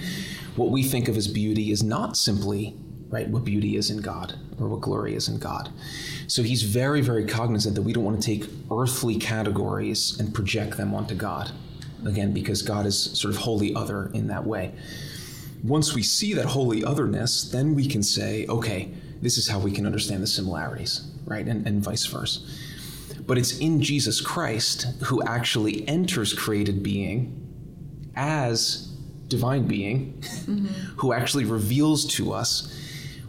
What 0.58 0.72
we 0.72 0.84
think 0.84 1.08
of 1.08 1.16
as 1.16 1.30
beauty 1.30 1.72
is 1.72 1.82
not 1.82 2.18
simply 2.18 2.76
right 3.10 3.30
what 3.30 3.46
beauty 3.46 3.78
is 3.78 3.90
in 3.90 4.02
God 4.02 4.38
or 4.60 4.68
what 4.68 4.82
glory 4.82 5.16
is 5.16 5.30
in 5.30 5.40
God. 5.40 5.70
So 6.28 6.44
he's 6.44 6.64
very, 6.64 7.00
very 7.00 7.26
cognizant 7.26 7.76
that 7.76 7.84
we 7.84 7.94
don't 7.94 8.04
want 8.04 8.22
to 8.22 8.26
take 8.26 8.50
earthly 8.70 9.18
categories 9.18 10.20
and 10.20 10.34
project 10.34 10.76
them 10.76 10.94
onto 10.94 11.16
God. 11.16 11.52
Again, 12.06 12.34
because 12.34 12.62
God 12.62 12.86
is 12.86 13.00
sort 13.18 13.34
of 13.34 13.40
wholly 13.40 13.74
other 13.74 14.12
in 14.14 14.28
that 14.28 14.46
way. 14.46 14.74
Once 15.64 15.96
we 15.96 16.04
see 16.04 16.34
that 16.34 16.46
holy 16.46 16.84
otherness, 16.84 17.44
then 17.44 17.74
we 17.74 17.88
can 17.88 18.04
say, 18.04 18.46
okay, 18.48 18.92
this 19.22 19.38
is 19.38 19.48
how 19.48 19.60
we 19.60 19.72
can 19.72 19.86
understand 19.86 20.22
the 20.22 20.28
similarities, 20.28 21.10
right? 21.26 21.48
And, 21.48 21.66
and 21.68 21.84
vice 21.84 22.06
versa. 22.06 22.42
But 23.26 23.38
it's 23.38 23.58
in 23.60 23.82
Jesus 23.82 24.22
Christ 24.22 24.88
who 25.06 25.24
actually 25.24 25.88
enters 25.88 26.34
created 26.34 26.84
being 26.84 27.42
as 28.16 28.88
divine 29.28 29.68
being, 29.68 30.14
mm-hmm. 30.22 30.66
who 30.98 31.14
actually 31.14 31.46
reveals 31.46 32.06
to 32.16 32.34
us 32.34 32.72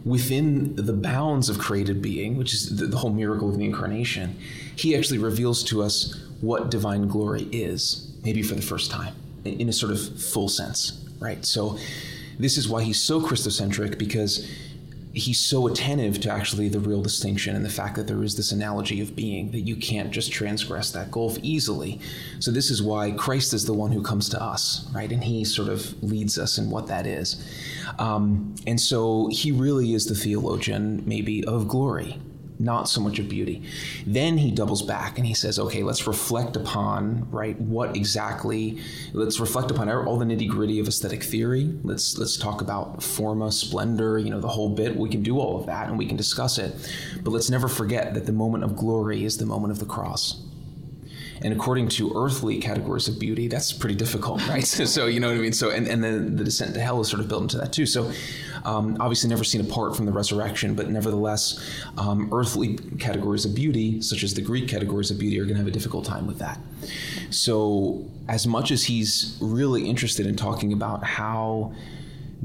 within 0.05 0.75
the 0.75 0.93
bounds 0.93 1.49
of 1.49 1.59
created 1.59 2.01
being, 2.01 2.37
which 2.37 2.53
is 2.53 2.77
the, 2.77 2.85
the 2.85 2.97
whole 2.97 3.09
miracle 3.09 3.49
of 3.49 3.57
the 3.57 3.65
incarnation, 3.65 4.37
he 4.75 4.95
actually 4.95 5.17
reveals 5.17 5.63
to 5.63 5.81
us 5.81 6.15
what 6.39 6.69
divine 6.69 7.07
glory 7.07 7.43
is, 7.51 8.15
maybe 8.23 8.41
for 8.41 8.55
the 8.55 8.61
first 8.61 8.89
time, 8.91 9.13
in 9.43 9.67
a 9.67 9.73
sort 9.73 9.91
of 9.91 10.21
full 10.21 10.47
sense, 10.47 11.03
right? 11.19 11.43
So, 11.45 11.77
this 12.39 12.57
is 12.57 12.69
why 12.69 12.83
he's 12.83 13.01
so 13.01 13.19
Christocentric 13.19 13.97
because 13.97 14.47
he's 15.17 15.39
so 15.39 15.67
attentive 15.67 16.19
to 16.21 16.31
actually 16.31 16.69
the 16.69 16.79
real 16.79 17.01
distinction 17.01 17.55
and 17.55 17.65
the 17.65 17.69
fact 17.69 17.95
that 17.95 18.07
there 18.07 18.23
is 18.23 18.35
this 18.35 18.51
analogy 18.51 19.01
of 19.01 19.15
being 19.15 19.51
that 19.51 19.61
you 19.61 19.75
can't 19.75 20.11
just 20.11 20.31
transgress 20.31 20.91
that 20.91 21.11
gulf 21.11 21.37
easily. 21.41 21.99
So 22.39 22.51
this 22.51 22.69
is 22.69 22.81
why 22.81 23.11
Christ 23.11 23.53
is 23.53 23.65
the 23.65 23.73
one 23.73 23.91
who 23.91 24.01
comes 24.01 24.29
to 24.29 24.41
us, 24.41 24.87
right? 24.93 25.11
And 25.11 25.23
he 25.23 25.43
sort 25.43 25.69
of 25.69 26.01
leads 26.03 26.37
us 26.37 26.57
in 26.57 26.69
what 26.69 26.87
that 26.87 27.07
is. 27.07 27.43
Um, 27.99 28.55
and 28.65 28.79
so 28.79 29.29
he 29.31 29.51
really 29.51 29.93
is 29.93 30.05
the 30.05 30.15
theologian, 30.15 31.03
maybe, 31.05 31.43
of 31.45 31.67
glory 31.67 32.19
not 32.59 32.89
so 32.89 33.01
much 33.01 33.19
of 33.19 33.29
beauty. 33.29 33.63
Then 34.05 34.37
he 34.37 34.51
doubles 34.51 34.81
back 34.81 35.17
and 35.17 35.27
he 35.27 35.33
says, 35.33 35.59
okay, 35.59 35.83
let's 35.83 36.07
reflect 36.07 36.55
upon, 36.55 37.29
right, 37.31 37.59
what 37.59 37.95
exactly, 37.95 38.79
let's 39.13 39.39
reflect 39.39 39.71
upon 39.71 39.89
all 39.89 40.17
the 40.17 40.25
nitty 40.25 40.49
gritty 40.49 40.79
of 40.79 40.87
aesthetic 40.87 41.23
theory. 41.23 41.77
Let's, 41.83 42.17
let's 42.17 42.37
talk 42.37 42.61
about 42.61 43.03
forma, 43.03 43.51
splendor, 43.51 44.17
you 44.17 44.29
know, 44.29 44.39
the 44.39 44.47
whole 44.47 44.69
bit. 44.69 44.95
We 44.95 45.09
can 45.09 45.23
do 45.23 45.39
all 45.39 45.59
of 45.59 45.65
that 45.67 45.89
and 45.89 45.97
we 45.97 46.05
can 46.05 46.17
discuss 46.17 46.57
it. 46.57 46.73
But 47.23 47.31
let's 47.31 47.49
never 47.49 47.67
forget 47.67 48.13
that 48.13 48.25
the 48.25 48.33
moment 48.33 48.63
of 48.63 48.75
glory 48.75 49.23
is 49.23 49.37
the 49.37 49.45
moment 49.45 49.71
of 49.71 49.79
the 49.79 49.85
cross. 49.85 50.43
And 51.41 51.53
according 51.53 51.89
to 51.89 52.11
earthly 52.15 52.59
categories 52.59 53.07
of 53.07 53.19
beauty, 53.19 53.47
that's 53.47 53.71
pretty 53.71 53.95
difficult, 53.95 54.45
right? 54.47 54.65
so, 54.65 55.05
you 55.05 55.19
know 55.19 55.27
what 55.27 55.37
I 55.37 55.41
mean. 55.41 55.53
So 55.53 55.69
and 55.69 55.87
and 55.87 56.03
then 56.03 56.35
the 56.35 56.43
descent 56.43 56.73
to 56.73 56.81
hell 56.81 56.99
is 56.99 57.09
sort 57.09 57.19
of 57.19 57.27
built 57.27 57.43
into 57.43 57.57
that 57.57 57.71
too. 57.71 57.85
So 57.85 58.11
um, 58.65 58.97
obviously 58.99 59.29
never 59.29 59.43
seen 59.43 59.61
apart 59.61 59.95
from 59.95 60.05
the 60.05 60.11
resurrection, 60.11 60.75
but 60.75 60.89
nevertheless, 60.89 61.59
um, 61.97 62.29
earthly 62.33 62.77
categories 62.99 63.45
of 63.45 63.55
beauty, 63.55 64.01
such 64.01 64.23
as 64.23 64.33
the 64.33 64.41
Greek 64.41 64.67
categories 64.67 65.11
of 65.11 65.19
beauty, 65.19 65.39
are 65.39 65.43
going 65.43 65.55
to 65.55 65.59
have 65.59 65.67
a 65.67 65.71
difficult 65.71 66.05
time 66.05 66.27
with 66.27 66.39
that. 66.39 66.59
So 67.29 68.09
as 68.27 68.47
much 68.47 68.71
as 68.71 68.85
he's 68.85 69.37
really 69.41 69.87
interested 69.87 70.25
in 70.25 70.35
talking 70.35 70.73
about 70.73 71.03
how 71.03 71.73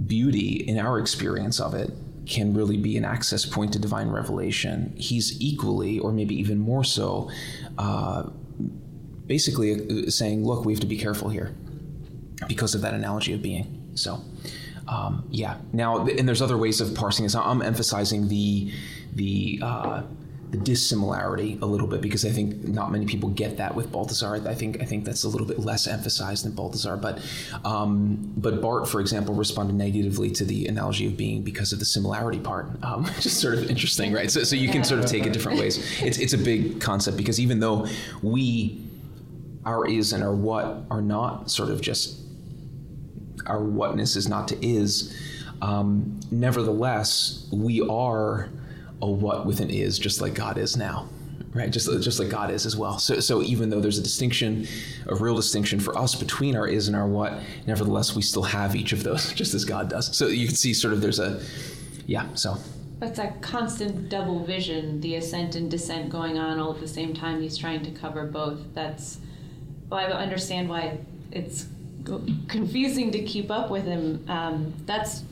beauty, 0.07 0.65
in 0.67 0.79
our 0.79 0.99
experience 0.99 1.61
of 1.61 1.75
it, 1.75 1.91
can 2.27 2.55
really 2.55 2.77
be 2.77 2.97
an 2.97 3.05
access 3.05 3.45
point 3.45 3.73
to 3.73 3.79
divine 3.79 4.09
revelation. 4.09 4.95
He's 4.97 5.41
equally, 5.41 5.99
or 5.99 6.13
maybe 6.13 6.35
even 6.37 6.59
more 6.59 6.85
so, 6.85 7.31
uh, 7.79 8.25
basically 9.27 10.07
uh, 10.07 10.11
saying, 10.11 10.45
look, 10.45 10.65
we 10.65 10.73
have 10.73 10.81
to 10.81 10.87
be 10.87 10.97
careful 10.97 11.29
here 11.29 11.55
because 12.49 12.75
of 12.75 12.81
that 12.83 12.95
analogy 12.95 13.33
of 13.33 13.43
being. 13.43 13.91
So, 13.95 14.23
um, 14.89 15.25
yeah. 15.31 15.59
Now, 15.73 16.07
and 16.07 16.27
there's 16.27 16.43
other 16.43 16.57
ways 16.57 16.81
of 16.81 16.95
parsing 16.95 17.25
this. 17.25 17.35
I'm 17.35 17.63
emphasizing 17.63 18.29
the 18.29 18.73
the 19.15 19.61
uh, 19.63 20.03
the 20.53 20.59
dissimilarity 20.59 21.59
a 21.63 21.67
little 21.67 21.87
bit 21.87 22.03
because 22.03 22.27
I 22.27 22.31
think 22.31 22.69
not 22.69 22.93
many 22.93 23.07
people 23.07 23.31
get 23.31 23.57
that 23.57 23.75
with 23.75 23.91
Balthasar. 23.91 24.35
I 24.35 24.55
think 24.55 24.83
I 24.83 24.85
think 24.85 25.07
that's 25.07 25.25
a 25.25 25.29
little 25.29 25.47
bit 25.47 25.59
less 25.59 25.87
emphasized 25.87 26.45
than 26.45 26.53
Balthasar. 26.53 26.97
But 26.97 27.21
um, 27.65 28.33
but 28.37 28.61
Barth, 28.61 28.91
for 28.91 29.01
example, 29.01 29.35
responded 29.35 29.77
negatively 29.77 30.31
to 30.33 30.45
the 30.45 30.67
analogy 30.67 31.07
of 31.07 31.17
being 31.17 31.43
because 31.43 31.73
of 31.73 31.79
the 31.79 31.87
similarity 31.87 32.39
part, 32.39 32.71
um, 32.83 33.07
is 33.19 33.39
sort 33.39 33.55
of 33.55 33.71
interesting, 33.71 34.13
right? 34.13 34.31
So, 34.31 34.45
so 34.45 34.55
you 34.55 34.69
can 34.69 34.85
sort 34.85 35.01
of 35.01 35.07
take 35.07 35.25
it 35.27 35.33
different 35.33 35.59
ways. 35.59 35.79
It's 36.03 36.19
it's 36.19 36.35
a 36.35 36.39
big 36.39 36.81
concept 36.81 37.17
because 37.17 37.41
even 37.41 37.61
though 37.61 37.87
we 38.23 38.83
our 39.65 39.87
is 39.87 40.13
and 40.13 40.23
our 40.23 40.35
what 40.35 40.83
are 40.91 41.01
not 41.01 41.51
sort 41.51 41.71
of 41.71 41.81
just 41.81 42.22
our 43.47 43.63
whatness 43.63 44.17
is 44.17 44.29
not 44.29 44.49
to 44.49 44.67
is. 44.67 45.17
Um, 45.61 46.19
nevertheless, 46.31 47.47
we 47.53 47.81
are 47.83 48.49
a 49.01 49.07
what 49.07 49.47
with 49.47 49.61
an 49.61 49.71
is, 49.71 49.99
just 49.99 50.21
like 50.21 50.35
God 50.35 50.59
is 50.59 50.77
now, 50.77 51.09
right? 51.53 51.71
Just 51.71 51.91
just 52.03 52.19
like 52.19 52.29
God 52.29 52.51
is 52.51 52.67
as 52.67 52.77
well. 52.77 52.99
So 52.99 53.21
so 53.21 53.43
even 53.43 53.71
though 53.71 53.81
there's 53.81 53.99
a 53.99 54.03
distinction, 54.03 54.67
a 55.07 55.15
real 55.15 55.37
distinction 55.37 55.81
for 55.81 55.97
us 55.97 56.15
between 56.15 56.57
our 56.57 56.67
is 56.67 56.89
and 56.89 56.97
our 56.97 57.07
what, 57.07 57.41
nevertheless 57.67 58.17
we 58.17 58.23
still 58.23 58.43
have 58.43 58.75
each 58.75 58.93
of 58.93 59.03
those, 59.03 59.33
just 59.35 59.55
as 59.55 59.65
God 59.65 59.91
does. 59.91 60.17
So 60.17 60.29
you 60.29 60.47
can 60.47 60.57
see 60.57 60.75
sort 60.75 60.95
of 60.95 61.01
there's 61.01 61.21
a, 61.21 61.43
yeah. 62.07 62.33
So. 62.35 62.57
That's 62.99 63.19
a 63.19 63.35
constant 63.41 64.09
double 64.09 64.45
vision, 64.45 65.01
the 65.01 65.17
ascent 65.17 65.57
and 65.57 65.69
descent 65.69 66.09
going 66.09 66.39
on 66.39 66.61
all 66.61 66.73
at 66.73 66.81
the 66.81 66.87
same 66.87 67.13
time. 67.13 67.43
He's 67.43 67.59
trying 67.59 67.83
to 67.83 67.91
cover 67.91 68.27
both. 68.27 68.61
That's 68.75 69.19
well, 69.91 69.99
I 70.01 70.23
understand 70.23 70.69
why 70.69 70.99
it's 71.33 71.67
confusing 72.49 73.11
to 73.13 73.23
keep 73.23 73.51
up 73.51 73.71
with 73.71 73.85
him. 73.85 74.25
Um, 74.29 74.75
that's 74.87 75.23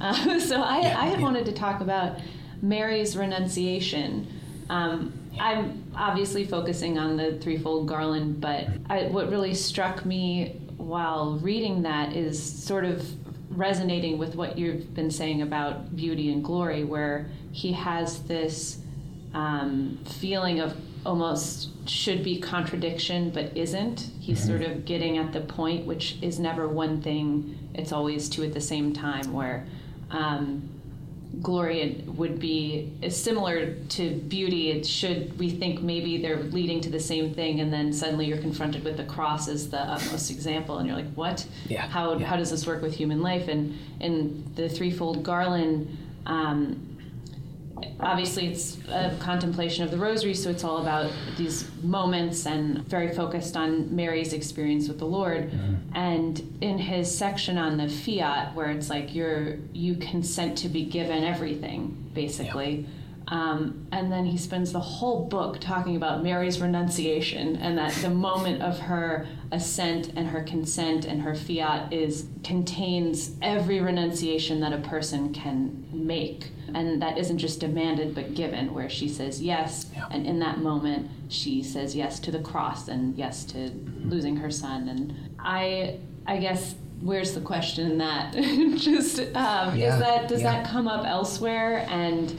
uh, 0.00 0.38
so. 0.40 0.62
I, 0.62 0.80
yeah, 0.80 1.00
I 1.00 1.06
had 1.06 1.18
yeah. 1.18 1.24
wanted 1.24 1.46
to 1.46 1.52
talk 1.52 1.80
about 1.80 2.18
Mary's 2.62 3.16
renunciation. 3.16 4.26
Um, 4.68 5.12
I'm 5.38 5.84
obviously 5.94 6.44
focusing 6.44 6.98
on 6.98 7.16
the 7.16 7.38
threefold 7.38 7.88
garland, 7.88 8.40
but 8.40 8.68
I, 8.88 9.04
what 9.04 9.30
really 9.30 9.54
struck 9.54 10.04
me 10.04 10.60
while 10.76 11.38
reading 11.42 11.82
that 11.82 12.14
is 12.14 12.42
sort 12.42 12.84
of 12.84 13.06
resonating 13.50 14.18
with 14.18 14.34
what 14.34 14.58
you've 14.58 14.94
been 14.94 15.10
saying 15.10 15.42
about 15.42 15.94
beauty 15.96 16.32
and 16.32 16.42
glory, 16.44 16.84
where 16.84 17.28
he 17.52 17.72
has 17.72 18.22
this 18.24 18.78
um, 19.34 19.98
feeling 20.04 20.60
of 20.60 20.76
almost 21.06 21.70
should 21.88 22.22
be 22.22 22.38
contradiction 22.38 23.30
but 23.30 23.56
isn't. 23.56 24.10
He's 24.20 24.40
mm-hmm. 24.40 24.48
sort 24.48 24.62
of 24.62 24.84
getting 24.84 25.18
at 25.18 25.32
the 25.32 25.40
point, 25.40 25.86
which 25.86 26.16
is 26.20 26.38
never 26.38 26.68
one 26.68 27.00
thing, 27.00 27.58
it's 27.74 27.92
always 27.92 28.28
two 28.28 28.42
at 28.42 28.52
the 28.52 28.60
same 28.60 28.92
time, 28.92 29.32
where 29.32 29.66
um, 30.10 30.68
glory 31.42 32.02
would 32.06 32.38
be 32.38 32.92
similar 33.08 33.74
to 33.74 34.10
beauty. 34.28 34.70
It 34.70 34.86
should, 34.86 35.38
we 35.38 35.50
think 35.50 35.82
maybe 35.82 36.20
they're 36.20 36.42
leading 36.42 36.80
to 36.82 36.90
the 36.90 37.00
same 37.00 37.34
thing, 37.34 37.60
and 37.60 37.72
then 37.72 37.92
suddenly 37.92 38.26
you're 38.26 38.38
confronted 38.38 38.84
with 38.84 38.96
the 38.96 39.04
cross 39.04 39.48
as 39.48 39.70
the 39.70 39.80
utmost 39.80 40.30
example, 40.30 40.78
and 40.78 40.88
you're 40.88 40.96
like, 40.96 41.12
what? 41.14 41.46
Yeah. 41.68 41.86
How, 41.86 42.16
yeah. 42.16 42.26
how 42.26 42.36
does 42.36 42.50
this 42.50 42.66
work 42.66 42.82
with 42.82 42.94
human 42.94 43.22
life? 43.22 43.48
And 43.48 43.78
in 44.00 44.44
the 44.54 44.68
threefold 44.68 45.22
garland, 45.22 45.96
um, 46.26 46.85
obviously 48.00 48.46
it's 48.48 48.78
a 48.88 49.14
contemplation 49.20 49.84
of 49.84 49.90
the 49.90 49.96
rosary 49.96 50.34
so 50.34 50.50
it's 50.50 50.64
all 50.64 50.78
about 50.78 51.10
these 51.36 51.68
moments 51.82 52.46
and 52.46 52.86
very 52.88 53.14
focused 53.14 53.56
on 53.56 53.94
mary's 53.94 54.32
experience 54.32 54.88
with 54.88 54.98
the 54.98 55.06
lord 55.06 55.50
mm-hmm. 55.50 55.74
and 55.94 56.56
in 56.60 56.78
his 56.78 57.12
section 57.16 57.58
on 57.58 57.76
the 57.76 57.88
fiat 57.88 58.54
where 58.54 58.70
it's 58.70 58.88
like 58.88 59.14
you're 59.14 59.56
you 59.72 59.94
consent 59.96 60.56
to 60.56 60.68
be 60.68 60.84
given 60.84 61.24
everything 61.24 62.10
basically 62.14 62.86
Um, 63.28 63.88
and 63.90 64.12
then 64.12 64.24
he 64.24 64.38
spends 64.38 64.70
the 64.72 64.80
whole 64.80 65.24
book 65.24 65.58
talking 65.60 65.96
about 65.96 66.22
Mary's 66.22 66.60
renunciation 66.60 67.56
and 67.56 67.76
that 67.76 67.92
the 67.94 68.10
moment 68.10 68.62
of 68.62 68.78
her 68.78 69.26
assent 69.50 70.12
and 70.14 70.28
her 70.28 70.42
consent 70.44 71.04
and 71.04 71.22
her 71.22 71.34
fiat 71.34 71.92
is 71.92 72.26
contains 72.44 73.32
every 73.42 73.80
renunciation 73.80 74.60
that 74.60 74.72
a 74.72 74.78
person 74.78 75.32
can 75.32 75.86
make. 75.92 76.52
And 76.74 77.00
that 77.02 77.16
isn't 77.18 77.38
just 77.38 77.60
demanded 77.60 78.14
but 78.14 78.34
given, 78.34 78.72
where 78.74 78.88
she 78.88 79.08
says 79.08 79.42
yes, 79.42 79.86
Yeah. 79.94 80.06
and 80.10 80.26
in 80.26 80.38
that 80.40 80.58
moment 80.58 81.10
she 81.28 81.62
says 81.62 81.94
yes 81.96 82.18
to 82.20 82.30
the 82.30 82.40
cross 82.40 82.88
and 82.88 83.16
yes 83.16 83.44
to 83.46 83.70
losing 84.04 84.36
her 84.36 84.50
son. 84.50 84.88
And 84.88 85.14
I, 85.38 85.98
I 86.26 86.38
guess, 86.38 86.74
where's 87.00 87.32
the 87.34 87.40
question 87.40 87.90
in 87.90 87.98
that? 87.98 88.32
just 88.78 89.18
um, 89.36 89.76
Yeah, 89.76 89.94
is 89.94 89.98
that 90.00 90.28
does 90.28 90.42
yeah. 90.42 90.52
that 90.62 90.66
come 90.70 90.88
up 90.88 91.06
elsewhere? 91.06 91.86
And 91.90 92.38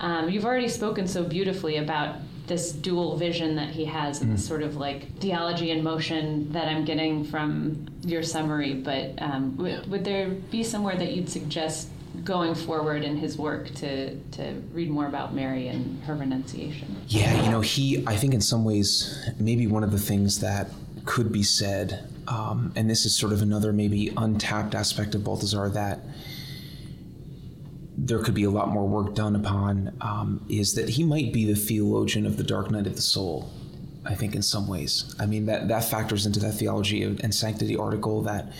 um, 0.00 0.28
you've 0.28 0.44
already 0.44 0.68
spoken 0.68 1.06
so 1.06 1.24
beautifully 1.24 1.76
about 1.78 2.16
this 2.46 2.70
dual 2.70 3.16
vision 3.16 3.56
that 3.56 3.70
he 3.70 3.84
has 3.86 4.20
and 4.22 4.30
the 4.30 4.36
Mm. 4.36 4.40
sort 4.46 4.62
of 4.62 4.76
like 4.76 5.18
theology 5.18 5.70
in 5.72 5.82
motion 5.82 6.52
that 6.52 6.68
I'm 6.68 6.84
getting 6.84 7.24
from 7.24 7.86
your 8.04 8.22
summary. 8.22 8.74
But 8.74 9.20
um, 9.20 9.56
would, 9.56 9.86
would 9.90 10.04
there 10.04 10.28
be 10.28 10.62
somewhere 10.62 10.96
that 10.96 11.12
you'd 11.12 11.28
suggest 11.28 11.88
going 12.24 12.54
forward 12.54 13.04
in 13.04 13.16
his 13.16 13.36
work 13.36 13.72
to, 13.74 14.16
to 14.16 14.62
read 14.72 14.90
more 14.90 15.06
about 15.06 15.34
Mary 15.34 15.68
and 15.68 16.02
her 16.04 16.14
renunciation? 16.14 16.96
Yeah, 17.08 17.42
you 17.44 17.50
know, 17.50 17.60
he, 17.60 18.04
I 18.06 18.16
think 18.16 18.34
in 18.34 18.40
some 18.40 18.64
ways, 18.64 19.30
maybe 19.38 19.66
one 19.66 19.84
of 19.84 19.92
the 19.92 19.98
things 19.98 20.40
that 20.40 20.70
could 21.04 21.32
be 21.32 21.42
said, 21.42 22.08
um, 22.28 22.72
and 22.76 22.90
this 22.90 23.06
is 23.06 23.16
sort 23.16 23.32
of 23.32 23.42
another 23.42 23.72
maybe 23.72 24.12
untapped 24.16 24.74
aspect 24.74 25.14
of 25.14 25.24
Balthasar 25.24 25.68
that 25.70 26.00
there 27.98 28.18
could 28.18 28.34
be 28.34 28.44
a 28.44 28.50
lot 28.50 28.68
more 28.68 28.86
work 28.86 29.14
done 29.14 29.34
upon, 29.34 29.96
um, 30.00 30.44
is 30.48 30.74
that 30.74 30.90
he 30.90 31.04
might 31.04 31.32
be 31.32 31.44
the 31.44 31.54
theologian 31.54 32.26
of 32.26 32.36
the 32.36 32.44
dark 32.44 32.70
night 32.70 32.86
of 32.86 32.96
the 32.96 33.02
soul. 33.02 33.50
I 34.04 34.14
think 34.14 34.36
in 34.36 34.42
some 34.42 34.68
ways. 34.68 35.14
I 35.18 35.26
mean, 35.26 35.46
that, 35.46 35.66
that 35.66 35.84
factors 35.84 36.26
into 36.26 36.38
that 36.40 36.52
theology 36.52 37.02
and 37.02 37.34
sanctity 37.34 37.76
article 37.76 38.22
that 38.22 38.52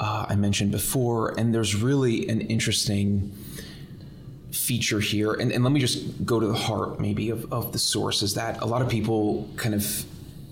uh, 0.00 0.26
I 0.28 0.34
mentioned 0.34 0.72
before. 0.72 1.38
And 1.38 1.54
there's 1.54 1.76
really 1.76 2.28
an 2.28 2.40
interesting 2.40 3.32
feature 4.50 5.00
here, 5.00 5.32
and, 5.32 5.52
and 5.52 5.62
let 5.62 5.72
me 5.72 5.80
just 5.80 6.24
go 6.24 6.40
to 6.40 6.46
the 6.46 6.54
heart 6.54 6.98
maybe 6.98 7.30
of, 7.30 7.52
of 7.52 7.72
the 7.72 7.78
source, 7.78 8.22
is 8.22 8.34
that 8.34 8.60
a 8.62 8.66
lot 8.66 8.82
of 8.82 8.88
people 8.88 9.48
kind 9.56 9.74
of 9.74 10.04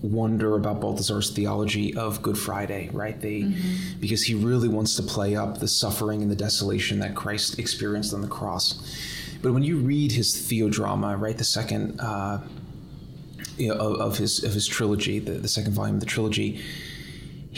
wonder 0.02 0.54
about 0.54 0.80
Balthasar's 0.80 1.30
theology 1.30 1.96
of 1.96 2.22
Good 2.22 2.38
Friday, 2.38 2.88
right? 2.92 3.20
They 3.20 3.52
because 3.98 4.22
he 4.22 4.34
really 4.34 4.68
wants 4.68 4.94
to 4.96 5.02
play 5.02 5.34
up 5.34 5.58
the 5.58 5.66
suffering 5.66 6.22
and 6.22 6.30
the 6.30 6.36
desolation 6.36 7.00
that 7.00 7.16
Christ 7.16 7.58
experienced 7.58 8.14
on 8.14 8.20
the 8.20 8.28
cross. 8.28 8.96
But 9.42 9.52
when 9.52 9.64
you 9.64 9.78
read 9.78 10.12
his 10.12 10.34
theodrama, 10.34 11.20
right, 11.20 11.36
the 11.36 11.44
second 11.44 12.00
uh, 12.00 12.40
you 13.56 13.68
know, 13.68 13.74
of, 13.74 14.00
of 14.00 14.18
his 14.18 14.44
of 14.44 14.52
his 14.52 14.66
trilogy, 14.66 15.18
the, 15.18 15.32
the 15.32 15.48
second 15.48 15.72
volume 15.72 15.96
of 15.96 16.00
the 16.00 16.06
trilogy, 16.06 16.60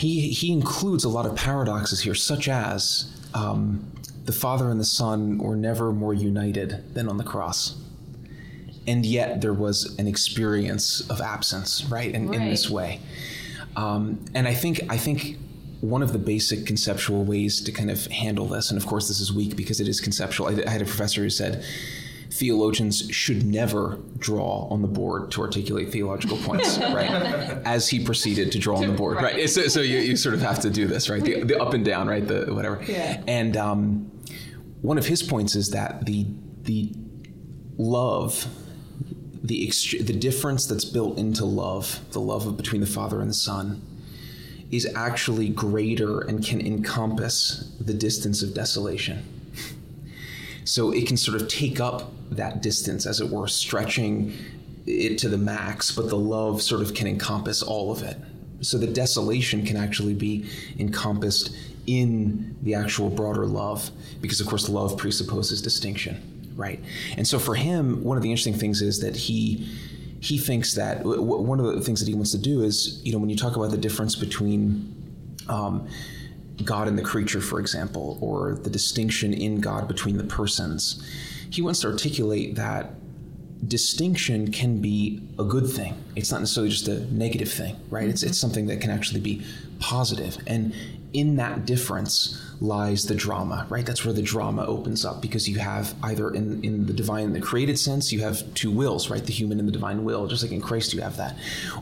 he 0.01 0.29
he 0.29 0.51
includes 0.51 1.03
a 1.03 1.09
lot 1.09 1.27
of 1.27 1.35
paradoxes 1.35 2.01
here, 2.01 2.15
such 2.15 2.49
as 2.49 3.15
um, 3.35 3.91
the 4.25 4.31
Father 4.31 4.71
and 4.71 4.79
the 4.79 4.85
Son 4.85 5.37
were 5.37 5.55
never 5.55 5.91
more 5.91 6.13
united 6.13 6.95
than 6.95 7.07
on 7.07 7.17
the 7.17 7.23
cross, 7.23 7.75
and 8.87 9.05
yet 9.05 9.41
there 9.41 9.53
was 9.53 9.95
an 9.99 10.07
experience 10.07 11.07
of 11.07 11.21
absence, 11.21 11.85
right? 11.85 12.11
In, 12.15 12.33
in 12.33 12.49
this 12.49 12.67
way, 12.67 12.99
um, 13.75 14.25
and 14.33 14.47
I 14.47 14.55
think 14.55 14.81
I 14.89 14.97
think 14.97 15.37
one 15.81 16.01
of 16.01 16.13
the 16.13 16.19
basic 16.19 16.65
conceptual 16.65 17.23
ways 17.23 17.61
to 17.61 17.71
kind 17.71 17.91
of 17.91 18.07
handle 18.07 18.47
this, 18.47 18.71
and 18.71 18.81
of 18.81 18.87
course 18.87 19.07
this 19.07 19.19
is 19.19 19.31
weak 19.31 19.55
because 19.55 19.79
it 19.79 19.87
is 19.87 20.01
conceptual. 20.01 20.47
I, 20.47 20.63
I 20.65 20.69
had 20.71 20.81
a 20.81 20.85
professor 20.85 21.21
who 21.21 21.29
said 21.29 21.63
theologians 22.31 23.09
should 23.11 23.45
never 23.45 23.99
draw 24.17 24.67
on 24.69 24.81
the 24.81 24.87
board 24.87 25.31
to 25.31 25.41
articulate 25.41 25.91
theological 25.91 26.37
points, 26.37 26.77
right? 26.79 27.09
As 27.65 27.89
he 27.89 28.03
proceeded 28.03 28.51
to 28.53 28.59
draw 28.59 28.77
on 28.77 28.87
the 28.87 28.93
board, 28.93 29.17
right? 29.17 29.35
Right. 29.35 29.49
So, 29.49 29.67
so 29.67 29.81
you, 29.81 29.99
you 29.99 30.15
sort 30.15 30.33
of 30.33 30.41
have 30.41 30.59
to 30.61 30.69
do 30.69 30.87
this, 30.87 31.09
right? 31.09 31.21
The, 31.21 31.43
the 31.43 31.61
up 31.61 31.73
and 31.73 31.83
down, 31.83 32.07
right? 32.07 32.25
The 32.25 32.53
whatever. 32.53 32.81
Yeah. 32.87 33.21
And 33.27 33.57
um, 33.57 34.11
one 34.81 34.97
of 34.97 35.05
his 35.05 35.21
points 35.21 35.55
is 35.55 35.71
that 35.71 36.05
the 36.05 36.25
the 36.63 36.93
love, 37.77 38.47
the 39.43 39.67
ext- 39.67 40.05
the 40.05 40.13
difference 40.13 40.65
that's 40.65 40.85
built 40.85 41.17
into 41.17 41.43
love, 41.43 41.99
the 42.11 42.21
love 42.21 42.47
of 42.47 42.55
between 42.55 42.79
the 42.79 42.87
Father 42.87 43.19
and 43.19 43.29
the 43.29 43.35
Son, 43.35 43.81
is 44.71 44.87
actually 44.95 45.49
greater 45.49 46.21
and 46.21 46.45
can 46.45 46.65
encompass 46.65 47.75
the 47.79 47.93
distance 47.93 48.41
of 48.41 48.53
desolation. 48.53 49.27
So 50.63 50.91
it 50.91 51.07
can 51.07 51.17
sort 51.17 51.41
of 51.41 51.49
take 51.49 51.81
up 51.81 52.13
that 52.31 52.61
distance, 52.61 53.05
as 53.05 53.19
it 53.19 53.29
were, 53.29 53.47
stretching 53.47 54.33
it 54.85 55.17
to 55.19 55.29
the 55.29 55.37
max, 55.37 55.91
but 55.91 56.09
the 56.09 56.17
love 56.17 56.61
sort 56.61 56.81
of 56.81 56.93
can 56.93 57.07
encompass 57.07 57.61
all 57.61 57.91
of 57.91 58.01
it. 58.01 58.17
So 58.61 58.77
the 58.77 58.87
desolation 58.87 59.65
can 59.65 59.77
actually 59.77 60.13
be 60.13 60.49
encompassed 60.79 61.55
in 61.87 62.55
the 62.61 62.75
actual 62.75 63.09
broader 63.09 63.45
love, 63.45 63.89
because 64.21 64.39
of 64.39 64.47
course 64.47 64.69
love 64.69 64.97
presupposes 64.97 65.61
distinction, 65.61 66.53
right? 66.55 66.79
And 67.17 67.27
so 67.27 67.39
for 67.39 67.55
him, 67.55 68.03
one 68.03 68.17
of 68.17 68.23
the 68.23 68.29
interesting 68.29 68.53
things 68.53 68.81
is 68.81 68.99
that 69.01 69.15
he 69.15 69.67
he 70.19 70.37
thinks 70.37 70.75
that 70.75 70.99
w- 70.99 71.19
one 71.21 71.59
of 71.59 71.65
the 71.65 71.81
things 71.81 71.99
that 71.99 72.07
he 72.07 72.13
wants 72.13 72.31
to 72.31 72.37
do 72.37 72.61
is, 72.61 73.01
you 73.03 73.11
know, 73.11 73.17
when 73.17 73.29
you 73.29 73.35
talk 73.35 73.55
about 73.55 73.71
the 73.71 73.77
difference 73.77 74.15
between 74.15 74.93
um, 75.49 75.87
God 76.63 76.87
and 76.87 76.95
the 76.95 77.01
creature, 77.01 77.41
for 77.41 77.59
example, 77.59 78.19
or 78.21 78.53
the 78.53 78.69
distinction 78.69 79.33
in 79.33 79.59
God 79.59 79.87
between 79.87 80.17
the 80.17 80.23
persons, 80.23 81.03
he 81.51 81.61
wants 81.61 81.81
to 81.81 81.87
articulate 81.87 82.55
that 82.55 82.91
distinction 83.67 84.51
can 84.51 84.81
be 84.81 85.21
a 85.37 85.43
good 85.43 85.67
thing. 85.67 85.95
It's 86.15 86.31
not 86.31 86.39
necessarily 86.39 86.71
just 86.71 86.87
a 86.87 87.01
negative 87.13 87.51
thing, 87.51 87.75
right? 87.89 88.09
It's, 88.09 88.23
it's 88.23 88.31
mm-hmm. 88.31 88.41
something 88.41 88.65
that 88.67 88.81
can 88.81 88.89
actually 88.89 89.21
be 89.21 89.45
positive. 89.79 90.37
And 90.47 90.73
in 91.13 91.35
that 91.35 91.65
difference 91.65 92.41
lies 92.61 93.05
the 93.05 93.15
drama, 93.15 93.67
right? 93.69 93.85
That's 93.85 94.05
where 94.05 94.13
the 94.13 94.21
drama 94.21 94.65
opens 94.65 95.03
up 95.03 95.21
because 95.21 95.49
you 95.49 95.59
have 95.59 95.93
either 96.03 96.29
in, 96.29 96.63
in 96.63 96.85
the 96.85 96.93
divine 96.93 97.25
and 97.25 97.35
the 97.35 97.41
created 97.41 97.77
sense, 97.77 98.11
you 98.11 98.21
have 98.21 98.51
two 98.53 98.71
wills, 98.71 99.09
right? 99.09 99.23
The 99.23 99.33
human 99.33 99.59
and 99.59 99.67
the 99.67 99.73
divine 99.73 100.03
will, 100.03 100.27
just 100.27 100.43
like 100.43 100.51
in 100.51 100.61
Christ 100.61 100.93
you 100.93 101.01
have 101.01 101.17
that. 101.17 101.35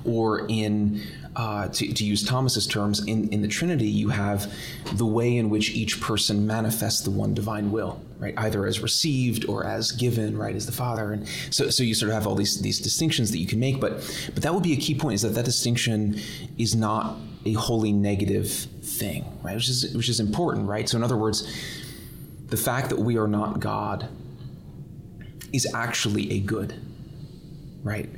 Or 0.03 0.47
in, 0.47 1.01
uh, 1.39 1.69
to, 1.69 1.93
to 1.93 2.03
use 2.03 2.21
Thomas's 2.21 2.67
terms, 2.67 2.99
in, 3.05 3.29
in 3.29 3.41
the 3.41 3.47
Trinity, 3.47 3.87
you 3.87 4.09
have 4.09 4.51
the 4.95 5.05
way 5.05 5.37
in 5.37 5.49
which 5.49 5.69
each 5.71 6.01
person 6.01 6.45
manifests 6.45 6.99
the 6.99 7.11
one 7.11 7.33
divine 7.33 7.71
will, 7.71 8.01
right? 8.17 8.33
Either 8.35 8.65
as 8.65 8.81
received 8.81 9.47
or 9.47 9.65
as 9.65 9.93
given, 9.93 10.37
right, 10.37 10.53
as 10.53 10.65
the 10.65 10.73
Father. 10.73 11.13
And 11.13 11.25
so, 11.49 11.69
so 11.69 11.81
you 11.81 11.93
sort 11.93 12.09
of 12.09 12.15
have 12.15 12.27
all 12.27 12.35
these, 12.35 12.59
these 12.59 12.77
distinctions 12.77 13.31
that 13.31 13.37
you 13.37 13.47
can 13.47 13.57
make. 13.57 13.79
But, 13.79 13.91
but 14.33 14.43
that 14.43 14.53
would 14.53 14.63
be 14.63 14.73
a 14.73 14.75
key 14.75 14.95
point 14.95 15.15
is 15.15 15.21
that 15.21 15.29
that 15.29 15.45
distinction 15.45 16.19
is 16.57 16.75
not 16.75 17.15
a 17.45 17.53
wholly 17.53 17.93
negative 17.93 18.51
thing, 18.51 19.23
right? 19.41 19.55
Which 19.55 19.69
is, 19.69 19.93
which 19.95 20.09
is 20.09 20.19
important, 20.19 20.67
right? 20.67 20.89
So, 20.89 20.97
in 20.97 21.05
other 21.05 21.15
words, 21.15 21.49
the 22.47 22.57
fact 22.57 22.89
that 22.89 22.99
we 22.99 23.17
are 23.17 23.29
not 23.29 23.61
God 23.61 24.09
is 25.53 25.73
actually 25.73 26.33
a 26.33 26.41
good, 26.41 26.73
right? 27.81 28.09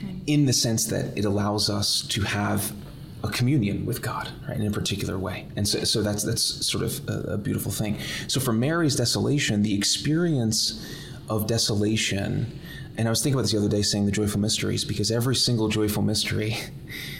Mm-hmm. 0.00 0.18
In 0.26 0.46
the 0.46 0.52
sense 0.52 0.86
that 0.86 1.16
it 1.16 1.24
allows 1.24 1.68
us 1.68 2.02
to 2.08 2.22
have 2.22 2.72
a 3.22 3.28
communion 3.28 3.84
with 3.84 4.00
God, 4.00 4.30
right, 4.48 4.58
in 4.58 4.66
a 4.66 4.70
particular 4.70 5.18
way. 5.18 5.46
And 5.56 5.68
so, 5.68 5.84
so 5.84 6.02
that's 6.02 6.22
that's 6.22 6.42
sort 6.66 6.84
of 6.84 7.08
a, 7.08 7.34
a 7.34 7.38
beautiful 7.38 7.70
thing. 7.70 7.98
So 8.28 8.40
for 8.40 8.52
Mary's 8.52 8.96
desolation, 8.96 9.62
the 9.62 9.74
experience 9.74 10.84
of 11.28 11.46
desolation, 11.46 12.58
and 12.96 13.06
I 13.06 13.10
was 13.10 13.22
thinking 13.22 13.34
about 13.34 13.42
this 13.42 13.52
the 13.52 13.58
other 13.58 13.68
day 13.68 13.82
saying 13.82 14.06
the 14.06 14.12
joyful 14.12 14.40
mysteries, 14.40 14.84
because 14.84 15.10
every 15.10 15.36
single 15.36 15.68
joyful 15.68 16.02
mystery 16.02 16.56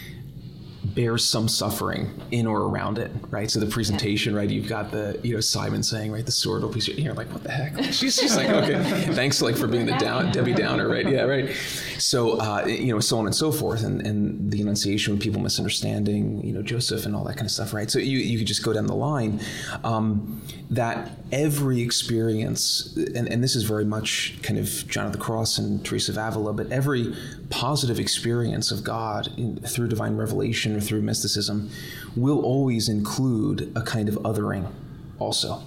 bears 0.93 1.23
some 1.27 1.47
suffering 1.47 2.09
in 2.31 2.47
or 2.47 2.61
around 2.61 2.97
it, 2.97 3.11
right? 3.29 3.49
So 3.49 3.59
the 3.59 3.65
presentation, 3.65 4.35
right? 4.35 4.49
You've 4.49 4.67
got 4.67 4.91
the, 4.91 5.19
you 5.23 5.33
know, 5.33 5.39
Simon 5.39 5.83
saying, 5.83 6.11
right, 6.11 6.25
the 6.25 6.31
sword 6.31 6.63
will 6.63 6.69
be, 6.69 6.79
you're 6.79 7.13
like, 7.13 7.31
what 7.31 7.43
the 7.43 7.51
heck? 7.51 7.77
She's, 7.93 8.15
she's 8.15 8.35
like, 8.35 8.49
okay, 8.49 8.81
thanks, 9.13 9.41
like 9.41 9.55
for 9.55 9.67
being 9.67 9.85
the 9.85 9.97
down, 9.97 10.31
Debbie 10.31 10.53
Downer, 10.53 10.87
right? 10.87 11.07
Yeah, 11.07 11.23
right. 11.23 11.55
So, 11.97 12.39
uh, 12.39 12.65
you 12.65 12.93
know, 12.93 12.99
so 12.99 13.19
on 13.19 13.25
and 13.25 13.35
so 13.35 13.51
forth, 13.51 13.83
and 13.83 14.05
and 14.05 14.51
the 14.51 14.61
Annunciation, 14.61 15.13
with 15.13 15.21
people 15.21 15.41
misunderstanding, 15.41 16.43
you 16.45 16.53
know, 16.53 16.61
Joseph 16.61 17.05
and 17.05 17.15
all 17.15 17.23
that 17.25 17.35
kind 17.35 17.45
of 17.45 17.51
stuff, 17.51 17.73
right? 17.73 17.89
So 17.89 17.99
you 17.99 18.17
you 18.17 18.37
could 18.37 18.47
just 18.47 18.63
go 18.63 18.73
down 18.73 18.87
the 18.87 18.95
line. 18.95 19.41
Um, 19.83 20.41
that 20.71 21.17
every 21.33 21.81
experience, 21.81 22.95
and, 22.95 23.27
and 23.27 23.43
this 23.43 23.55
is 23.55 23.63
very 23.63 23.83
much 23.83 24.39
kind 24.41 24.57
of 24.57 24.87
John 24.87 25.05
of 25.05 25.11
the 25.11 25.17
Cross 25.17 25.57
and 25.57 25.83
Teresa 25.85 26.13
of 26.13 26.17
Avila, 26.17 26.53
but 26.53 26.71
every 26.71 27.13
positive 27.51 27.99
experience 27.99 28.71
of 28.71 28.83
God 28.83 29.27
in, 29.37 29.57
through 29.57 29.89
divine 29.89 30.17
revelation 30.17 30.75
or 30.75 30.79
through 30.79 31.01
mysticism 31.01 31.69
will 32.15 32.41
always 32.43 32.89
include 32.89 33.71
a 33.75 33.81
kind 33.81 34.09
of 34.09 34.15
othering 34.15 34.71
also. 35.19 35.61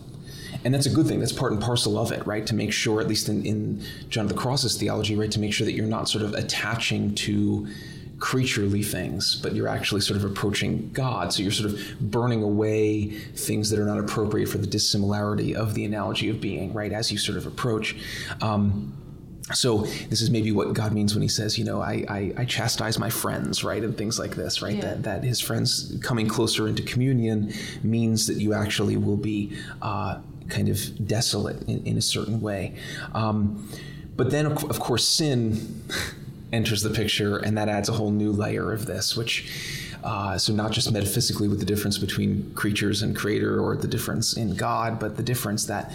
And 0.64 0.72
that's 0.72 0.86
a 0.86 0.90
good 0.90 1.06
thing. 1.06 1.20
That's 1.20 1.32
part 1.32 1.52
and 1.52 1.60
parcel 1.60 1.98
of 1.98 2.10
it, 2.10 2.26
right? 2.26 2.46
To 2.46 2.54
make 2.54 2.72
sure, 2.72 3.00
at 3.00 3.06
least 3.06 3.28
in, 3.28 3.44
in 3.44 3.84
John 4.08 4.24
of 4.24 4.30
the 4.30 4.36
Cross's 4.36 4.76
theology, 4.76 5.14
right, 5.14 5.30
to 5.30 5.38
make 5.38 5.52
sure 5.52 5.66
that 5.66 5.72
you're 5.72 5.86
not 5.86 6.08
sort 6.08 6.24
of 6.24 6.32
attaching 6.34 7.14
to 7.16 7.68
creaturely 8.18 8.82
things, 8.82 9.34
but 9.42 9.54
you're 9.54 9.68
actually 9.68 10.00
sort 10.00 10.16
of 10.16 10.24
approaching 10.24 10.88
God. 10.92 11.32
So 11.32 11.42
you're 11.42 11.52
sort 11.52 11.70
of 11.70 12.00
burning 12.00 12.42
away 12.42 13.10
things 13.10 13.68
that 13.70 13.78
are 13.78 13.84
not 13.84 13.98
appropriate 13.98 14.48
for 14.48 14.56
the 14.56 14.66
dissimilarity 14.66 15.54
of 15.54 15.74
the 15.74 15.84
analogy 15.84 16.30
of 16.30 16.40
being, 16.40 16.72
right? 16.72 16.92
As 16.92 17.12
you 17.12 17.18
sort 17.18 17.36
of 17.36 17.46
approach. 17.46 17.96
Um, 18.40 18.96
so 19.52 19.82
this 20.08 20.22
is 20.22 20.30
maybe 20.30 20.52
what 20.52 20.72
God 20.72 20.92
means 20.92 21.14
when 21.14 21.20
He 21.20 21.28
says, 21.28 21.58
you 21.58 21.64
know, 21.64 21.82
I, 21.82 22.04
I, 22.08 22.32
I 22.38 22.44
chastise 22.46 22.98
my 22.98 23.10
friends, 23.10 23.62
right, 23.62 23.82
and 23.82 23.96
things 23.96 24.18
like 24.18 24.36
this, 24.36 24.62
right? 24.62 24.76
Yeah. 24.76 24.80
That 24.80 25.02
that 25.02 25.24
His 25.24 25.40
friends 25.40 25.98
coming 26.02 26.28
closer 26.28 26.66
into 26.66 26.82
communion 26.82 27.52
means 27.82 28.26
that 28.26 28.38
you 28.38 28.54
actually 28.54 28.96
will 28.96 29.18
be 29.18 29.54
uh, 29.82 30.20
kind 30.48 30.68
of 30.70 31.06
desolate 31.06 31.60
in, 31.68 31.84
in 31.86 31.98
a 31.98 32.02
certain 32.02 32.40
way. 32.40 32.74
Um, 33.12 33.68
but 34.16 34.30
then, 34.30 34.46
of, 34.46 34.64
of 34.70 34.80
course, 34.80 35.06
sin 35.06 35.82
enters 36.52 36.82
the 36.82 36.90
picture, 36.90 37.36
and 37.36 37.58
that 37.58 37.68
adds 37.68 37.90
a 37.90 37.92
whole 37.92 38.12
new 38.12 38.32
layer 38.32 38.72
of 38.72 38.86
this, 38.86 39.16
which. 39.16 39.80
Uh, 40.02 40.36
so 40.36 40.52
not 40.52 40.70
just 40.70 40.92
metaphysically 40.92 41.48
with 41.48 41.58
the 41.60 41.64
difference 41.64 41.96
between 41.96 42.52
creatures 42.54 43.00
and 43.00 43.16
creator 43.16 43.58
or 43.58 43.74
the 43.74 43.88
difference 43.88 44.36
in 44.36 44.54
God, 44.54 45.00
but 45.00 45.16
the 45.16 45.22
difference 45.22 45.64
that 45.64 45.94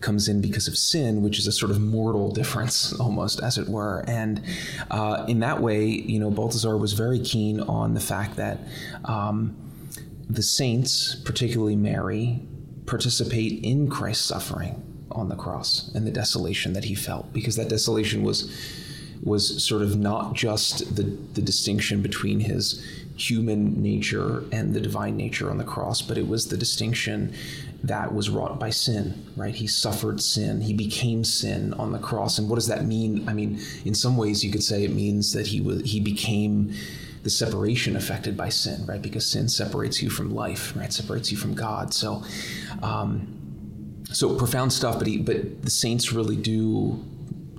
comes 0.00 0.28
in 0.28 0.40
because 0.40 0.68
of 0.68 0.76
sin, 0.76 1.22
which 1.22 1.38
is 1.38 1.46
a 1.46 1.52
sort 1.52 1.70
of 1.70 1.80
mortal 1.80 2.30
difference 2.30 2.92
almost, 3.00 3.40
as 3.40 3.58
it 3.58 3.68
were. 3.68 4.04
And 4.06 4.42
uh, 4.90 5.24
in 5.28 5.40
that 5.40 5.60
way, 5.60 5.86
you 5.86 6.18
know, 6.18 6.30
Balthasar 6.30 6.76
was 6.76 6.92
very 6.92 7.20
keen 7.20 7.60
on 7.60 7.94
the 7.94 8.00
fact 8.00 8.36
that 8.36 8.58
um, 9.04 9.56
the 10.28 10.42
saints, 10.42 11.14
particularly 11.14 11.76
Mary, 11.76 12.40
participate 12.86 13.62
in 13.64 13.88
Christ's 13.88 14.24
suffering 14.24 14.82
on 15.10 15.28
the 15.28 15.36
cross 15.36 15.90
and 15.94 16.06
the 16.06 16.10
desolation 16.10 16.72
that 16.74 16.84
he 16.84 16.94
felt, 16.94 17.32
because 17.32 17.56
that 17.56 17.68
desolation 17.68 18.22
was 18.22 18.50
was 19.22 19.64
sort 19.64 19.82
of 19.82 19.96
not 19.96 20.32
just 20.34 20.94
the, 20.94 21.02
the 21.02 21.42
distinction 21.42 22.00
between 22.00 22.38
his 22.38 22.80
human 23.16 23.82
nature 23.82 24.44
and 24.52 24.74
the 24.74 24.80
divine 24.80 25.16
nature 25.16 25.50
on 25.50 25.58
the 25.58 25.64
cross, 25.64 26.00
but 26.00 26.16
it 26.16 26.28
was 26.28 26.48
the 26.48 26.56
distinction 26.56 27.34
that 27.84 28.12
was 28.12 28.28
wrought 28.28 28.58
by 28.58 28.70
sin, 28.70 29.26
right? 29.36 29.54
He 29.54 29.66
suffered 29.66 30.20
sin. 30.20 30.60
He 30.60 30.72
became 30.72 31.22
sin 31.22 31.72
on 31.74 31.92
the 31.92 31.98
cross. 31.98 32.38
And 32.38 32.48
what 32.48 32.56
does 32.56 32.66
that 32.66 32.84
mean? 32.84 33.28
I 33.28 33.32
mean, 33.32 33.60
in 33.84 33.94
some 33.94 34.16
ways 34.16 34.44
you 34.44 34.50
could 34.50 34.62
say 34.62 34.84
it 34.84 34.92
means 34.92 35.32
that 35.32 35.46
he 35.46 35.60
was 35.60 35.82
he 35.82 36.00
became 36.00 36.74
the 37.22 37.30
separation 37.30 37.96
affected 37.96 38.36
by 38.36 38.48
sin, 38.48 38.84
right? 38.86 39.00
Because 39.00 39.26
sin 39.26 39.48
separates 39.48 40.02
you 40.02 40.10
from 40.10 40.34
life, 40.34 40.74
right? 40.76 40.92
Separates 40.92 41.30
you 41.30 41.38
from 41.38 41.54
God. 41.54 41.94
So 41.94 42.24
um, 42.82 43.34
so 44.12 44.34
profound 44.34 44.72
stuff, 44.72 44.98
but 44.98 45.06
he, 45.06 45.18
but 45.18 45.62
the 45.62 45.70
saints 45.70 46.12
really 46.12 46.36
do 46.36 47.04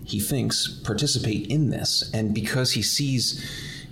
he 0.05 0.19
thinks 0.19 0.67
participate 0.83 1.47
in 1.47 1.69
this 1.69 2.09
and 2.13 2.33
because 2.33 2.71
he 2.71 2.81
sees 2.81 3.45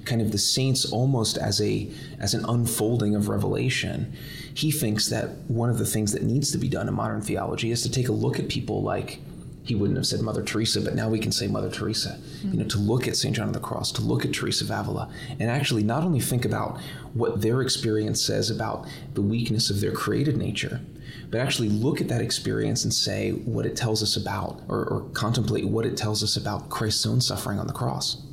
kind 0.03 0.19
of 0.19 0.31
the 0.31 0.37
saints 0.37 0.91
almost 0.91 1.37
as 1.37 1.61
a 1.61 1.91
as 2.19 2.33
an 2.33 2.43
unfolding 2.45 3.15
of 3.15 3.29
revelation 3.29 4.11
he 4.57 4.71
thinks 4.71 5.09
that 5.09 5.29
one 5.47 5.69
of 5.69 5.77
the 5.77 5.85
things 5.85 6.13
that 6.13 6.23
needs 6.23 6.51
to 6.51 6.57
be 6.57 6.67
done 6.67 6.87
in 6.87 6.93
modern 6.95 7.21
theology 7.21 7.69
is 7.69 7.83
to 7.83 7.91
take 7.91 8.07
a 8.07 8.11
look 8.11 8.39
at 8.39 8.49
people 8.49 8.81
like 8.81 9.19
he 9.61 9.75
wouldn't 9.75 9.97
have 9.97 10.07
said 10.07 10.19
Mother 10.19 10.41
Teresa, 10.41 10.81
but 10.81 10.95
now 10.95 11.09
we 11.09 11.19
can 11.19 11.31
say 11.31 11.45
Mother 11.45 11.69
Teresa. 11.69 12.17
Mm-hmm. 12.17 12.51
You 12.53 12.59
know, 12.59 12.65
to 12.69 12.79
look 12.79 13.07
at 13.07 13.15
St. 13.15 13.35
John 13.35 13.49
of 13.49 13.53
the 13.53 13.59
Cross, 13.59 13.91
to 13.93 14.01
look 14.01 14.25
at 14.25 14.33
Teresa 14.33 14.63
of 14.63 14.71
Avila, 14.71 15.11
and 15.39 15.51
actually 15.51 15.83
not 15.83 16.03
only 16.03 16.19
think 16.19 16.43
about 16.43 16.81
what 17.13 17.39
their 17.39 17.61
experience 17.61 18.19
says 18.19 18.49
about 18.49 18.87
the 19.13 19.21
weakness 19.21 19.69
of 19.69 19.79
their 19.79 19.91
created 19.91 20.37
nature, 20.37 20.81
but 21.29 21.39
actually 21.39 21.69
look 21.69 22.01
at 22.01 22.07
that 22.07 22.21
experience 22.21 22.83
and 22.83 22.91
say 22.91 23.33
what 23.33 23.67
it 23.67 23.75
tells 23.75 24.01
us 24.01 24.17
about, 24.17 24.63
or, 24.67 24.85
or 24.85 25.01
contemplate 25.13 25.67
what 25.67 25.85
it 25.85 25.95
tells 25.95 26.23
us 26.23 26.35
about 26.35 26.69
Christ's 26.71 27.05
own 27.05 27.21
suffering 27.21 27.59
on 27.59 27.67
the 27.67 27.73
cross. 27.73 28.23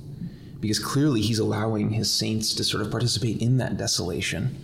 Because 0.59 0.79
clearly 0.79 1.21
he's 1.21 1.39
allowing 1.39 1.91
his 1.91 2.11
saints 2.11 2.55
to 2.55 2.65
sort 2.65 2.83
of 2.83 2.91
participate 2.91 3.43
in 3.43 3.59
that 3.59 3.77
desolation 3.77 4.57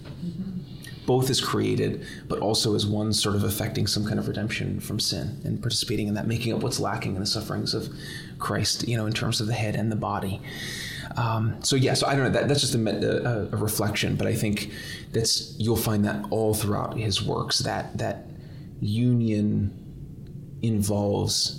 both 1.11 1.29
as 1.29 1.41
created, 1.41 2.07
but 2.29 2.39
also 2.39 2.77
as 2.77 2.87
one 2.87 3.13
sort 3.13 3.35
of 3.35 3.43
affecting 3.43 3.85
some 3.85 4.07
kind 4.07 4.21
of 4.21 4.29
redemption 4.29 4.79
from 4.79 5.01
sin 5.01 5.41
and 5.43 5.61
participating 5.61 6.07
in 6.07 6.15
that, 6.15 6.25
making 6.25 6.53
up 6.53 6.61
what's 6.63 6.79
lacking 6.79 7.17
in 7.17 7.21
the 7.21 7.27
sufferings 7.27 7.75
of 7.75 7.93
Christ, 8.39 8.87
you 8.87 8.97
know, 8.97 9.07
in 9.07 9.13
terms 9.13 9.41
of 9.41 9.49
the 9.49 9.53
head 9.53 9.75
and 9.75 9.91
the 9.91 9.97
body. 9.97 10.41
Um, 11.17 11.57
so 11.65 11.75
yeah, 11.75 11.95
so 11.95 12.07
I 12.07 12.15
don't 12.15 12.27
know. 12.27 12.31
That, 12.31 12.47
that's 12.47 12.61
just 12.61 12.77
a, 12.77 12.79
a, 12.79 13.47
a, 13.47 13.57
reflection, 13.57 14.15
but 14.15 14.29
I 14.29 14.37
think 14.37 14.71
that's 15.11 15.57
you'll 15.59 15.75
find 15.75 16.05
that 16.05 16.27
all 16.31 16.55
throughout 16.55 16.97
his 16.97 17.21
works 17.21 17.59
that 17.59 17.99
that 17.99 18.27
union 18.81 19.77
involves 20.63 21.55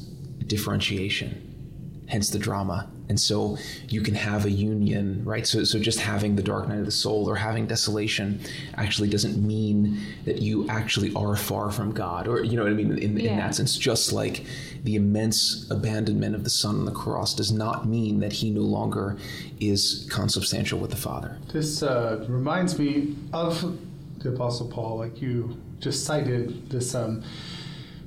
differentiation, 0.47 2.05
hence 2.07 2.29
the 2.29 2.39
drama 2.39 2.89
and 3.11 3.19
so 3.19 3.57
you 3.89 3.99
can 3.99 4.15
have 4.15 4.45
a 4.45 4.49
union, 4.49 5.21
right? 5.25 5.45
So, 5.45 5.65
so 5.65 5.77
just 5.79 5.99
having 5.99 6.37
the 6.37 6.41
dark 6.41 6.69
night 6.69 6.79
of 6.79 6.85
the 6.85 6.91
soul 6.91 7.29
or 7.29 7.35
having 7.35 7.67
desolation 7.67 8.39
actually 8.75 9.09
doesn't 9.09 9.35
mean 9.45 9.99
that 10.23 10.41
you 10.41 10.65
actually 10.69 11.13
are 11.13 11.35
far 11.35 11.71
from 11.71 11.91
God, 11.91 12.25
or 12.25 12.41
you 12.41 12.55
know 12.55 12.63
what 12.63 12.71
I 12.71 12.75
mean 12.75 12.97
in, 12.97 13.17
yeah. 13.17 13.31
in 13.31 13.37
that 13.39 13.53
sense. 13.53 13.77
Just 13.77 14.13
like 14.13 14.45
the 14.85 14.95
immense 14.95 15.69
abandonment 15.69 16.35
of 16.35 16.45
the 16.45 16.49
Son 16.49 16.75
on 16.75 16.85
the 16.85 16.93
cross 16.93 17.35
does 17.35 17.51
not 17.51 17.85
mean 17.85 18.21
that 18.21 18.31
he 18.31 18.49
no 18.49 18.61
longer 18.61 19.17
is 19.59 20.07
consubstantial 20.09 20.79
with 20.79 20.91
the 20.91 20.95
Father. 20.95 21.37
This 21.51 21.83
uh, 21.83 22.25
reminds 22.29 22.79
me 22.79 23.17
of 23.33 23.77
the 24.19 24.29
Apostle 24.29 24.69
Paul, 24.69 24.99
like 24.99 25.21
you 25.21 25.57
just 25.81 26.05
cited 26.05 26.69
this. 26.69 26.95
Um, 26.95 27.23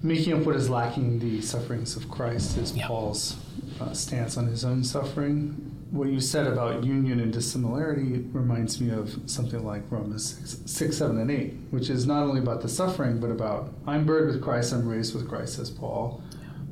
making 0.02 0.34
up 0.34 0.40
what 0.40 0.54
is 0.54 0.68
lacking 0.68 1.04
in 1.04 1.18
the 1.18 1.40
sufferings 1.40 1.96
of 1.96 2.10
Christ 2.10 2.58
is 2.58 2.76
yeah. 2.76 2.86
Paul's 2.86 3.36
uh, 3.80 3.92
stance 3.92 4.36
on 4.36 4.46
his 4.46 4.64
own 4.64 4.84
suffering. 4.84 5.70
What 5.90 6.08
you 6.08 6.20
said 6.20 6.46
about 6.46 6.84
union 6.84 7.20
and 7.20 7.32
dissimilarity 7.32 8.24
reminds 8.32 8.80
me 8.80 8.90
of 8.90 9.18
something 9.26 9.64
like 9.64 9.82
Romans 9.90 10.34
6, 10.36 10.70
6, 10.70 10.96
7, 10.96 11.18
and 11.18 11.30
8, 11.30 11.54
which 11.70 11.90
is 11.90 12.06
not 12.06 12.22
only 12.24 12.40
about 12.40 12.62
the 12.62 12.68
suffering, 12.68 13.20
but 13.20 13.30
about 13.30 13.72
I'm 13.86 14.04
buried 14.06 14.26
with 14.26 14.42
Christ, 14.42 14.72
I'm 14.72 14.88
raised 14.88 15.14
with 15.14 15.28
Christ, 15.28 15.54
says 15.56 15.70
Paul. 15.70 16.22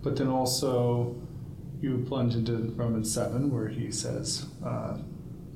But 0.02 0.16
then 0.16 0.28
also 0.28 1.14
you 1.80 2.04
plunge 2.08 2.34
into 2.34 2.52
Romans 2.76 3.12
7, 3.12 3.50
where 3.52 3.68
he 3.68 3.90
says, 3.90 4.46
uh, 4.64 4.98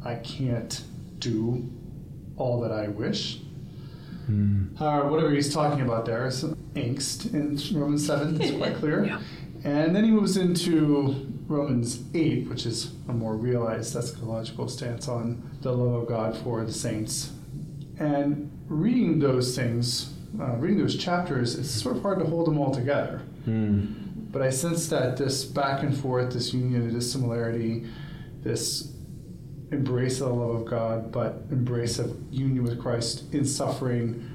I 0.05 0.17
can't 0.17 0.85
do 1.19 1.69
all 2.37 2.61
that 2.61 2.73
I 2.73 2.89
wish. 2.89 3.41
Mm. 4.31 4.81
Uh, 4.81 5.09
whatever 5.09 5.31
he's 5.31 5.53
talking 5.53 5.81
about 5.83 6.05
there 6.05 6.27
is 6.27 6.45
angst 6.75 7.33
in 7.33 7.79
Romans 7.79 8.07
7, 8.07 8.41
it's 8.41 8.57
quite 8.57 8.75
clear. 8.81 9.05
yeah. 9.05 9.21
And 9.65 9.97
then 9.97 10.05
he 10.05 10.11
moves 10.11 10.37
into 10.37 11.33
Romans 11.49 12.03
8, 12.15 12.49
which 12.49 12.67
is 12.67 12.93
a 13.09 13.13
more 13.13 13.37
realized 13.37 13.95
eschatological 13.95 14.69
stance 14.69 15.09
on 15.09 15.51
the 15.63 15.73
love 15.73 16.03
of 16.03 16.09
God 16.09 16.37
for 16.39 16.65
the 16.65 16.73
saints. 16.73 17.33
And 17.99 18.51
reading 18.67 19.21
those 19.21 19.55
things, 19.55 20.13
uh, 20.41 20.57
reading 20.57 20.79
those 20.79 20.97
chapters, 20.97 21.57
it's 21.57 21.71
sort 21.71 21.97
of 21.97 22.03
hard 22.03 22.19
to 22.19 22.25
hold 22.27 22.47
them 22.47 22.59
all 22.59 22.75
together. 22.75 23.23
Mm. 23.47 24.33
But 24.33 24.43
I 24.43 24.51
sense 24.51 24.89
that 24.89 25.17
this 25.17 25.45
back 25.45 25.83
and 25.83 25.97
forth, 25.97 26.33
this 26.33 26.53
union, 26.53 26.93
this 26.93 27.11
similarity, 27.11 27.87
this 28.43 28.93
embrace 29.71 30.21
of 30.21 30.29
the 30.29 30.35
love 30.35 30.63
of 30.63 30.65
God, 30.67 31.13
but 31.13 31.45
embrace 31.51 31.99
of 31.99 32.17
union 32.31 32.65
with 32.65 32.81
Christ 32.81 33.33
in 33.33 33.45
suffering, 33.45 34.29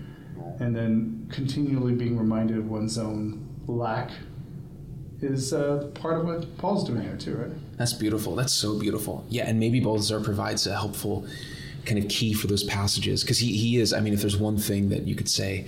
and 0.60 0.76
then 0.76 1.28
continually 1.32 1.94
being 1.94 2.18
reminded 2.18 2.58
of 2.58 2.70
one's 2.70 2.98
own 2.98 3.48
lack 3.68 4.12
is 5.24 5.54
uh, 5.54 5.90
part 5.94 6.20
of 6.20 6.26
what 6.26 6.58
Paul's 6.58 6.84
doing 6.84 7.02
here 7.02 7.16
too, 7.16 7.36
right? 7.36 7.78
That's 7.78 7.94
beautiful. 7.94 8.36
That's 8.36 8.54
so 8.54 8.80
beautiful. 8.80 9.26
Yeah, 9.30 9.48
and 9.48 9.60
maybe 9.60 9.80
Balthasar 9.80 10.20
provides 10.20 10.68
a 10.68 10.74
helpful 10.74 11.26
kind 11.86 11.98
of 11.98 12.10
key 12.10 12.34
for 12.34 12.48
those 12.48 12.64
passages 12.64 13.24
because 13.24 13.40
he, 13.40 13.56
he 13.58 13.78
is. 13.78 13.94
I 13.94 14.00
mean, 14.00 14.14
if 14.14 14.22
there's 14.22 14.38
one 14.38 14.58
thing 14.58 14.90
that 14.90 15.08
you 15.08 15.16
could 15.16 15.30
say 15.30 15.66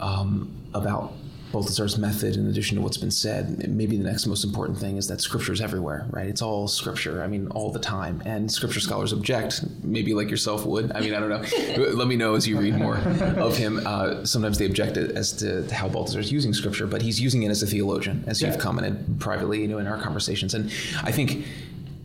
um, 0.00 0.50
about 0.74 1.12
Balthasar's 1.52 1.96
method, 1.96 2.36
in 2.36 2.46
addition 2.46 2.76
to 2.76 2.82
what's 2.82 2.98
been 2.98 3.10
said, 3.10 3.68
maybe 3.68 3.96
the 3.96 4.04
next 4.04 4.26
most 4.26 4.44
important 4.44 4.78
thing 4.78 4.98
is 4.98 5.08
that 5.08 5.20
scripture 5.20 5.52
is 5.52 5.60
everywhere, 5.60 6.06
right? 6.10 6.26
It's 6.26 6.42
all 6.42 6.68
scripture, 6.68 7.22
I 7.22 7.26
mean, 7.26 7.48
all 7.48 7.72
the 7.72 7.78
time. 7.78 8.22
And 8.26 8.50
scripture 8.50 8.80
scholars 8.80 9.12
object, 9.12 9.64
maybe 9.82 10.12
like 10.12 10.30
yourself 10.30 10.66
would. 10.66 10.92
I 10.92 11.00
mean, 11.00 11.14
I 11.14 11.20
don't 11.20 11.30
know. 11.30 11.84
Let 11.94 12.06
me 12.06 12.16
know 12.16 12.34
as 12.34 12.46
you 12.46 12.58
read 12.58 12.74
more 12.74 12.96
of 12.96 13.56
him. 13.56 13.80
Uh, 13.86 14.24
sometimes 14.26 14.58
they 14.58 14.66
object 14.66 14.98
as 14.98 15.32
to 15.34 15.66
how 15.74 15.88
Balthasar 15.88 16.20
is 16.20 16.30
using 16.30 16.52
scripture, 16.52 16.86
but 16.86 17.00
he's 17.00 17.20
using 17.20 17.42
it 17.44 17.50
as 17.50 17.62
a 17.62 17.66
theologian, 17.66 18.24
as 18.26 18.42
yeah. 18.42 18.48
you've 18.48 18.58
commented 18.58 19.18
privately, 19.18 19.62
you 19.62 19.68
know, 19.68 19.78
in 19.78 19.86
our 19.86 20.00
conversations. 20.00 20.54
And 20.54 20.70
I 21.02 21.12
think. 21.12 21.46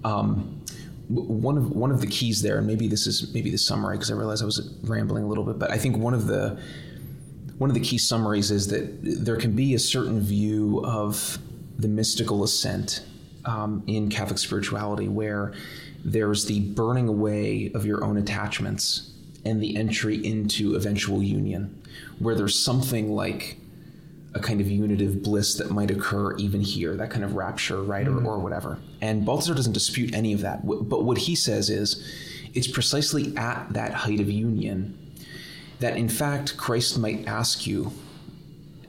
Um, 0.03 0.59
one 1.09 1.57
of 1.57 1.69
one 1.71 1.91
of 1.91 2.01
the 2.01 2.07
keys 2.07 2.41
there, 2.41 2.57
and 2.57 2.65
maybe 2.65 2.87
this 2.87 3.05
is 3.07 3.33
maybe 3.33 3.51
the 3.51 3.57
summary 3.57 3.97
because 3.97 4.09
I 4.09 4.15
realized 4.15 4.41
I 4.41 4.45
was 4.45 4.73
rambling 4.83 5.25
a 5.25 5.27
little 5.27 5.43
bit, 5.43 5.59
but 5.59 5.69
I 5.69 5.77
think 5.77 5.97
one 5.97 6.13
of 6.13 6.27
the 6.27 6.59
one 7.63 7.69
of 7.69 7.75
the 7.75 7.79
key 7.79 7.97
summaries 7.97 8.51
is 8.51 8.67
that 8.67 8.99
there 9.01 9.37
can 9.37 9.53
be 9.53 9.73
a 9.73 9.79
certain 9.79 10.19
view 10.19 10.83
of 10.83 11.37
the 11.79 11.87
mystical 11.87 12.43
ascent 12.43 13.05
um, 13.45 13.81
in 13.87 14.09
Catholic 14.09 14.37
spirituality 14.37 15.07
where 15.07 15.53
there's 16.03 16.43
the 16.43 16.59
burning 16.59 17.07
away 17.07 17.71
of 17.73 17.85
your 17.85 18.03
own 18.03 18.17
attachments 18.17 19.13
and 19.45 19.63
the 19.63 19.77
entry 19.77 20.17
into 20.25 20.75
eventual 20.75 21.23
union, 21.23 21.81
where 22.19 22.35
there's 22.35 22.59
something 22.59 23.13
like 23.13 23.55
a 24.33 24.41
kind 24.41 24.59
of 24.59 24.69
unitive 24.69 25.23
bliss 25.23 25.55
that 25.55 25.71
might 25.71 25.89
occur 25.89 26.35
even 26.35 26.59
here, 26.59 26.97
that 26.97 27.11
kind 27.11 27.23
of 27.23 27.35
rapture, 27.35 27.81
right, 27.81 28.07
mm-hmm. 28.07 28.27
or, 28.27 28.33
or 28.33 28.39
whatever. 28.39 28.77
And 28.99 29.25
Balthasar 29.25 29.53
doesn't 29.53 29.71
dispute 29.71 30.13
any 30.13 30.33
of 30.33 30.41
that. 30.41 30.67
But 30.67 31.05
what 31.05 31.17
he 31.17 31.33
says 31.33 31.69
is 31.69 32.05
it's 32.53 32.67
precisely 32.67 33.33
at 33.37 33.71
that 33.71 33.93
height 33.93 34.19
of 34.19 34.29
union 34.29 34.99
that 35.83 35.97
in 35.97 36.07
fact 36.07 36.55
Christ 36.57 36.97
might 36.97 37.27
ask 37.27 37.67
you 37.67 37.91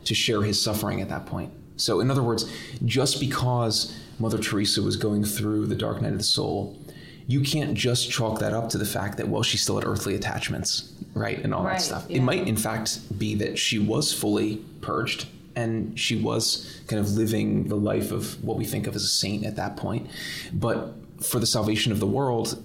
to 0.05 0.15
share 0.15 0.43
his 0.43 0.61
suffering 0.61 1.01
at 1.01 1.09
that 1.09 1.27
point. 1.27 1.53
So, 1.77 1.99
in 2.01 2.11
other 2.11 2.23
words, 2.23 2.49
just 2.85 3.19
because 3.19 3.97
Mother 4.21 4.39
Teresa 4.39 4.81
was 4.81 4.97
going 4.97 5.25
through 5.25 5.67
the 5.67 5.75
dark 5.75 6.01
night 6.01 6.13
of 6.13 6.19
the 6.19 6.25
soul, 6.25 6.79
you 7.27 7.41
can't 7.41 7.75
just 7.75 8.11
chalk 8.11 8.39
that 8.39 8.53
up 8.53 8.69
to 8.71 8.79
the 8.79 8.85
fact 8.85 9.17
that, 9.17 9.27
well, 9.29 9.43
she 9.43 9.57
still 9.57 9.77
had 9.77 9.85
earthly 9.87 10.15
attachments, 10.15 10.93
right? 11.15 11.39
And 11.43 11.53
all 11.53 11.65
Right, 11.65 11.79
that 11.79 11.83
stuff. 11.83 12.07
yeah. 12.09 12.19
It 12.19 12.21
might, 12.23 12.47
in 12.47 12.57
fact, 12.57 13.19
be 13.19 13.35
that 13.37 13.59
she 13.59 13.79
was 13.81 14.13
fully 14.13 14.57
purged 14.83 15.27
and 15.57 15.99
she 15.99 16.17
was 16.17 16.81
kind 16.87 17.01
of 17.01 17.13
living 17.13 17.67
the 17.69 17.77
life 17.77 18.13
of 18.13 18.43
what 18.45 18.57
we 18.57 18.65
think 18.65 18.87
of 18.87 18.95
as 18.95 19.03
a 19.03 19.09
saint 19.09 19.45
at 19.45 19.57
that 19.57 19.77
point. 19.77 20.09
But 20.53 20.95
for 21.21 21.41
the 21.41 21.47
salvation 21.47 21.91
of 21.91 21.99
the 21.99 22.07
world, 22.07 22.63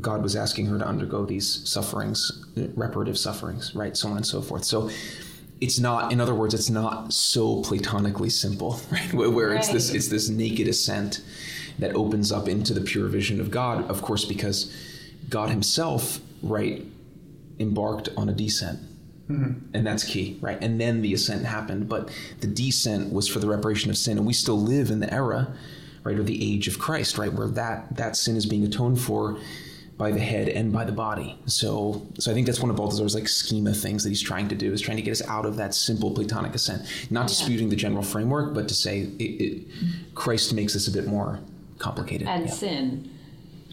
God 0.00 0.22
was 0.22 0.36
asking 0.36 0.66
her 0.66 0.78
to 0.78 0.86
undergo 0.86 1.24
these 1.24 1.68
sufferings, 1.68 2.46
reparative 2.74 3.18
sufferings, 3.18 3.74
right? 3.74 3.96
So 3.96 4.08
on 4.08 4.16
and 4.16 4.26
so 4.26 4.42
forth. 4.42 4.64
So 4.64 4.90
it's 5.60 5.78
not, 5.78 6.12
in 6.12 6.20
other 6.20 6.34
words, 6.34 6.54
it's 6.54 6.70
not 6.70 7.12
so 7.12 7.62
platonically 7.62 8.30
simple, 8.30 8.80
right? 8.90 9.12
Where, 9.12 9.30
where 9.30 9.54
it's 9.54 9.68
this 9.68 9.90
it's 9.90 10.08
this 10.08 10.28
naked 10.28 10.68
ascent 10.68 11.22
that 11.78 11.94
opens 11.94 12.32
up 12.32 12.48
into 12.48 12.74
the 12.74 12.80
pure 12.80 13.08
vision 13.08 13.40
of 13.40 13.50
God, 13.50 13.88
of 13.90 14.02
course, 14.02 14.24
because 14.24 14.74
God 15.28 15.50
Himself, 15.50 16.20
right, 16.42 16.84
embarked 17.58 18.08
on 18.16 18.28
a 18.28 18.32
descent. 18.32 18.80
Mm-hmm. 19.28 19.74
And 19.74 19.86
that's 19.86 20.04
key, 20.04 20.38
right? 20.40 20.58
And 20.62 20.80
then 20.80 21.02
the 21.02 21.12
ascent 21.12 21.44
happened, 21.44 21.88
but 21.88 22.10
the 22.40 22.46
descent 22.46 23.12
was 23.12 23.28
for 23.28 23.40
the 23.40 23.46
reparation 23.46 23.90
of 23.90 23.98
sin, 23.98 24.16
and 24.16 24.26
we 24.26 24.32
still 24.32 24.58
live 24.58 24.90
in 24.90 25.00
the 25.00 25.12
era, 25.12 25.54
right, 26.02 26.18
or 26.18 26.22
the 26.22 26.54
age 26.54 26.66
of 26.66 26.78
Christ, 26.78 27.18
right, 27.18 27.32
where 27.32 27.48
that 27.48 27.96
that 27.96 28.16
sin 28.16 28.36
is 28.36 28.46
being 28.46 28.64
atoned 28.64 29.00
for 29.00 29.38
by 29.98 30.12
the 30.12 30.20
head 30.20 30.48
and 30.48 30.72
by 30.72 30.84
the 30.84 30.92
body. 30.92 31.36
So, 31.46 32.06
so 32.20 32.30
I 32.30 32.34
think 32.34 32.46
that's 32.46 32.60
one 32.60 32.70
of 32.70 32.76
Balthasar's 32.76 33.16
like 33.16 33.26
schema 33.28 33.74
things 33.74 34.04
that 34.04 34.10
he's 34.10 34.22
trying 34.22 34.48
to 34.48 34.54
do 34.54 34.72
is 34.72 34.80
trying 34.80 34.96
to 34.96 35.02
get 35.02 35.10
us 35.10 35.26
out 35.28 35.44
of 35.44 35.56
that 35.56 35.74
simple 35.74 36.12
Platonic 36.12 36.54
ascent, 36.54 36.82
not 37.10 37.26
disputing 37.26 37.68
the 37.68 37.76
general 37.76 38.04
framework, 38.04 38.54
but 38.54 38.68
to 38.68 38.74
say 38.74 39.00
it, 39.00 39.22
it, 39.22 39.66
Christ 40.14 40.54
makes 40.54 40.72
this 40.72 40.86
a 40.86 40.92
bit 40.92 41.08
more 41.08 41.40
complicated. 41.78 42.28
And 42.28 42.46
Yeah. 42.46 42.50
sin. 42.52 43.10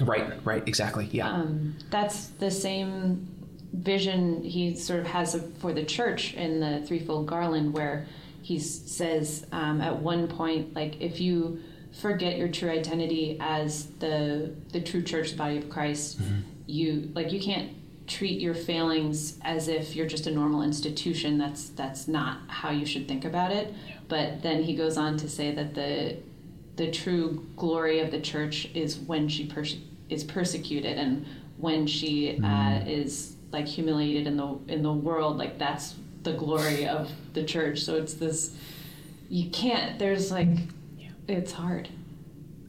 Right, 0.02 0.26
right, 0.46 0.68
exactly, 0.68 1.08
yeah. 1.12 1.30
Um, 1.32 1.76
that's 1.90 2.28
the 2.40 2.52
same 2.52 3.28
vision 3.72 4.44
he 4.44 4.76
sort 4.76 5.00
of 5.02 5.08
has 5.08 5.42
for 5.60 5.74
the 5.74 5.84
church 5.84 6.34
in 6.34 6.60
the 6.60 6.82
threefold 6.88 7.28
garland 7.28 7.74
where 7.74 8.08
he 8.42 8.58
says 8.58 9.46
um, 9.52 9.82
at 9.82 10.02
one 10.02 10.28
point 10.28 10.74
like 10.74 11.02
if 11.02 11.20
you 11.20 11.60
forget 12.00 12.38
your 12.38 12.48
true 12.50 12.70
identity 12.70 13.38
as 13.40 13.88
the 14.00 14.54
the 14.72 14.82
true 14.82 15.02
church 15.02 15.32
the 15.32 15.38
body 15.38 15.58
of 15.58 15.70
christ. 15.70 16.20
You 16.68 17.12
like 17.14 17.32
you 17.32 17.40
can't 17.40 17.72
treat 18.08 18.40
your 18.40 18.54
failings 18.54 19.40
as 19.42 19.68
if 19.68 19.96
you're 19.96 20.06
just 20.06 20.28
a 20.28 20.32
normal 20.32 20.62
institution. 20.62 21.38
That's 21.38 21.70
that's 21.70 22.08
not 22.08 22.40
how 22.48 22.70
you 22.72 22.86
should 22.86 23.08
think 23.08 23.26
about 23.26 23.52
it. 23.52 23.74
But 24.08 24.42
then 24.42 24.64
he 24.64 24.76
goes 24.76 24.98
on 24.98 25.18
to 25.18 25.30
say 25.30 25.54
that 25.54 25.74
the 25.74 26.18
the 26.76 26.92
true 26.92 27.48
glory 27.56 28.00
of 28.00 28.12
the 28.12 28.20
church 28.20 28.70
is 28.74 28.98
when 28.98 29.28
she 29.30 29.46
perse- 29.46 29.78
is 30.10 30.24
persecuted 30.24 30.98
and 30.98 31.26
when 31.58 31.88
she 31.88 32.38
uh, 32.44 32.80
is 32.86 33.38
like 33.52 33.66
humiliated 33.66 34.28
in 34.28 34.38
the 34.38 34.60
in 34.68 34.84
the 34.84 34.94
world. 34.94 35.38
Like 35.38 35.58
that's 35.58 35.96
the 36.24 36.34
glory 36.34 36.88
of 36.88 37.10
the 37.34 37.44
church. 37.44 37.80
So 37.82 37.96
it's 37.96 38.16
this 38.16 38.56
you 39.30 39.50
can't 39.50 39.98
there's 39.98 40.32
like 40.32 40.50
it's 41.28 41.54
hard 41.54 41.90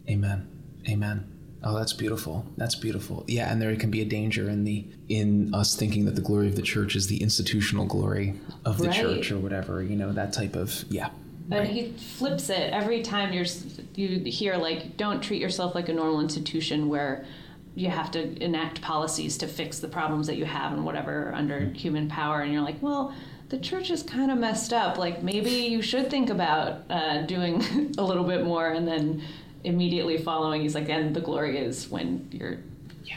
Amen. 0.09 0.49
Amen. 0.89 1.33
Oh, 1.65 1.77
that's 1.77 1.93
beautiful. 1.93 2.47
That's 2.57 2.77
beautiful. 2.77 3.25
Yeah, 3.27 3.51
and 3.51 3.61
there 3.61 3.75
can 3.77 3.91
be 3.91 4.03
a 4.03 4.05
danger 4.05 4.49
in 4.49 4.65
the 4.65 4.87
in 5.09 5.53
us 5.53 5.75
thinking 5.75 6.05
that 6.05 6.15
the 6.15 6.21
glory 6.21 6.47
of 6.47 6.55
the 6.55 6.63
church 6.63 6.95
is 6.95 7.09
the 7.09 7.21
institutional 7.23 7.87
glory 7.87 8.35
of 8.65 8.79
the 8.79 8.89
Right. 8.89 8.97
church 8.97 9.33
or 9.33 9.39
whatever. 9.39 9.83
You 9.83 9.97
know 9.97 10.13
that 10.13 10.33
type 10.33 10.55
of 10.55 10.85
yeah. 10.89 11.11
But 11.49 11.67
he 11.67 11.93
flips 11.93 12.51
it 12.51 12.73
every 12.73 13.03
time 13.03 13.33
you're 13.33 13.47
you 13.95 14.21
hear 14.31 14.57
like 14.57 14.97
don't 14.97 15.23
treat 15.23 15.41
yourself 15.41 15.75
like 15.75 15.89
a 15.89 15.93
normal 15.93 16.21
institution 16.21 16.89
where 16.89 17.25
you 17.75 17.89
have 17.89 18.11
to 18.13 18.43
enact 18.43 18.81
policies 18.81 19.37
to 19.39 19.47
fix 19.47 19.81
the 19.81 19.89
problems 19.89 20.27
that 20.29 20.37
you 20.37 20.45
have 20.45 20.73
and 20.73 20.85
whatever 20.85 21.33
under 21.35 21.61
mm-hmm. 21.61 21.75
human 21.75 22.09
power 22.09 22.41
and 22.41 22.53
you're 22.53 22.63
like 22.63 22.81
well 22.81 23.15
the 23.49 23.59
church 23.59 23.91
is 23.91 24.03
kind 24.03 24.31
of 24.31 24.39
messed 24.39 24.73
up 24.73 24.99
like 24.99 25.23
maybe 25.23 25.51
you 25.51 25.81
should 25.83 26.11
think 26.11 26.31
about 26.31 26.83
uh, 26.91 27.23
doing 27.23 27.93
a 27.99 28.03
little 28.03 28.25
bit 28.25 28.45
more 28.45 28.69
and 28.69 28.87
then 28.87 29.23
immediately 29.65 30.19
following. 30.19 30.63
He's 30.63 30.75
like 30.75 30.89
and 30.89 31.15
the 31.15 31.21
glory 31.21 31.59
is 31.59 31.89
when 31.89 32.29
you're 32.33 32.59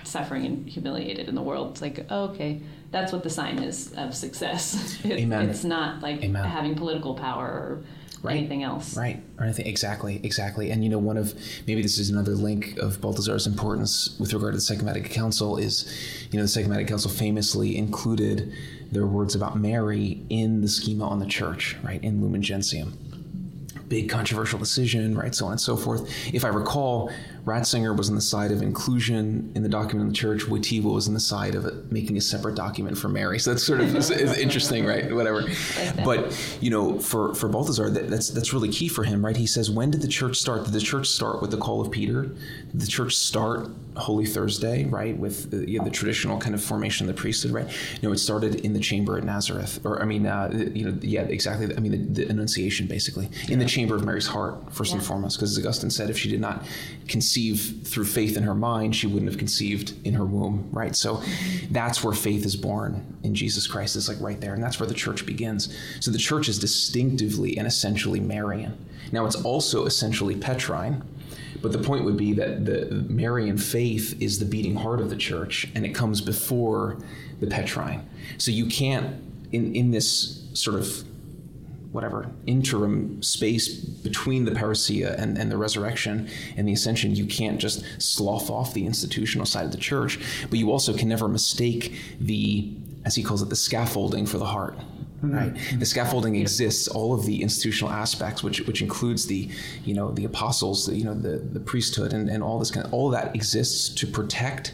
suffering 0.04 0.46
and 0.46 0.70
humiliated 0.70 1.28
in 1.30 1.36
the 1.36 1.42
world. 1.42 1.72
It's 1.72 1.82
like 1.82 2.06
oh, 2.10 2.26
okay. 2.30 2.62
That's 2.92 3.12
what 3.12 3.22
the 3.24 3.30
sign 3.30 3.60
is 3.60 3.94
of 3.94 4.16
success. 4.16 5.00
It- 5.04 5.20
Amen. 5.20 5.50
it's 5.50 5.64
not 5.64 6.02
like 6.02 6.24
Amen. 6.24 6.44
having 6.44 6.76
political 6.76 7.14
power 7.16 7.46
or 7.48 7.84
Right. 8.22 8.38
anything 8.38 8.64
else. 8.64 8.98
Right. 8.98 9.22
Or 9.38 9.46
anything. 9.46 9.66
Exactly. 9.66 10.20
Exactly. 10.24 10.72
And 10.72 10.84
you 10.84 10.90
know, 10.90 11.00
one 11.00 11.18
of 11.18 11.34
maybe 11.68 11.82
this 11.82 11.98
is 11.98 12.10
another 12.10 12.34
link 12.34 12.78
of 12.78 13.00
Balthasar's 13.00 13.48
importance 13.48 14.18
with 14.20 14.34
regard 14.34 14.54
to 14.54 14.58
the 14.58 14.62
Second 14.62 15.10
Council 15.10 15.58
is, 15.58 16.28
you 16.32 16.38
know, 16.38 16.44
the 16.44 16.50
Second 16.50 16.88
Council 16.88 17.10
famously 17.10 17.78
included 17.78 18.54
their 18.92 19.06
words 19.06 19.36
about 19.36 19.58
Mary 19.58 20.22
in 20.30 20.62
the 20.62 20.68
schema 20.68 21.08
on 21.08 21.20
the 21.20 21.26
church, 21.26 21.78
right, 21.84 22.04
in 22.04 22.22
Lumen 22.22 22.42
Gentium. 22.42 22.98
Big 23.88 24.10
controversial 24.10 24.60
decision, 24.60 25.18
right, 25.18 25.34
so 25.34 25.46
on 25.46 25.54
and 25.54 25.62
so 25.62 25.76
forth. 25.76 26.08
If 26.34 26.46
I 26.46 26.50
recall, 26.50 27.12
Ratzinger 27.50 27.98
was 27.98 28.10
on 28.10 28.16
the 28.16 28.22
side 28.22 28.52
of 28.52 28.62
inclusion 28.62 29.52
in 29.56 29.64
the 29.64 29.70
document 29.70 30.08
of 30.08 30.14
the 30.14 30.18
church. 30.18 30.42
Wojtyla 30.44 30.94
was 30.94 31.08
on 31.08 31.14
the 31.14 31.20
side 31.20 31.56
of 31.56 31.66
it, 31.66 31.92
making 31.92 32.18
a 32.18 32.22
separate 32.22 32.56
document 32.56 32.98
for 32.98 33.10
Mary. 33.10 33.40
So 33.40 33.52
that's 33.52 33.64
sort 33.64 33.82
of 33.82 33.96
is, 33.96 34.12
is 34.12 34.38
interesting, 34.38 34.86
right? 34.86 35.14
Whatever. 35.14 35.44
But 36.06 36.20
you 36.62 36.70
know, 36.70 37.00
for 37.00 37.34
for 37.34 37.48
Balthasar, 37.50 37.90
that, 37.90 38.10
that's 38.10 38.30
that's 38.30 38.54
really 38.54 38.70
key 38.70 38.88
for 38.88 39.04
him, 39.04 39.26
right? 39.26 39.36
He 39.36 39.48
says, 39.48 39.72
when 39.72 39.92
did 39.92 40.02
the 40.02 40.08
church 40.08 40.38
start? 40.38 40.66
Did 40.66 40.74
the 40.74 40.80
church 40.80 41.08
start 41.08 41.42
with 41.42 41.52
the 41.52 41.58
call 41.58 41.82
of 41.82 41.92
Peter? 41.92 42.24
Did 42.72 42.80
the 42.80 42.88
church 42.88 43.16
start 43.16 43.70
Holy 43.98 44.26
Thursday, 44.26 44.86
right, 44.86 45.18
with 45.18 45.52
the, 45.52 45.70
you 45.70 45.80
know, 45.80 45.86
the 45.86 45.92
traditional 45.92 46.38
kind 46.40 46.56
of 46.56 46.64
formation 46.64 47.10
of 47.10 47.16
the 47.16 47.20
priesthood, 47.20 47.52
right? 47.52 47.68
No, 48.02 48.12
it 48.12 48.20
started 48.20 48.56
in 48.68 48.74
the 48.74 48.80
chamber 48.80 49.18
at 49.18 49.24
Nazareth, 49.24 49.80
or 49.84 50.02
I 50.02 50.06
mean, 50.06 50.26
uh, 50.26 50.50
you 50.74 50.86
know, 50.86 50.98
yeah, 51.02 51.24
exactly. 51.24 51.76
I 51.76 51.80
mean, 51.80 51.92
the, 51.92 52.24
the 52.24 52.30
Annunciation, 52.30 52.88
basically, 52.88 53.30
in 53.50 53.60
the 53.60 53.66
chamber 53.66 53.96
of 53.96 54.06
Mary's 54.06 54.28
heart, 54.28 54.56
first 54.74 54.94
and 54.94 55.04
foremost, 55.04 55.38
because 55.38 55.58
as 55.58 55.64
Augustine 55.64 55.90
said, 55.90 56.10
if 56.10 56.18
she 56.18 56.30
did 56.30 56.40
not 56.40 56.66
conceive 57.08 57.39
through 57.56 58.06
faith 58.06 58.38
in 58.38 58.44
her 58.44 58.56
mind, 58.56 58.96
she 58.96 59.08
wouldn't 59.08 59.30
have 59.30 59.38
conceived 59.38 59.94
in 60.06 60.14
her 60.14 60.26
womb, 60.26 60.70
right? 60.72 60.96
So 60.96 61.22
that's 61.72 62.04
where 62.04 62.14
faith 62.14 62.46
is 62.46 62.56
born 62.56 63.18
in 63.24 63.36
Jesus 63.36 63.68
Christ, 63.68 63.96
is 63.96 64.08
like 64.08 64.20
right 64.20 64.40
there, 64.40 64.54
and 64.54 64.64
that's 64.64 64.80
where 64.80 64.88
the 64.88 64.94
church 64.94 65.26
begins. 65.26 65.76
So 66.00 66.12
the 66.12 66.18
church 66.18 66.50
is 66.50 66.60
distinctively 66.60 67.58
and 67.58 67.68
essentially 67.68 68.20
Marian. 68.20 68.78
Now 69.12 69.26
it's 69.26 69.36
also 69.36 69.86
essentially 69.86 70.36
Petrine, 70.36 71.04
but 71.62 71.72
the 71.72 71.80
point 71.80 72.06
would 72.06 72.18
be 72.18 72.34
that 72.34 72.66
the 72.66 73.06
Marian 73.10 73.58
faith 73.58 74.22
is 74.22 74.40
the 74.40 74.46
beating 74.46 74.76
heart 74.76 75.02
of 75.02 75.10
the 75.10 75.18
church, 75.18 75.68
and 75.76 75.86
it 75.86 75.96
comes 75.96 76.22
before 76.22 76.98
the 77.40 77.48
Petrine. 77.48 78.08
So 78.38 78.52
you 78.52 78.68
can't, 78.68 79.22
in 79.52 79.76
in 79.76 79.92
this 79.92 80.44
sort 80.54 80.80
of 80.80 81.04
whatever 81.92 82.30
interim 82.46 83.22
space 83.24 83.68
between 83.78 84.46
the 84.46 84.52
parousia 84.52 85.20
and, 85.20 85.38
and 85.38 85.52
the 85.52 85.58
resurrection 85.58 86.30
and 86.56 86.68
the 86.68 86.74
ascension, 86.74 87.16
you 87.16 87.26
can't 87.26 87.60
just 87.60 87.84
slough 88.02 88.50
off 88.50 88.74
the 88.74 88.86
institutional 88.86 89.46
side 89.46 89.66
of 89.66 89.72
the 89.72 89.78
church, 89.78 90.20
but 90.50 90.60
you 90.60 90.72
also 90.72 90.96
can 90.96 91.10
never 91.10 91.28
mistake 91.28 91.96
the, 92.20 92.72
as 93.06 93.16
he 93.16 93.24
calls 93.24 93.42
it, 93.42 93.50
the 93.50 93.56
scaffolding 93.56 94.26
for 94.26 94.38
the 94.38 94.46
heart. 94.46 94.78
Mm-hmm. 95.22 95.36
Right, 95.36 95.80
the 95.80 95.86
scaffolding 95.86 96.36
exists. 96.38 96.88
All 96.88 97.14
of 97.14 97.26
the 97.26 97.42
institutional 97.42 97.92
aspects, 97.92 98.42
which 98.42 98.62
which 98.62 98.82
includes 98.82 99.28
the, 99.28 99.50
you 99.84 99.94
know, 99.94 100.12
the 100.12 100.24
apostles, 100.24 100.86
the, 100.86 100.96
you 100.96 101.04
know, 101.04 101.14
the 101.14 101.40
the 101.40 101.60
priesthood, 101.60 102.14
and, 102.14 102.30
and 102.30 102.42
all 102.42 102.58
this 102.58 102.72
kind 102.72 102.86
of 102.86 102.94
all 102.94 103.10
that 103.10 103.36
exists 103.36 103.90
to 103.96 104.08
protect 104.08 104.74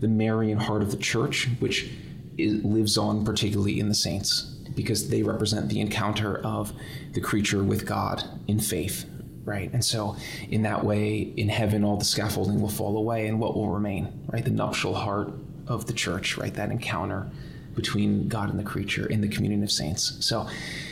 the 0.00 0.08
Marian 0.08 0.58
heart 0.58 0.80
of 0.80 0.92
the 0.92 0.96
church, 0.96 1.50
which 1.58 1.90
is, 2.38 2.64
lives 2.64 2.96
on 2.96 3.22
particularly 3.22 3.78
in 3.78 3.90
the 3.90 3.94
saints, 3.94 4.55
because 4.76 5.08
they 5.08 5.22
represent 5.22 5.68
the 5.68 5.80
encounter 5.80 6.38
of 6.44 6.72
the 7.14 7.20
creature 7.20 7.64
with 7.64 7.84
God 7.84 8.22
in 8.46 8.60
faith, 8.60 9.06
right? 9.44 9.72
And 9.72 9.84
so, 9.84 10.14
in 10.48 10.62
that 10.62 10.84
way, 10.84 11.32
in 11.36 11.48
heaven, 11.48 11.82
all 11.82 11.96
the 11.96 12.04
scaffolding 12.04 12.60
will 12.60 12.68
fall 12.68 12.96
away, 12.96 13.26
and 13.26 13.40
what 13.40 13.56
will 13.56 13.70
remain, 13.70 14.12
right? 14.28 14.44
The 14.44 14.50
nuptial 14.50 14.94
heart 14.94 15.32
of 15.66 15.86
the 15.86 15.92
church, 15.92 16.36
right? 16.36 16.54
That 16.54 16.70
encounter 16.70 17.28
between 17.74 18.28
God 18.28 18.50
and 18.50 18.58
the 18.58 18.64
creature 18.64 19.06
in 19.06 19.20
the 19.20 19.28
communion 19.28 19.62
of 19.62 19.70
saints. 19.70 20.16
So, 20.24 20.48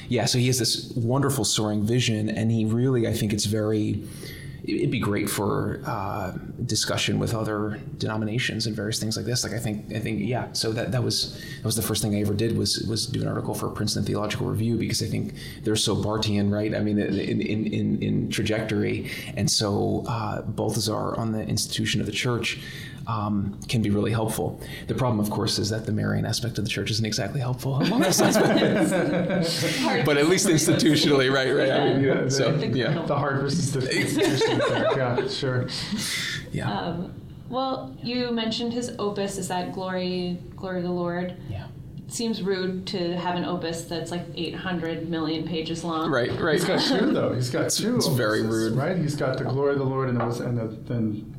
yeah, 0.09 0.25
so 0.27 0.39
he 0.39 0.47
has 0.49 0.59
this 0.59 0.93
wonderful 0.97 1.45
soaring 1.45 1.83
vision, 1.83 2.29
and 2.29 2.51
he 2.51 2.65
really, 2.65 3.07
I 3.07 3.13
think 3.13 3.33
it's 3.33 3.47
very 3.47 4.03
it'd 4.67 4.91
be 4.91 4.99
great 4.99 5.29
for 5.29 5.81
uh, 5.87 6.33
discussion 6.65 7.19
with 7.19 7.35
other 7.35 7.81
denominations 7.99 8.67
and 8.67 8.75
various 8.75 8.99
things 8.99 9.17
like 9.17 9.27
this. 9.27 9.45
Like 9.45 9.53
I 9.53 9.59
think, 9.59 9.95
I 9.95 9.99
think, 9.99 10.21
yeah. 10.21 10.53
So 10.53 10.73
that 10.73 10.93
that 10.93 11.03
was 11.03 11.35
that 11.57 11.65
was 11.65 11.77
the 11.77 11.83
first 11.83 12.03
thing 12.03 12.15
I 12.15 12.21
ever 12.21 12.35
did 12.35 12.57
was 12.57 12.79
was 12.89 13.07
do 13.07 13.21
an 13.21 13.29
article 13.29 13.55
for 13.55 13.69
Princeton 13.69 14.05
Theological 14.05 14.47
Review 14.47 14.77
because 14.77 15.03
I 15.03 15.07
think 15.07 15.35
they're 15.63 15.77
so 15.77 15.95
Barthian, 15.95 16.51
right? 16.51 16.75
I 16.75 16.81
mean, 16.81 16.99
in 16.99 17.41
in 17.41 17.67
in, 17.67 18.03
in 18.03 18.31
trajectory, 18.31 19.11
and 19.37 19.51
so 19.51 20.05
uh, 20.09 20.43
Balthasar 20.43 21.15
on 21.17 21.33
the 21.33 21.43
institution 21.43 22.01
of 22.01 22.07
the 22.07 22.13
church. 22.13 22.61
Um, 23.07 23.59
can 23.69 23.83
be 23.83 23.91
really 23.91 24.11
helpful. 24.13 24.61
The 24.87 24.95
problem, 24.95 25.21
of 25.21 25.31
course, 25.31 25.59
is 25.59 25.71
that 25.71 25.87
the 25.87 25.93
Marian 25.93 26.25
aspect 26.25 26.59
of 26.59 26.65
the 26.65 26.71
church 26.71 26.91
isn't 26.91 27.05
exactly 27.05 27.41
helpful 27.41 27.77
among 27.81 28.01
those 28.03 28.19
but 30.05 30.17
at 30.17 30.29
least 30.29 30.47
institutionally, 30.49 31.33
right? 31.33 31.51
Right. 31.55 31.71
I 31.71 31.95
mean, 31.95 32.05
Yeah, 32.05 32.29
so 32.29 32.57
The 32.57 32.69
yeah, 32.69 32.87
kernel. 32.87 33.07
The 33.07 33.17
heart 33.17 33.41
versus 33.41 33.73
the 33.73 33.81
institution. 34.01 34.61
Yeah, 34.97 35.29
sure. 35.29 35.69
yeah, 36.53 36.71
Um, 36.71 37.13
well, 37.49 37.95
you 38.03 38.31
mentioned 38.33 38.73
his 38.73 38.95
opus. 38.99 39.39
Is 39.39 39.49
that 39.49 39.73
Glory, 39.73 40.39
Glory 40.57 40.81
to 40.81 40.87
the 40.87 40.93
Lord? 40.93 41.37
yeah. 41.51 41.67
Seems 42.07 42.43
rude 42.43 42.87
to 42.89 43.17
have 43.17 43.35
an 43.35 43.45
opus 43.45 43.85
that's 43.85 44.11
like 44.13 44.23
800 44.37 45.09
million 45.09 45.49
pages 45.49 45.83
long. 45.83 46.11
Right. 46.11 46.31
Right. 46.39 46.55
He's 46.55 46.65
got 46.65 46.81
two 46.81 47.13
though. 47.13 47.33
He's 47.33 47.51
got 47.51 47.71
two. 47.71 47.97
it's 47.97 48.07
very 48.09 48.43
rude. 48.43 48.75
right? 48.77 48.97
He's 48.97 49.17
got 49.17 49.37
the 49.39 49.45
glory 49.45 49.73
of 49.73 49.79
the 49.79 49.85
Lord 49.85 50.09
and 50.11 50.21
the 50.21 50.45
and 50.45 50.57
the, 50.59 50.67
then 50.93 51.35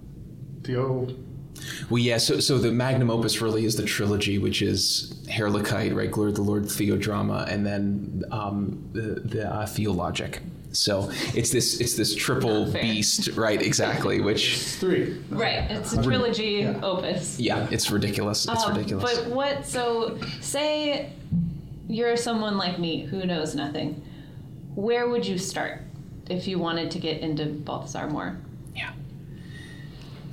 the 0.64 0.76
O. 0.78 1.08
Well, 1.90 2.00
yeah. 2.00 2.18
So, 2.18 2.40
so 2.40 2.58
the 2.58 2.72
magnum 2.72 3.10
opus 3.10 3.42
really 3.42 3.66
is 3.66 3.76
the 3.76 3.86
trilogy, 3.86 4.38
which 4.38 4.62
is 4.62 5.14
Herrlichkeit, 5.28 5.96
right? 5.96 6.12
Glory 6.12 6.30
of 6.32 6.36
the 6.36 6.42
Lord, 6.42 6.64
Theodrama, 6.64 7.48
and 7.52 7.66
then 7.66 8.24
um, 8.32 8.90
the 8.94 9.22
the 9.24 9.52
uh, 9.54 9.66
Theologic. 9.66 10.42
So 10.72 11.10
it's 11.34 11.52
this 11.52 11.80
it's 11.80 11.96
this 11.96 12.14
triple 12.14 12.66
beast, 12.72 13.30
right? 13.38 13.62
Exactly. 13.62 14.20
Which 14.20 14.54
It's 14.56 14.76
three. 14.76 15.18
Right. 15.30 15.72
It's 15.72 15.94
a 15.94 16.04
trilogy 16.04 16.60
Yeah. 16.64 16.80
opus. 16.84 17.40
yeah, 17.40 17.68
it's 17.72 17.90
ridiculous. 17.92 18.46
It's 18.48 18.64
Um, 18.66 18.76
ridiculous. 18.76 19.18
But 19.20 19.30
what? 19.32 19.66
So 19.66 20.18
say 20.42 21.12
you're 21.88 22.18
someone 22.18 22.58
like 22.58 22.78
me 22.80 23.06
who 23.06 23.26
knows 23.26 23.56
nothing. 23.56 24.02
Where 24.76 25.08
would 25.08 25.26
you 25.26 25.38
start 25.38 25.80
if 26.30 26.46
you 26.48 26.60
wanted 26.60 26.92
to 26.92 27.00
get 27.00 27.22
into 27.22 27.46
Balthasar 27.46 28.10
more? 28.10 28.36
Yeah. 28.76 28.92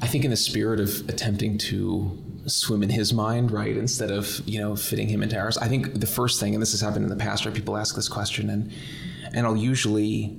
I 0.03 0.07
think 0.09 0.25
in 0.25 0.31
the 0.31 0.37
spirit 0.37 0.81
of 0.81 1.09
attempting 1.09 1.59
to 1.59 2.19
swim 2.47 2.83
in 2.83 2.91
his 2.91 3.13
mind, 3.13 3.53
right, 3.53 3.77
instead 3.77 4.11
of, 4.11 4.43
you 4.47 4.59
know, 4.59 4.75
fitting 4.75 5.09
him 5.09 5.23
into 5.23 5.39
ours, 5.39 5.57
I 5.59 5.69
think 5.69 6.01
the 6.01 6.07
first 6.09 6.41
thing, 6.41 6.55
and 6.55 6.61
this 6.61 6.73
has 6.73 6.81
happened 6.81 7.05
in 7.05 7.09
the 7.11 7.25
past, 7.25 7.45
where 7.45 7.55
people 7.55 7.77
ask 7.77 7.95
this 7.95 8.09
question, 8.09 8.51
and 8.51 8.73
and 9.35 9.47
I'll 9.47 9.57
usually, 9.57 10.37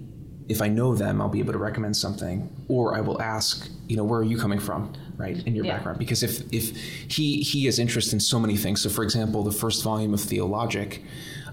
if 0.50 0.62
I 0.62 0.68
know 0.68 0.94
them, 0.94 1.22
I'll 1.22 1.30
be 1.30 1.40
able 1.40 1.54
to 1.54 1.58
recommend 1.60 1.96
something, 1.96 2.50
or 2.68 2.94
I 2.96 3.02
will 3.02 3.20
ask, 3.22 3.70
you 3.88 3.96
know, 3.98 4.04
where 4.04 4.20
are 4.20 4.24
you 4.34 4.38
coming 4.38 4.60
from, 4.60 4.94
right, 5.18 5.42
in 5.48 5.56
your 5.56 5.66
Yeah. 5.66 5.76
background? 5.76 5.98
Because 5.98 6.24
if 6.24 6.44
if 6.52 6.76
he 7.08 7.38
he 7.42 7.64
has 7.66 7.80
interest 7.80 8.12
in 8.12 8.20
so 8.20 8.40
many 8.40 8.58
things, 8.58 8.82
so 8.82 8.90
for 8.90 9.04
example, 9.04 9.44
the 9.44 9.52
first 9.64 9.82
volume 9.82 10.14
of 10.14 10.20
Theologic, 10.22 11.02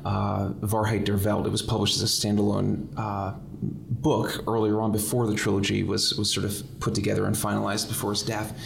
uh, 0.04 0.48
Wahrheit 0.62 1.04
der 1.04 1.16
Welt, 1.16 1.46
it 1.46 1.52
was 1.52 1.62
published 1.62 1.96
as 1.96 2.02
a 2.02 2.06
standalone 2.06 2.88
uh, 2.96 3.34
book 3.62 4.42
earlier 4.46 4.80
on 4.80 4.92
before 4.92 5.26
the 5.26 5.34
trilogy 5.34 5.82
was 5.82 6.14
was 6.14 6.32
sort 6.32 6.46
of 6.46 6.62
put 6.80 6.94
together 6.94 7.26
and 7.26 7.36
finalized 7.36 7.88
before 7.88 8.10
his 8.10 8.22
death. 8.22 8.58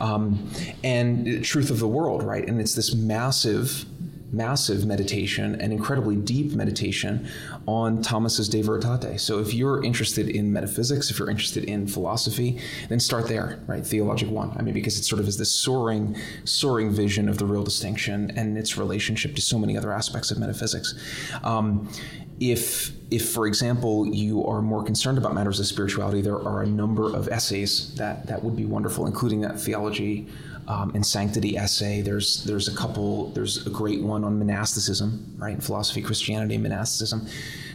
Um, 0.00 0.50
and 0.84 1.44
Truth 1.44 1.70
of 1.70 1.80
the 1.80 1.88
World, 1.88 2.22
right? 2.22 2.46
And 2.46 2.60
it's 2.60 2.74
this 2.74 2.94
massive, 2.94 3.84
massive 4.32 4.84
meditation 4.86 5.60
and 5.60 5.72
incredibly 5.72 6.16
deep 6.16 6.52
meditation 6.52 7.28
on 7.66 8.02
Thomas's 8.02 8.48
De 8.48 8.62
Veritate. 8.62 9.20
So 9.20 9.40
if 9.40 9.54
you're 9.54 9.82
interested 9.84 10.28
in 10.28 10.52
metaphysics, 10.52 11.10
if 11.10 11.18
you're 11.18 11.30
interested 11.30 11.64
in 11.64 11.86
philosophy, 11.88 12.60
then 12.88 13.00
start 13.00 13.28
there, 13.28 13.58
right? 13.66 13.84
Theologic 13.84 14.30
one. 14.30 14.52
I 14.56 14.62
mean, 14.62 14.74
because 14.74 14.98
it 14.98 15.04
sort 15.04 15.20
of 15.20 15.26
is 15.26 15.38
this 15.38 15.50
soaring, 15.50 16.16
soaring 16.44 16.90
vision 16.90 17.28
of 17.28 17.38
the 17.38 17.46
real 17.46 17.64
distinction 17.64 18.32
and 18.36 18.56
its 18.56 18.76
relationship 18.76 19.34
to 19.34 19.40
so 19.40 19.58
many 19.58 19.76
other 19.76 19.92
aspects 19.92 20.30
of 20.30 20.38
metaphysics. 20.38 20.94
Um, 21.42 21.88
if 22.40 22.92
if 23.10 23.30
for 23.30 23.46
example 23.46 24.06
you 24.06 24.44
are 24.46 24.60
more 24.60 24.82
concerned 24.82 25.16
about 25.16 25.32
matters 25.32 25.60
of 25.60 25.66
spirituality 25.66 26.20
there 26.20 26.36
are 26.36 26.62
a 26.62 26.66
number 26.66 27.14
of 27.14 27.28
essays 27.28 27.94
that 27.94 28.26
that 28.26 28.42
would 28.42 28.56
be 28.56 28.64
wonderful 28.64 29.06
including 29.06 29.40
that 29.40 29.58
theology 29.58 30.26
um, 30.68 30.90
and 30.94 31.04
sanctity 31.04 31.56
essay. 31.56 32.00
There's 32.00 32.44
there's 32.44 32.68
a 32.68 32.74
couple 32.74 33.30
there's 33.30 33.66
a 33.66 33.70
great 33.70 34.02
one 34.02 34.24
on 34.24 34.38
monasticism 34.38 35.34
right? 35.38 35.62
Philosophy 35.62 36.02
christianity 36.02 36.58
monasticism 36.58 37.26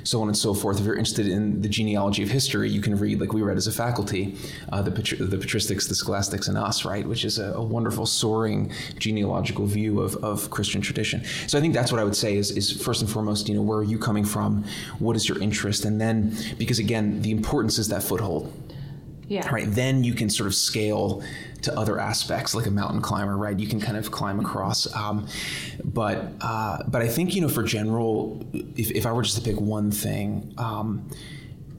so 0.03 0.21
on 0.21 0.27
and 0.27 0.37
so 0.37 0.53
forth. 0.53 0.79
If 0.79 0.85
you're 0.85 0.95
interested 0.95 1.27
in 1.27 1.61
the 1.61 1.69
genealogy 1.69 2.23
of 2.23 2.29
history 2.29 2.69
you 2.69 2.81
can 2.81 2.97
read 2.97 3.19
like 3.19 3.33
we 3.33 3.41
read 3.41 3.57
as 3.57 3.67
a 3.67 3.71
faculty 3.71 4.35
uh, 4.71 4.81
the, 4.81 4.91
patri- 4.91 5.17
the 5.17 5.37
patristics 5.37 5.87
the 5.87 5.95
scholastics 5.95 6.47
and 6.47 6.57
us 6.57 6.85
right? 6.85 7.05
Which 7.07 7.25
is 7.25 7.39
a, 7.39 7.53
a 7.53 7.63
wonderful 7.63 8.05
soaring 8.05 8.71
genealogical 8.97 9.65
view 9.65 10.01
of, 10.01 10.15
of 10.23 10.49
christian 10.49 10.81
tradition. 10.81 11.23
So 11.47 11.57
i 11.57 11.61
think 11.61 11.73
that's 11.73 11.91
what 11.91 11.99
i 11.99 12.03
would 12.03 12.15
say 12.15 12.37
is, 12.37 12.51
is 12.51 12.71
first 12.71 13.01
and 13.01 13.09
foremost 13.09 13.49
you 13.49 13.55
know 13.55 13.61
where 13.61 13.79
are 13.79 13.83
you 13.83 13.97
coming 13.97 14.25
from? 14.25 14.63
What 14.99 15.15
is 15.15 15.27
your 15.27 15.39
interest? 15.41 15.85
And 15.85 15.99
then 15.99 16.35
because 16.57 16.79
again 16.79 17.21
the 17.21 17.31
importance 17.31 17.77
is 17.77 17.87
that 17.89 18.03
foothold. 18.03 18.51
Yeah. 19.27 19.47
right? 19.49 19.65
Then 19.65 20.03
you 20.03 20.13
can 20.13 20.29
sort 20.29 20.47
of 20.47 20.53
scale 20.53 21.23
to 21.61 21.77
other 21.77 21.99
aspects 21.99 22.53
like 22.55 22.65
a 22.65 22.71
mountain 22.71 23.01
climber 23.01 23.37
right 23.37 23.59
you 23.59 23.67
can 23.67 23.79
kind 23.79 23.97
of 23.97 24.11
climb 24.11 24.39
across 24.39 24.93
um, 24.95 25.27
but 25.83 26.31
uh, 26.41 26.79
but 26.87 27.01
i 27.01 27.07
think 27.07 27.35
you 27.35 27.41
know 27.41 27.49
for 27.49 27.63
general 27.63 28.45
if, 28.53 28.91
if 28.91 29.05
i 29.05 29.11
were 29.11 29.21
just 29.21 29.35
to 29.37 29.41
pick 29.41 29.59
one 29.59 29.91
thing 29.91 30.53
um, 30.57 31.09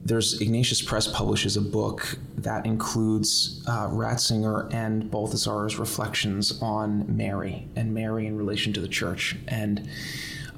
there's 0.05 0.41
Ignatius 0.41 0.83
Press 0.83 1.07
publishes 1.07 1.57
a 1.57 1.61
book 1.61 2.19
that 2.37 2.67
includes 2.67 3.63
uh, 3.69 3.87
Ratzinger 3.89 4.73
and 4.75 5.09
Balthasar's 5.11 5.79
reflections 5.79 6.61
on 6.61 7.17
Mary 7.17 7.69
and 7.77 7.95
Mary 7.95 8.27
in 8.27 8.37
relation 8.37 8.73
to 8.73 8.81
the 8.81 8.89
church. 8.89 9.37
And 9.47 9.89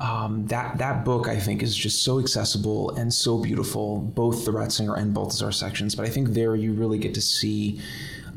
um, 0.01 0.47
that 0.47 0.79
that 0.79 1.05
book 1.05 1.29
I 1.29 1.39
think 1.39 1.63
is 1.63 1.77
just 1.77 2.03
so 2.03 2.19
accessible 2.19 2.91
and 2.97 3.13
so 3.13 3.39
beautiful, 3.39 3.99
both 3.99 4.45
the 4.45 4.51
Ratzinger 4.51 4.97
and 4.99 5.13
Balthasar 5.13 5.53
sections. 5.53 5.95
But 5.95 6.07
I 6.07 6.09
think 6.09 6.31
there 6.31 6.57
you 6.57 6.73
really 6.73 6.99
get 6.99 7.15
to 7.15 7.21
see 7.21 7.81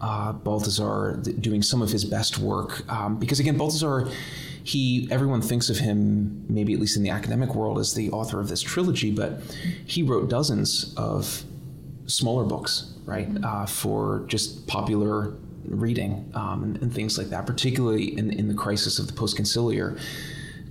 uh, 0.01 0.33
Balthasar 0.33 1.17
doing 1.17 1.61
some 1.61 1.81
of 1.81 1.89
his 1.91 2.05
best 2.05 2.37
work 2.37 2.89
um, 2.91 3.17
because 3.17 3.39
again, 3.39 3.57
Balthasar. 3.57 4.09
He, 4.63 5.07
everyone 5.11 5.41
thinks 5.41 5.69
of 5.69 5.77
him, 5.77 6.43
maybe 6.49 6.73
at 6.73 6.79
least 6.81 6.97
in 6.97 7.03
the 7.03 7.09
academic 7.09 7.55
world, 7.55 7.79
as 7.79 7.93
the 7.93 8.11
author 8.11 8.41
of 8.41 8.49
this 8.49 8.61
trilogy, 8.61 9.11
but 9.11 9.39
he 9.85 10.03
wrote 10.03 10.29
dozens 10.29 10.93
of 10.97 11.45
smaller 12.07 12.43
books, 12.43 12.93
right, 13.05 13.29
uh, 13.45 13.65
for 13.65 14.25
just 14.27 14.67
popular 14.67 15.33
reading 15.69 16.29
um, 16.33 16.63
and, 16.63 16.81
and 16.81 16.93
things 16.93 17.17
like 17.17 17.27
that, 17.27 17.45
particularly 17.45 18.17
in, 18.17 18.29
in 18.31 18.49
the 18.49 18.53
crisis 18.53 18.99
of 18.99 19.07
the 19.07 19.13
post-conciliar 19.13 19.97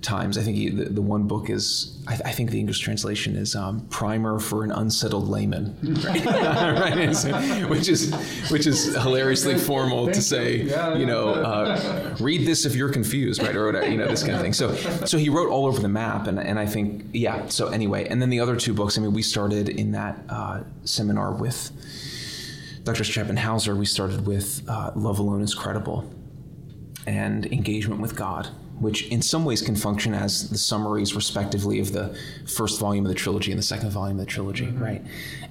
times. 0.01 0.37
I 0.37 0.43
think 0.43 0.57
he, 0.57 0.69
the, 0.69 0.85
the 0.85 1.01
one 1.01 1.27
book 1.27 1.49
is, 1.49 2.01
I, 2.07 2.13
I 2.13 2.31
think 2.31 2.51
the 2.51 2.59
English 2.59 2.79
translation 2.79 3.35
is 3.35 3.55
um, 3.55 3.87
"Primer 3.89 4.39
for 4.39 4.63
an 4.63 4.71
Unsettled 4.71 5.27
Layman," 5.27 5.75
right? 6.03 6.25
Right, 6.77 7.69
which 7.69 7.89
is 7.89 8.13
which 8.49 8.67
is 8.67 8.93
hilariously 8.95 9.57
formal 9.57 10.07
to 10.07 10.21
say, 10.21 10.57
Yeah, 10.57 10.95
you 10.95 11.05
know, 11.05 11.29
uh, 11.29 12.15
read 12.19 12.45
this 12.45 12.65
if 12.65 12.75
you're 12.75 12.91
confused, 12.91 13.41
right, 13.41 13.55
or 13.55 13.65
whatever, 13.65 13.87
you 13.87 13.97
know, 13.97 14.07
this 14.07 14.23
kind 14.23 14.35
of 14.35 14.41
thing. 14.41 14.53
So, 14.53 14.75
so 15.05 15.17
he 15.17 15.29
wrote 15.29 15.49
all 15.49 15.65
over 15.65 15.81
the 15.81 15.89
map, 15.89 16.27
and 16.27 16.39
and 16.39 16.59
I 16.59 16.65
think, 16.65 17.05
yeah. 17.13 17.47
So 17.47 17.67
anyway, 17.69 18.07
and 18.07 18.21
then 18.21 18.29
the 18.29 18.39
other 18.39 18.55
two 18.55 18.73
books. 18.73 18.97
I 18.97 19.01
mean, 19.01 19.13
we 19.13 19.21
started 19.21 19.69
in 19.69 19.91
that 19.93 20.19
uh, 20.29 20.63
seminar 20.83 21.31
with 21.33 21.71
Dr. 22.83 23.03
Schappenhauser. 23.03 23.75
We 23.75 23.85
started 23.85 24.25
with 24.27 24.63
uh, 24.69 24.91
"Love 24.95 25.19
Alone 25.19 25.41
Is 25.41 25.53
Credible" 25.53 26.09
and 27.05 27.45
"Engagement 27.47 28.01
with 28.01 28.15
God." 28.15 28.49
Which 28.79 29.07
in 29.07 29.21
some 29.21 29.43
ways 29.43 29.61
can 29.61 29.75
function 29.75 30.13
as 30.13 30.49
the 30.49 30.57
summaries, 30.57 31.15
respectively, 31.15 31.79
of 31.79 31.93
the 31.93 32.15
first 32.45 32.79
volume 32.79 33.05
of 33.05 33.09
the 33.09 33.15
trilogy 33.15 33.51
and 33.51 33.57
the 33.57 33.63
second 33.63 33.89
volume 33.89 34.19
of 34.19 34.25
the 34.25 34.31
trilogy, 34.31 34.67
right? 34.67 35.03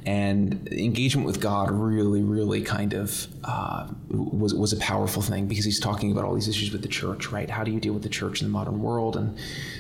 And 0.05 0.69
engagement 0.73 1.27
with 1.27 1.41
God 1.41 1.71
really, 1.71 2.23
really 2.23 2.63
kind 2.63 2.93
of 2.93 3.27
uh, 3.43 3.89
was 4.09 4.55
was 4.55 4.73
a 4.73 4.77
powerful 4.77 5.23
thing 5.23 5.47
because 5.47 5.65
he's 5.65 5.81
talking 5.81 6.13
about 6.13 6.25
all 6.25 6.35
these 6.35 6.49
issues 6.49 6.71
with 6.73 6.83
the 6.83 6.89
church, 6.89 7.33
right? 7.33 7.51
How 7.51 7.65
do 7.65 7.73
you 7.73 7.81
deal 7.81 7.95
with 7.95 8.05
the 8.05 8.09
church 8.09 8.41
in 8.41 8.47
the 8.47 8.53
modern 8.53 8.81
world, 8.81 9.17
and 9.17 9.37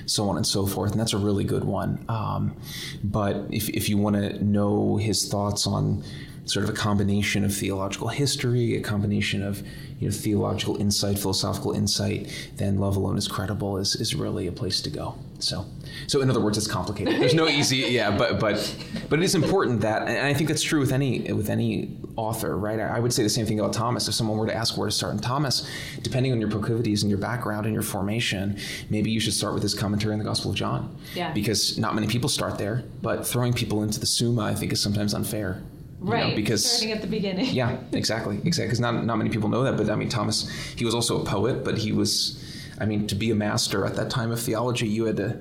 so 0.06 0.28
on 0.28 0.36
and 0.36 0.46
so 0.46 0.66
forth. 0.66 0.92
And 0.92 1.00
that's 1.00 1.12
a 1.12 1.18
really 1.18 1.44
good 1.44 1.64
one. 1.64 2.04
Um, 2.08 2.56
but 3.04 3.46
if 3.50 3.68
if 3.70 3.88
you 3.88 3.98
want 3.98 4.16
to 4.16 4.42
know 4.44 4.96
his 4.96 5.28
thoughts 5.28 5.66
on 5.66 6.02
sort 6.46 6.64
of 6.64 6.70
a 6.70 6.72
combination 6.72 7.44
of 7.44 7.54
theological 7.54 8.08
history, 8.08 8.76
a 8.76 8.80
combination 8.80 9.42
of 9.42 9.62
you 9.98 10.08
know 10.08 10.14
theological 10.14 10.76
insight, 10.76 11.18
philosophical 11.18 11.72
insight, 11.72 12.30
then 12.56 12.78
Love 12.78 12.96
Alone 12.96 13.18
is 13.18 13.28
Credible 13.28 13.76
is 13.76 13.96
is 13.96 14.14
really 14.14 14.46
a 14.46 14.52
place 14.52 14.80
to 14.82 14.90
go. 14.90 15.16
So, 15.38 15.66
so 16.06 16.22
in 16.22 16.30
other 16.30 16.40
words, 16.40 16.56
it's 16.56 16.66
complicated. 16.66 17.20
There's 17.20 17.34
no 17.34 17.48
easy, 17.60 17.78
yeah, 17.78 18.16
but 18.16 18.40
but 18.40 18.74
but 19.08 19.18
it 19.18 19.24
is 19.24 19.34
important 19.34 19.82
that, 19.82 20.08
and 20.08 20.26
I 20.26 20.34
think 20.34 20.48
that's 20.48 20.62
true 20.62 20.80
with 20.80 20.92
any 20.92 21.32
with 21.32 21.50
any 21.50 21.96
author, 22.16 22.56
right? 22.56 22.80
I 22.80 22.96
I 22.96 23.00
would 23.00 23.12
say 23.12 23.22
the 23.22 23.28
same 23.28 23.46
thing 23.46 23.60
about 23.60 23.72
Thomas. 23.72 24.08
If 24.08 24.14
someone 24.14 24.38
were 24.38 24.46
to 24.46 24.54
ask 24.54 24.78
where 24.78 24.88
to 24.88 24.94
start 24.94 25.12
in 25.14 25.20
Thomas, 25.20 25.68
depending 26.02 26.32
on 26.32 26.40
your 26.40 26.50
proclivities 26.50 27.02
and 27.02 27.10
your 27.10 27.18
background 27.18 27.66
and 27.66 27.74
your 27.74 27.82
formation, 27.82 28.58
maybe 28.88 29.10
you 29.10 29.20
should 29.20 29.34
start 29.34 29.54
with 29.54 29.62
his 29.62 29.74
commentary 29.74 30.12
on 30.12 30.18
the 30.18 30.24
Gospel 30.24 30.50
of 30.50 30.56
John. 30.56 30.96
Yeah. 31.14 31.32
Because 31.32 31.76
not 31.78 31.94
many 31.94 32.06
people 32.06 32.28
start 32.28 32.58
there, 32.58 32.84
but 33.02 33.26
throwing 33.26 33.52
people 33.52 33.82
into 33.82 34.00
the 34.00 34.06
Summa, 34.06 34.42
I 34.42 34.54
think, 34.54 34.72
is 34.72 34.80
sometimes 34.80 35.12
unfair. 35.12 35.62
You 36.00 36.04
know, 36.06 36.12
Right. 36.12 36.36
because 36.36 36.64
starting 36.64 36.92
at 36.92 37.00
the 37.00 37.06
beginning. 37.06 37.46
yeah, 37.54 37.76
exactly, 37.92 38.36
exactly. 38.44 38.66
Because 38.66 38.80
not 38.80 39.04
not 39.04 39.16
many 39.18 39.30
people 39.30 39.48
know 39.48 39.62
that, 39.64 39.76
but 39.76 39.88
I 39.90 39.96
mean, 39.96 40.08
Thomas, 40.08 40.48
he 40.76 40.84
was 40.84 40.94
also 40.94 41.20
a 41.22 41.24
poet, 41.24 41.64
but 41.64 41.78
he 41.78 41.92
was, 41.92 42.42
I 42.80 42.84
mean, 42.86 43.06
to 43.08 43.14
be 43.14 43.30
a 43.30 43.34
master 43.34 43.84
at 43.86 43.94
that 43.96 44.10
time 44.10 44.30
of 44.30 44.40
theology, 44.40 44.86
you 44.88 45.04
had 45.06 45.16
to, 45.16 45.38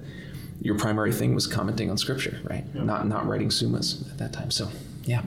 your 0.62 0.78
primary 0.78 1.12
thing 1.14 1.36
was 1.36 1.45
commenting 1.47 1.89
on 1.91 1.97
Scripture, 1.97 2.39
right? 2.49 2.64
Not 2.74 3.08
not 3.08 3.28
writing 3.28 3.49
summas 3.49 4.10
at 4.12 4.18
that 4.20 4.32
time. 4.34 4.49
So, 4.51 4.70
yeah, 5.03 5.22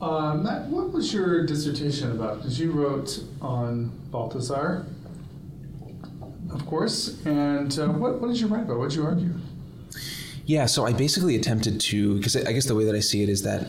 Uh, 0.00 0.34
Matt, 0.34 0.66
what 0.68 0.92
was 0.92 1.12
your 1.12 1.44
dissertation 1.46 2.10
about? 2.10 2.38
Because 2.38 2.58
you 2.58 2.72
wrote 2.72 3.22
on 3.42 3.92
Balthasar, 4.10 4.86
of 6.50 6.66
course. 6.66 7.18
And 7.26 7.78
uh, 7.78 7.88
what, 7.88 8.20
what 8.20 8.28
did 8.28 8.40
you 8.40 8.46
write 8.48 8.62
about? 8.64 8.78
What 8.78 8.90
did 8.90 8.96
you 8.96 9.04
argue? 9.04 9.34
Yeah, 10.46 10.66
so 10.66 10.84
I 10.86 10.92
basically 10.92 11.36
attempted 11.36 11.80
to, 11.82 12.16
because 12.16 12.34
I 12.34 12.52
guess 12.52 12.64
the 12.66 12.74
way 12.74 12.84
that 12.84 12.94
I 12.96 13.00
see 13.00 13.22
it 13.22 13.28
is 13.28 13.42
that 13.42 13.68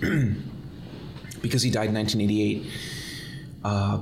because 1.42 1.62
he 1.62 1.70
died 1.70 1.88
in 1.88 1.94
1988, 1.94 2.66
uh, 3.64 4.00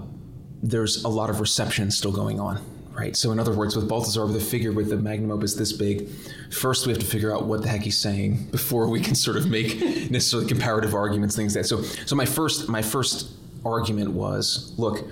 there's 0.63 1.05
a 1.05 1.09
lot 1.09 1.31
of 1.31 1.41
reception 1.41 1.91
still 1.91 2.13
going 2.13 2.41
on, 2.41 2.61
right? 2.93 3.17
So, 3.17 3.33
in 3.33 3.39
other 3.39 3.53
words, 3.53 3.77
with 3.77 3.89
Balthasar, 3.89 4.27
with 4.27 4.37
a 4.37 4.41
figure 4.41 4.73
with 4.73 4.91
the 4.91 4.97
magnum 4.97 5.31
opus 5.31 5.55
this 5.55 5.73
big, 5.73 6.09
first 6.51 6.87
we 6.87 6.93
have 6.93 7.01
to 7.01 7.07
figure 7.07 7.35
out 7.35 7.45
what 7.45 7.63
the 7.63 7.69
heck 7.69 7.83
he's 7.83 7.99
saying 7.99 8.47
before 8.51 8.89
we 8.89 9.01
can 9.01 9.15
sort 9.15 9.37
of 9.37 9.49
make 9.49 9.81
necessarily 10.11 10.49
comparative 10.49 10.95
arguments, 10.95 11.37
things 11.37 11.55
like 11.55 11.63
that. 11.63 11.69
So, 11.69 11.83
so 11.83 12.17
my 12.17 12.27
first 12.27 12.69
my 12.69 12.83
first 12.83 13.31
argument 13.65 14.13
was, 14.13 14.75
look, 14.77 15.05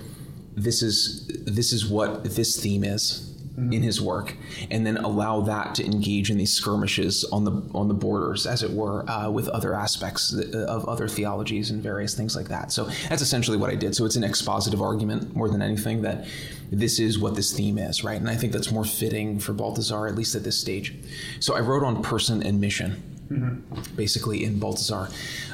this 0.55 0.81
is 0.81 1.27
this 1.45 1.73
is 1.73 1.85
what 1.85 2.23
this 2.23 2.61
theme 2.61 2.83
is 2.83 3.34
mm-hmm. 3.57 3.73
in 3.73 3.81
his 3.81 4.01
work, 4.01 4.35
and 4.69 4.85
then 4.85 4.97
allow 4.97 5.41
that 5.41 5.75
to 5.75 5.85
engage 5.85 6.29
in 6.29 6.37
these 6.37 6.53
skirmishes 6.53 7.23
on 7.31 7.43
the 7.43 7.51
on 7.73 7.87
the 7.87 7.93
borders, 7.93 8.45
as 8.45 8.63
it 8.63 8.71
were, 8.71 9.09
uh, 9.09 9.29
with 9.29 9.47
other 9.49 9.73
aspects 9.73 10.33
of 10.33 10.85
other 10.85 11.07
theologies 11.07 11.71
and 11.71 11.81
various 11.81 12.13
things 12.15 12.35
like 12.35 12.47
that. 12.47 12.71
So 12.71 12.85
that's 13.09 13.21
essentially 13.21 13.57
what 13.57 13.69
I 13.69 13.75
did. 13.75 13.95
So 13.95 14.05
it's 14.05 14.15
an 14.15 14.23
expositive 14.23 14.81
argument 14.81 15.35
more 15.35 15.49
than 15.49 15.61
anything 15.61 16.01
that 16.03 16.27
this 16.71 16.99
is 16.99 17.19
what 17.19 17.35
this 17.35 17.53
theme 17.53 17.77
is, 17.77 18.03
right? 18.03 18.19
And 18.19 18.29
I 18.29 18.35
think 18.35 18.51
that's 18.53 18.71
more 18.71 18.85
fitting 18.85 19.39
for 19.39 19.53
Balthasar, 19.53 20.07
at 20.07 20.15
least 20.15 20.35
at 20.35 20.43
this 20.43 20.59
stage. 20.59 20.93
So 21.39 21.55
I 21.55 21.59
wrote 21.59 21.83
on 21.83 22.01
person 22.01 22.43
and 22.43 22.59
mission. 22.59 23.11
Mm-hmm. 23.25 23.95
Basically, 23.95 24.43
in 24.43 24.59
Balthasar, 24.59 25.09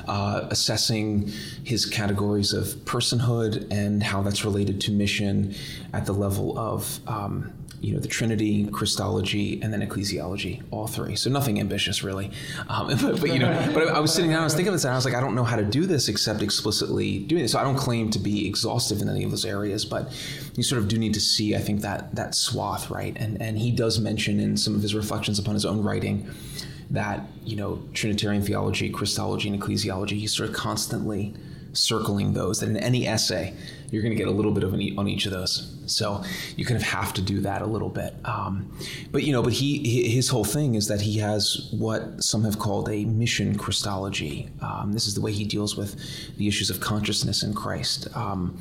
uh, 0.05 0.45
assessing 0.49 1.31
his 1.63 1.85
categories 1.85 2.51
of 2.51 2.65
personhood 2.83 3.65
and 3.71 4.03
how 4.03 4.21
that's 4.21 4.43
related 4.43 4.81
to 4.81 4.91
mission 4.91 5.55
at 5.93 6.05
the 6.05 6.11
level 6.11 6.59
of 6.59 6.99
um, 7.07 7.53
you 7.81 7.93
know, 7.93 7.99
the 7.99 8.07
Trinity, 8.07 8.65
Christology, 8.65 9.59
and 9.61 9.73
then 9.73 9.81
ecclesiology, 9.81 10.61
all 10.69 10.85
three. 10.85 11.15
So 11.15 11.31
nothing 11.31 11.59
ambitious, 11.59 12.03
really. 12.03 12.31
Um, 12.69 12.87
but, 13.01 13.19
but, 13.19 13.33
you 13.33 13.39
know, 13.39 13.71
but 13.73 13.87
I 13.87 13.99
was 13.99 14.13
sitting 14.13 14.29
down, 14.29 14.41
I 14.41 14.43
was 14.43 14.53
thinking 14.53 14.69
of 14.69 14.75
this, 14.75 14.85
and 14.85 14.93
I 14.93 14.95
was 14.95 15.03
like, 15.03 15.15
I 15.15 15.19
don't 15.19 15.33
know 15.33 15.43
how 15.43 15.55
to 15.55 15.65
do 15.65 15.87
this 15.87 16.07
except 16.07 16.43
explicitly 16.43 17.19
doing 17.19 17.41
this. 17.41 17.53
So 17.53 17.59
I 17.59 17.63
don't 17.63 17.75
claim 17.75 18.11
to 18.11 18.19
be 18.19 18.47
exhaustive 18.47 19.01
in 19.01 19.09
any 19.09 19.23
of 19.23 19.31
those 19.31 19.45
areas, 19.45 19.83
but 19.83 20.11
you 20.55 20.61
sort 20.61 20.79
of 20.81 20.87
do 20.89 20.97
need 20.99 21.15
to 21.15 21.19
see, 21.19 21.55
I 21.55 21.59
think, 21.59 21.81
that 21.81 22.13
that 22.15 22.35
swath, 22.35 22.91
right? 22.91 23.17
And 23.17 23.41
and 23.41 23.57
he 23.57 23.71
does 23.71 23.99
mention 23.99 24.39
in 24.39 24.57
some 24.57 24.75
of 24.75 24.83
his 24.83 24.93
reflections 24.93 25.39
upon 25.39 25.55
his 25.55 25.65
own 25.65 25.81
writing 25.81 26.29
that 26.91 27.25
you 27.43 27.55
know 27.55 27.81
Trinitarian 27.93 28.43
theology, 28.43 28.89
Christology, 28.91 29.49
and 29.49 29.59
ecclesiology. 29.59 30.19
He's 30.19 30.35
sort 30.35 30.49
of 30.49 30.55
constantly 30.55 31.33
circling 31.73 32.33
those. 32.33 32.59
That 32.59 32.69
in 32.69 32.77
any 32.77 33.07
essay, 33.07 33.53
you're 33.89 34.01
going 34.01 34.13
to 34.13 34.17
get 34.17 34.27
a 34.27 34.31
little 34.31 34.51
bit 34.51 34.63
of 34.63 34.73
an, 34.73 34.97
on 34.97 35.07
each 35.07 35.25
of 35.25 35.31
those. 35.31 35.77
So 35.85 36.23
you 36.55 36.65
kind 36.65 36.77
of 36.77 36.83
have 36.83 37.13
to 37.13 37.21
do 37.21 37.41
that 37.41 37.61
a 37.61 37.65
little 37.65 37.89
bit. 37.89 38.15
Um, 38.23 38.71
but 39.11 39.23
you 39.23 39.33
know, 39.33 39.43
but 39.43 39.53
he 39.53 40.09
his 40.09 40.29
whole 40.29 40.45
thing 40.45 40.75
is 40.75 40.87
that 40.87 41.01
he 41.01 41.17
has 41.19 41.69
what 41.71 42.23
some 42.23 42.43
have 42.43 42.59
called 42.59 42.89
a 42.89 43.05
mission 43.05 43.57
Christology. 43.57 44.49
Um, 44.61 44.93
this 44.93 45.07
is 45.07 45.15
the 45.15 45.21
way 45.21 45.31
he 45.31 45.45
deals 45.45 45.75
with 45.75 45.97
the 46.37 46.47
issues 46.47 46.69
of 46.69 46.79
consciousness 46.79 47.43
in 47.43 47.53
Christ. 47.53 48.07
Um, 48.15 48.57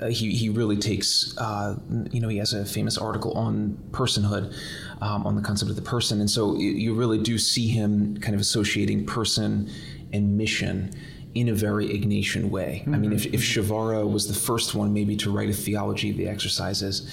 uh, 0.00 0.06
he, 0.06 0.30
he 0.30 0.48
really 0.48 0.76
takes, 0.76 1.36
uh, 1.38 1.76
you 2.12 2.20
know, 2.20 2.28
he 2.28 2.38
has 2.38 2.52
a 2.52 2.64
famous 2.64 2.96
article 2.96 3.32
on 3.32 3.76
personhood, 3.90 4.54
um, 5.00 5.26
on 5.26 5.34
the 5.34 5.42
concept 5.42 5.70
of 5.70 5.76
the 5.76 5.82
person. 5.82 6.20
And 6.20 6.30
so 6.30 6.56
you 6.56 6.94
really 6.94 7.18
do 7.18 7.36
see 7.36 7.66
him 7.68 8.16
kind 8.18 8.34
of 8.34 8.40
associating 8.40 9.06
person 9.06 9.68
and 10.12 10.38
mission 10.38 10.92
in 11.34 11.48
a 11.48 11.54
very 11.54 11.88
Ignatian 11.88 12.50
way. 12.50 12.82
Mm-hmm. 12.82 12.94
I 12.94 12.98
mean, 12.98 13.12
if, 13.12 13.26
if 13.26 13.40
Przywara 13.40 14.10
was 14.10 14.28
the 14.28 14.34
first 14.34 14.74
one 14.74 14.92
maybe 14.92 15.16
to 15.16 15.30
write 15.30 15.50
a 15.50 15.54
theology 15.54 16.10
of 16.10 16.16
the 16.16 16.28
exercises 16.28 17.12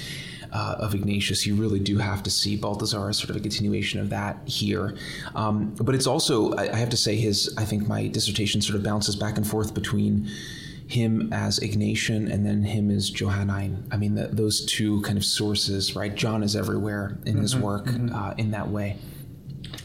uh, 0.52 0.76
of 0.80 0.96
Ignatius, 0.96 1.46
you 1.46 1.56
really 1.56 1.80
do 1.80 1.98
have 1.98 2.24
to 2.24 2.32
see 2.32 2.56
Balthasar 2.56 3.10
as 3.10 3.18
sort 3.18 3.30
of 3.30 3.36
a 3.36 3.40
continuation 3.40 4.00
of 4.00 4.10
that 4.10 4.38
here. 4.46 4.96
Um, 5.36 5.76
but 5.76 5.96
it's 5.96 6.08
also, 6.08 6.54
I, 6.54 6.74
I 6.74 6.76
have 6.78 6.90
to 6.90 6.98
say, 6.98 7.16
his, 7.18 7.54
I 7.58 7.66
think 7.66 7.88
my 7.88 8.08
dissertation 8.08 8.62
sort 8.62 8.76
of 8.78 8.84
bounces 8.84 9.16
back 9.16 9.38
and 9.38 9.46
forth 9.46 9.74
between 9.74 10.30
him 10.88 11.34
as 11.34 11.60
Ignatian 11.60 12.32
and 12.32 12.46
then 12.46 12.64
him 12.64 12.92
as 12.92 13.10
Johannine. 13.10 13.86
I 13.92 13.98
mean, 13.98 14.16
the, 14.16 14.28
those 14.28 14.66
two 14.66 15.02
kind 15.02 15.18
of 15.18 15.26
sources, 15.26 15.96
right? 15.96 16.14
John 16.16 16.44
is 16.44 16.56
everywhere 16.56 17.18
in 17.26 17.34
mm-hmm, 17.34 17.42
his 17.42 17.56
work 17.56 17.86
mm-hmm. 17.86 18.16
uh, 18.16 18.34
in 18.38 18.52
that 18.52 18.70
way. 18.70 18.98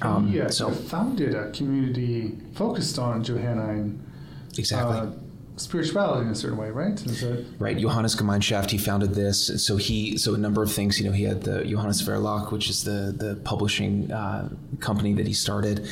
Um, 0.03 0.29
yeah, 0.29 0.49
so 0.49 0.71
founded 0.71 1.35
a 1.35 1.51
community 1.51 2.39
focused 2.55 2.99
on 2.99 3.25
Johannine 3.25 4.07
Exactly. 4.61 4.99
Uh, 4.99 5.30
spirituality 5.61 6.27
in 6.27 6.33
a 6.33 6.35
certain 6.35 6.59
way, 6.59 6.71
right? 6.71 6.97
That... 6.97 7.47
Right. 7.59 7.77
Johannes 7.77 8.17
Gemeinschaft, 8.17 8.71
he 8.71 8.79
founded 8.79 9.15
this. 9.15 9.65
So 9.65 9.77
he, 9.77 10.17
so 10.17 10.35
a 10.35 10.39
number 10.39 10.63
of 10.63 10.73
things. 10.73 11.01
You 11.01 11.07
know, 11.07 11.13
he 11.13 11.25
had 11.25 11.43
the 11.43 11.65
Johannes 11.65 12.03
Verlag, 12.03 12.53
which 12.53 12.69
is 12.69 12.85
the 12.85 13.15
the 13.17 13.37
publishing 13.45 14.11
uh, 14.13 14.49
company 14.81 15.13
that 15.15 15.27
he 15.27 15.33
started, 15.33 15.87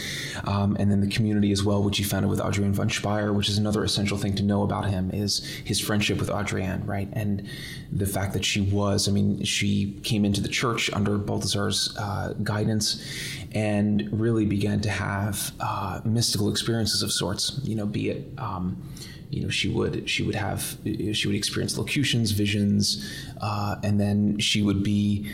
um, 0.44 0.76
and 0.78 0.90
then 0.90 1.00
the 1.00 1.08
community 1.08 1.52
as 1.52 1.62
well, 1.62 1.82
which 1.82 1.98
he 1.98 2.04
founded 2.04 2.30
with 2.30 2.40
Adrienne 2.40 2.72
von 2.72 2.88
Speyr, 2.88 3.34
which 3.34 3.48
is 3.48 3.58
another 3.58 3.84
essential 3.84 4.18
thing 4.18 4.34
to 4.36 4.42
know 4.42 4.62
about 4.62 4.86
him 4.86 5.10
is 5.12 5.44
his 5.64 5.80
friendship 5.80 6.18
with 6.18 6.30
Adrienne, 6.30 6.84
right? 6.86 7.08
And 7.12 7.48
the 7.92 8.06
fact 8.06 8.32
that 8.34 8.44
she 8.44 8.60
was, 8.60 9.08
I 9.08 9.12
mean, 9.12 9.42
she 9.44 9.98
came 10.02 10.24
into 10.24 10.40
the 10.40 10.48
church 10.48 10.90
under 10.92 11.18
Balthasar's 11.18 11.96
uh, 11.98 12.34
guidance 12.42 13.04
and 13.52 14.08
really 14.12 14.44
began 14.44 14.80
to 14.80 14.90
have 14.90 15.52
uh, 15.60 16.00
mystical 16.04 16.50
experiences 16.50 17.02
of 17.02 17.12
sorts. 17.12 17.60
You 17.64 17.76
know, 17.76 17.86
be 17.86 18.10
it. 18.10 18.30
Um, 18.38 18.82
you 19.30 19.42
know, 19.42 19.48
she 19.48 19.68
would 19.68 20.08
she 20.08 20.22
would 20.22 20.34
have 20.34 20.78
she 21.12 21.26
would 21.26 21.36
experience 21.36 21.76
locutions, 21.76 22.30
visions, 22.30 23.06
uh, 23.40 23.76
and 23.82 24.00
then 24.00 24.38
she 24.38 24.62
would 24.62 24.82
be 24.82 25.30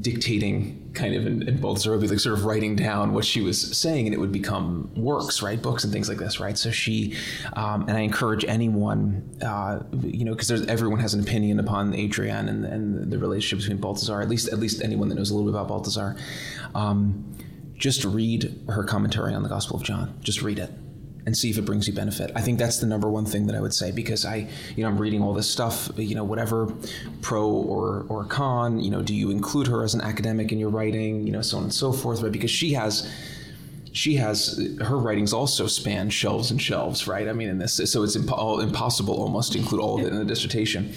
dictating 0.00 0.90
kind 0.94 1.14
of 1.14 1.26
and, 1.26 1.44
and 1.44 1.60
Balthasar 1.60 1.92
would 1.92 2.00
be 2.00 2.08
like 2.08 2.18
sort 2.18 2.36
of 2.36 2.44
writing 2.44 2.74
down 2.74 3.12
what 3.12 3.24
she 3.24 3.40
was 3.40 3.78
saying 3.78 4.06
and 4.06 4.14
it 4.14 4.18
would 4.18 4.32
become 4.32 4.90
works 4.96 5.40
right? 5.42 5.60
Books 5.60 5.84
and 5.84 5.92
things 5.92 6.08
like 6.08 6.18
this 6.18 6.40
right? 6.40 6.58
So 6.58 6.70
she 6.70 7.16
um, 7.54 7.82
and 7.82 7.92
I 7.92 8.00
encourage 8.00 8.44
anyone 8.44 9.38
uh, 9.42 9.80
you 10.02 10.24
know 10.24 10.34
because 10.34 10.50
everyone 10.66 10.98
has 11.00 11.14
an 11.14 11.20
opinion 11.20 11.60
upon 11.60 11.94
Adrienne 11.94 12.48
and, 12.48 12.64
and 12.64 13.10
the 13.10 13.18
relationship 13.18 13.60
between 13.60 13.78
Balthasar 13.80 14.20
at 14.20 14.28
least 14.28 14.48
at 14.48 14.58
least 14.58 14.82
anyone 14.82 15.08
that 15.08 15.14
knows 15.14 15.30
a 15.30 15.34
little 15.34 15.50
bit 15.50 15.56
about 15.56 15.68
Balthasar 15.68 16.16
um, 16.74 17.32
just 17.76 18.04
read 18.04 18.60
her 18.68 18.82
commentary 18.82 19.34
on 19.34 19.42
the 19.42 19.48
Gospel 19.48 19.76
of 19.76 19.82
John. 19.82 20.18
Just 20.22 20.42
read 20.42 20.58
it 20.58 20.70
and 21.26 21.36
see 21.36 21.50
if 21.50 21.58
it 21.58 21.62
brings 21.62 21.88
you 21.88 21.92
benefit. 21.92 22.30
I 22.36 22.40
think 22.40 22.58
that's 22.58 22.78
the 22.78 22.86
number 22.86 23.10
one 23.10 23.26
thing 23.26 23.46
that 23.48 23.56
I 23.56 23.60
would 23.60 23.74
say 23.74 23.90
because 23.90 24.24
I, 24.24 24.48
you 24.76 24.84
know, 24.84 24.88
I'm 24.88 24.96
reading 24.96 25.22
all 25.22 25.34
this 25.34 25.50
stuff, 25.50 25.90
you 25.96 26.14
know, 26.14 26.22
whatever 26.22 26.72
pro 27.20 27.48
or 27.48 28.06
or 28.08 28.24
con, 28.24 28.80
you 28.80 28.90
know, 28.90 29.02
do 29.02 29.14
you 29.14 29.30
include 29.30 29.66
her 29.66 29.82
as 29.82 29.92
an 29.92 30.00
academic 30.00 30.52
in 30.52 30.58
your 30.58 30.70
writing, 30.70 31.26
you 31.26 31.32
know, 31.32 31.42
so 31.42 31.58
on 31.58 31.64
and 31.64 31.74
so 31.74 31.92
forth, 31.92 32.22
right? 32.22 32.30
Because 32.30 32.50
she 32.50 32.72
has 32.74 33.12
she 33.90 34.14
has 34.16 34.60
her 34.82 34.98
writings 34.98 35.32
also 35.32 35.66
span 35.66 36.10
shelves 36.10 36.50
and 36.50 36.62
shelves, 36.62 37.08
right? 37.08 37.28
I 37.28 37.32
mean, 37.32 37.48
in 37.48 37.58
this, 37.58 37.80
so 37.90 38.02
it's 38.02 38.16
impo- 38.16 38.62
impossible 38.62 39.14
almost 39.14 39.52
to 39.52 39.58
include 39.58 39.80
all 39.80 39.98
of 39.98 40.06
it 40.06 40.12
in 40.12 40.20
a 40.20 40.24
dissertation. 40.24 40.92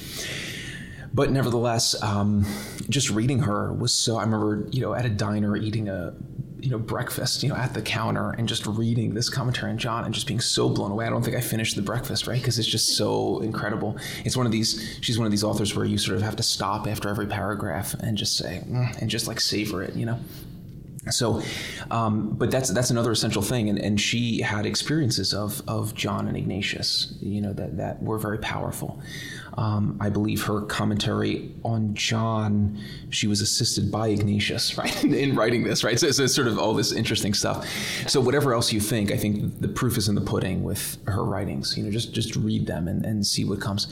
But 1.13 1.31
nevertheless, 1.31 2.01
um, 2.03 2.45
just 2.89 3.09
reading 3.09 3.39
her 3.39 3.73
was 3.73 3.93
so. 3.93 4.17
I 4.17 4.23
remember, 4.23 4.67
you 4.71 4.81
know, 4.81 4.93
at 4.93 5.05
a 5.05 5.09
diner 5.09 5.55
eating 5.55 5.89
a 5.89 6.13
you 6.61 6.69
know 6.69 6.79
breakfast 6.79 7.43
you 7.43 7.49
know 7.49 7.55
at 7.55 7.73
the 7.73 7.81
counter 7.81 8.31
and 8.31 8.47
just 8.47 8.65
reading 8.65 9.13
this 9.13 9.29
commentary 9.29 9.71
on 9.71 9.77
john 9.77 10.05
and 10.05 10.13
just 10.13 10.27
being 10.27 10.39
so 10.39 10.69
blown 10.69 10.91
away. 10.91 11.05
I 11.05 11.09
don't 11.09 11.23
think 11.23 11.35
i 11.35 11.41
finished 11.41 11.75
the 11.75 11.81
breakfast 11.81 12.27
right? 12.27 12.39
Because 12.39 12.59
it's 12.59 12.67
just 12.67 12.95
so 12.95 13.39
incredible. 13.39 13.97
It's 14.25 14.37
one 14.37 14.45
of 14.45 14.51
these 14.51 14.97
she's 15.01 15.17
one 15.17 15.25
of 15.25 15.31
these 15.31 15.43
authors 15.43 15.75
where 15.75 15.85
you 15.85 15.97
sort 15.97 16.17
of 16.17 16.23
have 16.23 16.35
to 16.37 16.43
stop 16.43 16.87
after 16.87 17.09
every 17.09 17.27
paragraph 17.27 17.93
and 17.95 18.17
just 18.17 18.37
say 18.37 18.63
mm, 18.67 19.01
and 19.01 19.09
just 19.09 19.27
like 19.27 19.39
savor 19.39 19.83
it 19.83 19.95
you 19.95 20.05
know? 20.05 20.19
So, 21.11 21.41
um, 21.91 22.31
but 22.31 22.51
that's 22.51 22.69
that's 22.69 22.89
another 22.89 23.11
essential 23.11 23.41
thing, 23.41 23.69
and, 23.69 23.79
and 23.79 23.99
she 23.99 24.41
had 24.41 24.65
experiences 24.65 25.33
of 25.33 25.61
of 25.67 25.95
John 25.95 26.27
and 26.27 26.37
Ignatius, 26.37 27.15
you 27.21 27.41
know, 27.41 27.53
that 27.53 27.77
that 27.77 28.03
were 28.03 28.17
very 28.17 28.37
powerful. 28.37 29.01
Um, 29.59 29.97
I 29.99 30.09
believe 30.09 30.43
her 30.43 30.61
commentary 30.61 31.53
on 31.65 31.93
John, 31.93 32.79
she 33.09 33.27
was 33.27 33.41
assisted 33.41 33.91
by 33.91 34.07
Ignatius, 34.07 34.77
right, 34.77 35.03
in 35.03 35.35
writing 35.35 35.65
this, 35.65 35.83
right? 35.83 35.99
So, 35.99 36.09
so, 36.11 36.23
it's 36.23 36.33
sort 36.33 36.47
of 36.47 36.57
all 36.57 36.73
this 36.73 36.93
interesting 36.93 37.33
stuff. 37.33 37.67
So 38.07 38.21
whatever 38.21 38.53
else 38.53 38.71
you 38.71 38.79
think, 38.79 39.11
I 39.11 39.17
think 39.17 39.59
the 39.59 39.67
proof 39.67 39.97
is 39.97 40.07
in 40.07 40.15
the 40.15 40.21
pudding 40.21 40.63
with 40.63 40.97
her 41.07 41.25
writings. 41.25 41.77
You 41.77 41.83
know, 41.83 41.91
just 41.91 42.13
just 42.13 42.37
read 42.37 42.67
them 42.67 42.87
and, 42.87 43.05
and 43.05 43.27
see 43.27 43.43
what 43.43 43.59
comes. 43.59 43.87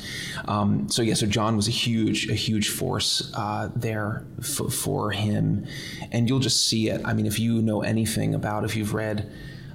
Um, 0.47 0.87
so 0.87 1.01
yeah, 1.01 1.15
so 1.15 1.25
John 1.25 1.57
was 1.57 1.67
a 1.67 1.71
huge 1.71 2.29
a 2.29 2.33
huge 2.35 2.69
force 2.69 3.29
uh, 3.35 3.69
there 3.75 4.25
f- 4.39 4.71
for 4.71 5.11
him, 5.11 5.67
and 6.13 6.29
you'll 6.29 6.39
just 6.39 6.65
see 6.67 6.87
it. 6.87 7.01
I 7.03 7.11
mean, 7.11 7.25
if 7.25 7.39
you 7.39 7.61
know 7.61 7.81
anything 7.81 8.33
about, 8.33 8.63
if 8.63 8.77
you've 8.77 8.93
read 8.93 9.29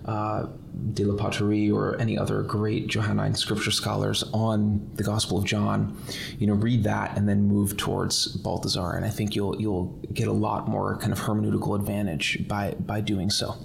uh, 0.04 0.46
De 0.94 1.04
La 1.04 1.14
Potterie 1.16 1.70
or 1.72 1.96
any 2.00 2.18
other 2.18 2.42
great 2.42 2.88
Johannine 2.88 3.34
scripture 3.34 3.70
scholars 3.70 4.24
on 4.32 4.90
the 4.94 5.02
Gospel 5.04 5.38
of 5.38 5.44
John, 5.44 5.96
you 6.38 6.46
know, 6.46 6.54
read 6.54 6.82
that 6.84 7.16
and 7.16 7.28
then 7.28 7.42
move 7.46 7.76
towards 7.76 8.26
Balthasar, 8.28 8.92
and 8.92 9.04
I 9.04 9.10
think 9.10 9.36
you'll 9.36 9.60
you'll 9.60 9.86
get 10.12 10.28
a 10.28 10.32
lot 10.32 10.68
more 10.68 10.96
kind 10.98 11.12
of 11.12 11.20
hermeneutical 11.20 11.76
advantage 11.78 12.46
by 12.48 12.72
by 12.80 13.00
doing 13.00 13.30
so. 13.30 13.56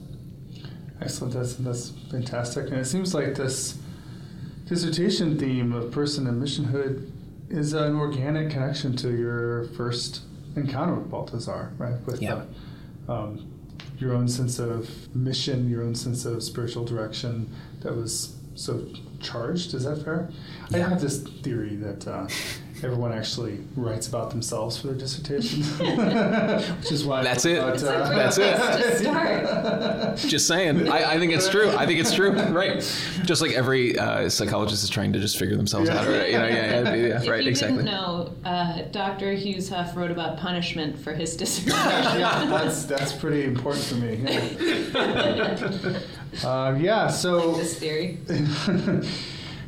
Excellent. 1.02 1.34
That's 1.34 1.56
that's 1.56 1.90
fantastic, 2.12 2.68
and 2.70 2.78
it 2.78 2.86
seems 2.86 3.14
like 3.14 3.36
this 3.36 3.78
dissertation 4.66 5.40
theme 5.40 5.72
of 5.74 5.92
person 5.92 6.28
and 6.28 6.42
missionhood 6.42 7.10
is 7.50 7.74
an 7.74 7.96
organic 7.96 8.50
connection 8.52 8.96
to 8.98 9.16
your 9.16 9.66
first 9.78 10.22
encounter 10.56 10.96
with 10.96 11.10
Balthasar, 11.10 11.72
right? 11.78 11.96
With 12.06 12.22
Yeah. 12.22 12.44
uh, 13.08 13.14
um, 13.14 13.48
your 13.98 14.14
own 14.14 14.28
sense 14.28 14.60
of 14.60 14.90
mission, 15.16 15.70
your 15.70 15.84
own 15.84 15.96
sense 15.96 16.26
of 16.26 16.44
spiritual 16.44 16.86
direction 16.86 17.54
that 17.82 17.96
was 17.96 18.36
so 18.56 18.86
charged. 19.22 19.74
Is 19.74 19.84
that 19.84 20.04
fair? 20.04 20.30
I 20.74 20.78
have 20.78 21.02
this 21.02 21.22
theory 21.22 21.76
that 21.78 22.08
uh, 22.08 22.28
everyone 22.84 23.12
actually 23.12 23.60
writes 23.76 24.08
about 24.08 24.30
themselves 24.30 24.78
for 24.78 24.88
their 24.88 24.96
dissertation, 24.96 25.62
which 26.78 26.92
is 26.92 27.04
why 27.06 27.24
That's 27.24 27.46
it. 27.46 27.58
about, 27.58 27.82
uh, 27.84 28.10
That's 28.10 28.38
it. 28.38 28.56
place 28.58 29.00
start. 29.02 30.18
Just 30.18 30.48
saying. 30.48 30.88
I, 30.90 31.14
I 31.14 31.20
think 31.20 31.34
it's 31.34 31.50
true. 31.50 31.70
I 31.72 31.86
think 31.86 32.00
it's 32.00 32.14
true. 32.14 32.32
Right. 32.32 32.78
Just 33.26 33.42
like 33.42 33.52
every 33.54 33.98
uh, 33.98 34.30
psychologist 34.30 34.84
is 34.84 34.90
trying 34.90 35.14
to 35.14 35.20
just 35.20 35.38
figure 35.38 35.56
themselves 35.58 35.90
Yeah. 35.90 36.00
out. 36.00 36.08
Right? 36.08 36.32
You 36.32 36.38
know, 36.40 36.48
yeah, 36.48 36.56
yeah, 36.56 36.94
yeah, 36.94 37.22
If 37.22 37.28
right. 37.28 37.44
you 37.44 37.50
Exactly. 37.50 37.78
didn't 37.78 37.92
know, 37.92 38.34
uh, 38.46 38.82
Dr. 38.92 39.34
Hughes 39.34 39.70
Huff 39.70 39.96
wrote 39.96 40.12
about 40.12 40.38
punishment 40.38 40.98
for 41.00 41.14
his 41.14 41.36
dissertation. 41.36 41.82
yeah, 42.20 42.46
that's 42.46 42.86
that's 42.86 43.14
pretty 43.14 43.44
important 43.44 43.84
for 43.86 43.96
me. 43.96 44.16
Yeah. 44.24 46.00
Uh, 46.44 46.78
yeah 46.80 47.08
so 47.08 47.54
this 47.54 47.80
theory. 47.80 48.18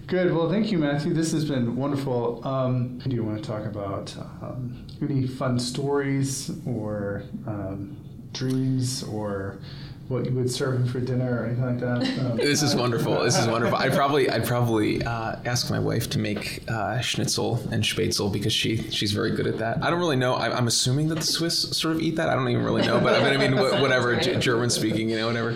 good. 0.10 0.34
Well, 0.34 0.49
thank 0.49 0.72
you, 0.72 0.78
Matthew. 0.80 1.14
This 1.14 1.32
has 1.32 1.45
been 1.45 1.76
wonderful. 1.76 2.45
Um, 2.45 2.97
do 2.99 3.16
you 3.16 3.24
want 3.24 3.43
to 3.43 3.47
talk 3.47 3.66
about 3.66 4.16
um, 4.41 4.86
any 5.01 5.28
fun 5.28 5.60
stories 5.60 6.51
or 6.66 7.24
um, 7.47 7.95
dreams 8.34 9.03
or 9.03 9.60
what 10.07 10.26
you 10.26 10.32
would 10.32 10.49
serve 10.49 10.76
him 10.76 10.88
for 10.88 10.99
dinner 10.99 11.41
or 11.41 11.45
anything 11.45 11.64
like 11.66 11.80
that? 11.80 12.20
Um, 12.32 12.38
This 12.38 12.64
is 12.64 12.76
wonderful. 12.76 13.24
This 13.24 13.38
is 13.38 13.47
wonderful. 13.47 13.78
I'd 13.78 13.93
probably, 13.93 14.30
I'd 14.30 14.45
probably 14.45 15.03
uh, 15.03 15.36
ask 15.45 15.70
my 15.70 15.78
wife 15.80 16.10
to 16.12 16.20
make 16.20 16.64
uh, 16.68 16.99
schnitzel 17.01 17.57
and 17.72 17.84
spätzle 17.84 18.34
because 18.34 18.51
she, 18.51 18.89
she's 18.89 19.12
very 19.12 19.32
good 19.36 19.45
at 19.45 19.60
that. 19.60 19.84
I 19.84 19.91
don't 19.91 19.99
really 19.99 20.16
know. 20.16 20.34
I, 20.34 20.55
I'm 20.57 20.66
assuming 20.68 21.07
that 21.10 21.16
the 21.20 21.22
Swiss 21.26 21.78
sort 21.78 21.95
of 21.95 22.01
eat 22.01 22.16
that. 22.16 22.30
I 22.30 22.34
don't 22.34 22.49
even 22.49 22.64
really 22.66 22.82
know, 22.82 22.99
but 22.99 23.14
I 23.14 23.24
mean, 23.24 23.39
I 23.39 23.47
mean, 23.47 23.57
wh- 23.57 23.80
whatever, 23.80 24.16
German 24.16 24.72
speaking, 24.72 25.10
you 25.10 25.18
know, 25.18 25.28
whatever. 25.28 25.55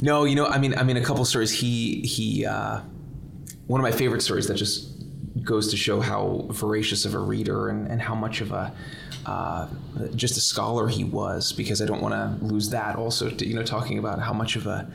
No, 0.00 0.24
you 0.24 0.36
know, 0.36 0.46
I 0.46 0.58
mean, 0.58 0.76
I 0.78 0.84
mean, 0.84 0.96
a 0.96 1.02
couple 1.04 1.24
stories. 1.24 1.50
He, 1.52 2.00
he, 2.02 2.46
uh, 2.46 2.80
one 3.66 3.80
of 3.80 3.82
my 3.82 3.92
favorite 3.92 4.22
stories 4.22 4.48
that 4.48 4.54
just 4.54 4.90
goes 5.42 5.70
to 5.70 5.76
show 5.76 6.00
how 6.00 6.46
voracious 6.50 7.04
of 7.04 7.14
a 7.14 7.18
reader 7.18 7.68
and, 7.68 7.88
and 7.88 8.00
how 8.00 8.14
much 8.14 8.40
of 8.40 8.52
a 8.52 8.72
uh, 9.26 9.68
just 10.14 10.36
a 10.36 10.40
scholar 10.40 10.88
he 10.88 11.04
was 11.04 11.52
because 11.52 11.80
I 11.80 11.86
don't 11.86 12.02
want 12.02 12.12
to 12.12 12.44
lose 12.44 12.70
that 12.70 12.96
also 12.96 13.30
to, 13.30 13.46
you 13.46 13.54
know 13.54 13.62
talking 13.62 13.98
about 13.98 14.20
how 14.20 14.32
much 14.32 14.56
of 14.56 14.66
a 14.66 14.90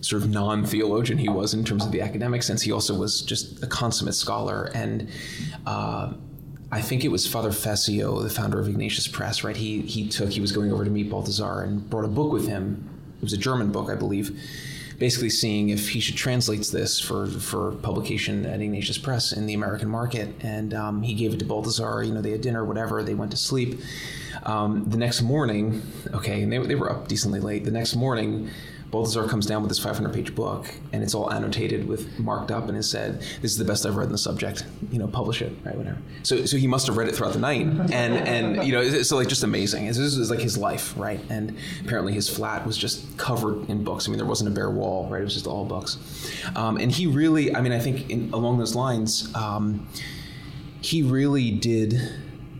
sort 0.00 0.22
of 0.22 0.28
non-theologian 0.28 1.18
he 1.18 1.30
was 1.30 1.54
in 1.54 1.64
terms 1.64 1.84
of 1.84 1.90
the 1.90 2.02
academic 2.02 2.42
sense 2.42 2.60
he 2.60 2.72
also 2.72 2.94
was 2.94 3.22
just 3.22 3.62
a 3.62 3.66
consummate 3.66 4.14
scholar 4.14 4.70
and 4.74 5.08
uh, 5.66 6.12
I 6.70 6.80
think 6.80 7.04
it 7.04 7.08
was 7.08 7.24
Father 7.26 7.52
Fessio, 7.52 8.20
the 8.20 8.28
founder 8.28 8.58
of 8.58 8.68
Ignatius 8.68 9.06
Press, 9.06 9.44
right? 9.44 9.56
He 9.56 9.82
he 9.82 10.08
took 10.08 10.30
he 10.30 10.40
was 10.40 10.50
going 10.50 10.72
over 10.72 10.84
to 10.84 10.90
meet 10.90 11.08
Balthasar 11.08 11.62
and 11.62 11.88
brought 11.88 12.04
a 12.04 12.08
book 12.08 12.32
with 12.32 12.48
him. 12.48 12.90
It 13.18 13.22
was 13.22 13.32
a 13.32 13.38
German 13.38 13.70
book, 13.70 13.88
I 13.88 13.94
believe, 13.94 14.38
basically 14.98 15.30
seeing 15.30 15.70
if 15.70 15.90
he 15.90 16.00
should 16.00 16.16
translate 16.16 16.66
this 16.72 17.00
for 17.00 17.26
for 17.26 17.72
publication 17.72 18.46
at 18.46 18.60
Ignatius 18.60 18.98
Press 18.98 19.32
in 19.32 19.46
the 19.46 19.54
American 19.54 19.88
market. 19.88 20.28
And 20.40 20.74
um, 20.74 21.02
he 21.02 21.14
gave 21.14 21.34
it 21.34 21.38
to 21.40 21.44
Balthasar. 21.44 22.02
You 22.02 22.12
know, 22.12 22.20
they 22.20 22.32
had 22.32 22.40
dinner, 22.40 22.64
whatever. 22.64 23.02
They 23.02 23.14
went 23.14 23.30
to 23.32 23.36
sleep. 23.36 23.80
Um, 24.44 24.84
the 24.88 24.98
next 24.98 25.22
morning, 25.22 25.82
okay, 26.12 26.42
and 26.42 26.52
they, 26.52 26.58
they 26.58 26.74
were 26.74 26.90
up 26.90 27.08
decently 27.08 27.40
late. 27.40 27.64
The 27.64 27.70
next 27.70 27.94
morning, 27.94 28.50
Balthasar 28.94 29.26
comes 29.26 29.44
down 29.44 29.60
with 29.60 29.70
this 29.70 29.80
500 29.80 30.14
page 30.14 30.36
book, 30.36 30.72
and 30.92 31.02
it's 31.02 31.16
all 31.16 31.32
annotated 31.32 31.88
with 31.88 32.16
marked 32.16 32.52
up, 32.52 32.68
and 32.68 32.78
it 32.78 32.84
said, 32.84 33.22
"This 33.42 33.50
is 33.50 33.58
the 33.58 33.64
best 33.64 33.84
I've 33.84 33.96
read 33.96 34.06
in 34.06 34.12
the 34.12 34.18
subject. 34.18 34.64
You 34.92 35.00
know, 35.00 35.08
publish 35.08 35.42
it, 35.42 35.52
right? 35.64 35.76
Whatever." 35.76 35.98
So, 36.22 36.46
so 36.46 36.56
he 36.56 36.68
must 36.68 36.86
have 36.86 36.96
read 36.96 37.08
it 37.08 37.16
throughout 37.16 37.32
the 37.32 37.40
night, 37.40 37.66
and 37.66 38.14
and 38.14 38.64
you 38.64 38.72
know, 38.72 38.80
it's, 38.80 39.08
so 39.08 39.16
like 39.16 39.26
just 39.26 39.42
amazing. 39.42 39.86
This 39.86 39.98
is 39.98 40.30
like 40.30 40.38
his 40.38 40.56
life, 40.56 40.94
right? 40.96 41.18
And 41.28 41.56
apparently 41.84 42.12
his 42.12 42.28
flat 42.28 42.64
was 42.64 42.78
just 42.78 43.18
covered 43.18 43.68
in 43.68 43.82
books. 43.82 44.06
I 44.06 44.10
mean, 44.12 44.18
there 44.18 44.28
wasn't 44.28 44.50
a 44.50 44.54
bare 44.54 44.70
wall, 44.70 45.08
right? 45.08 45.22
It 45.22 45.24
was 45.24 45.34
just 45.34 45.48
all 45.48 45.64
books. 45.64 45.98
Um, 46.54 46.76
and 46.76 46.92
he 46.92 47.08
really, 47.08 47.52
I 47.52 47.62
mean, 47.62 47.72
I 47.72 47.80
think 47.80 48.08
in, 48.10 48.32
along 48.32 48.58
those 48.58 48.76
lines, 48.76 49.28
um, 49.34 49.88
he 50.82 51.02
really 51.02 51.50
did 51.50 52.00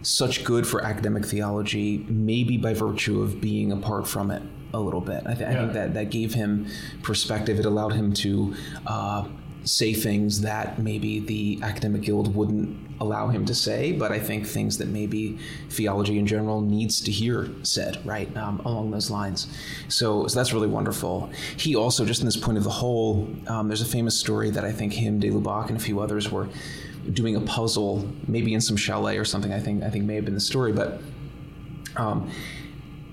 such 0.03 0.43
good 0.43 0.67
for 0.67 0.83
academic 0.83 1.27
theology, 1.27 2.05
maybe 2.09 2.57
by 2.57 2.75
virtue 2.75 3.23
of 3.23 3.41
being 3.41 3.71
apart 3.71 4.09
from 4.09 4.33
it 4.33 4.43
a 4.75 4.81
little 4.81 5.01
bit. 5.01 5.23
I, 5.25 5.35
th- 5.35 5.49
I 5.49 5.55
think 5.55 5.73
that 5.73 5.95
that 5.95 6.11
gave 6.11 6.35
him 6.35 6.67
perspective. 7.03 7.59
It 7.59 7.65
allowed 7.65 7.93
him 7.93 8.13
to 8.15 8.55
uh, 8.87 9.29
say 9.65 9.95
things 9.95 10.43
that 10.43 10.79
maybe 10.79 11.21
the 11.21 11.61
academic 11.63 12.03
guild 12.03 12.35
wouldn't 12.35 12.77
allow 13.01 13.29
him 13.29 13.45
to 13.47 13.55
say, 13.55 13.93
but 13.93 14.13
I 14.13 14.19
think 14.19 14.47
things 14.47 14.79
that 14.79 14.89
maybe 14.89 15.39
theology 15.71 16.19
in 16.19 16.27
general 16.27 16.61
needs 16.61 17.01
to 17.03 17.11
hear 17.11 17.51
said, 17.63 18.05
right, 18.05 18.35
um, 18.37 18.61
along 18.65 18.91
those 18.91 19.11
lines. 19.11 19.47
So, 19.89 20.27
so 20.27 20.39
that's 20.39 20.53
really 20.53 20.69
wonderful. 20.69 21.31
He 21.57 21.75
also, 21.75 22.05
just 22.05 22.21
in 22.21 22.27
this 22.27 22.37
point 22.37 22.59
of 22.59 22.65
the 22.65 22.71
whole, 22.71 23.29
um, 23.47 23.69
there's 23.69 23.83
a 23.83 23.87
famous 23.87 24.19
story 24.19 24.51
that 24.51 24.65
I 24.65 24.73
think 24.73 24.93
him, 24.93 25.19
De 25.19 25.31
Lubac, 25.31 25.69
and 25.69 25.77
a 25.77 25.81
few 25.81 26.01
others 26.01 26.31
were 26.31 26.49
doing 27.13 27.37
a 27.37 27.41
puzzle, 27.41 28.09
maybe 28.29 28.55
in 28.55 28.61
some 28.61 28.77
chalet 28.77 29.19
or 29.19 29.25
something. 29.25 29.53
I 29.53 29.61
think 29.61 29.83
I 29.83 29.91
think 29.91 30.05
may 30.05 30.15
have 30.15 30.25
been 30.25 30.35
the 30.35 30.41
story, 30.41 30.73
but 30.73 31.01
um, 31.97 32.31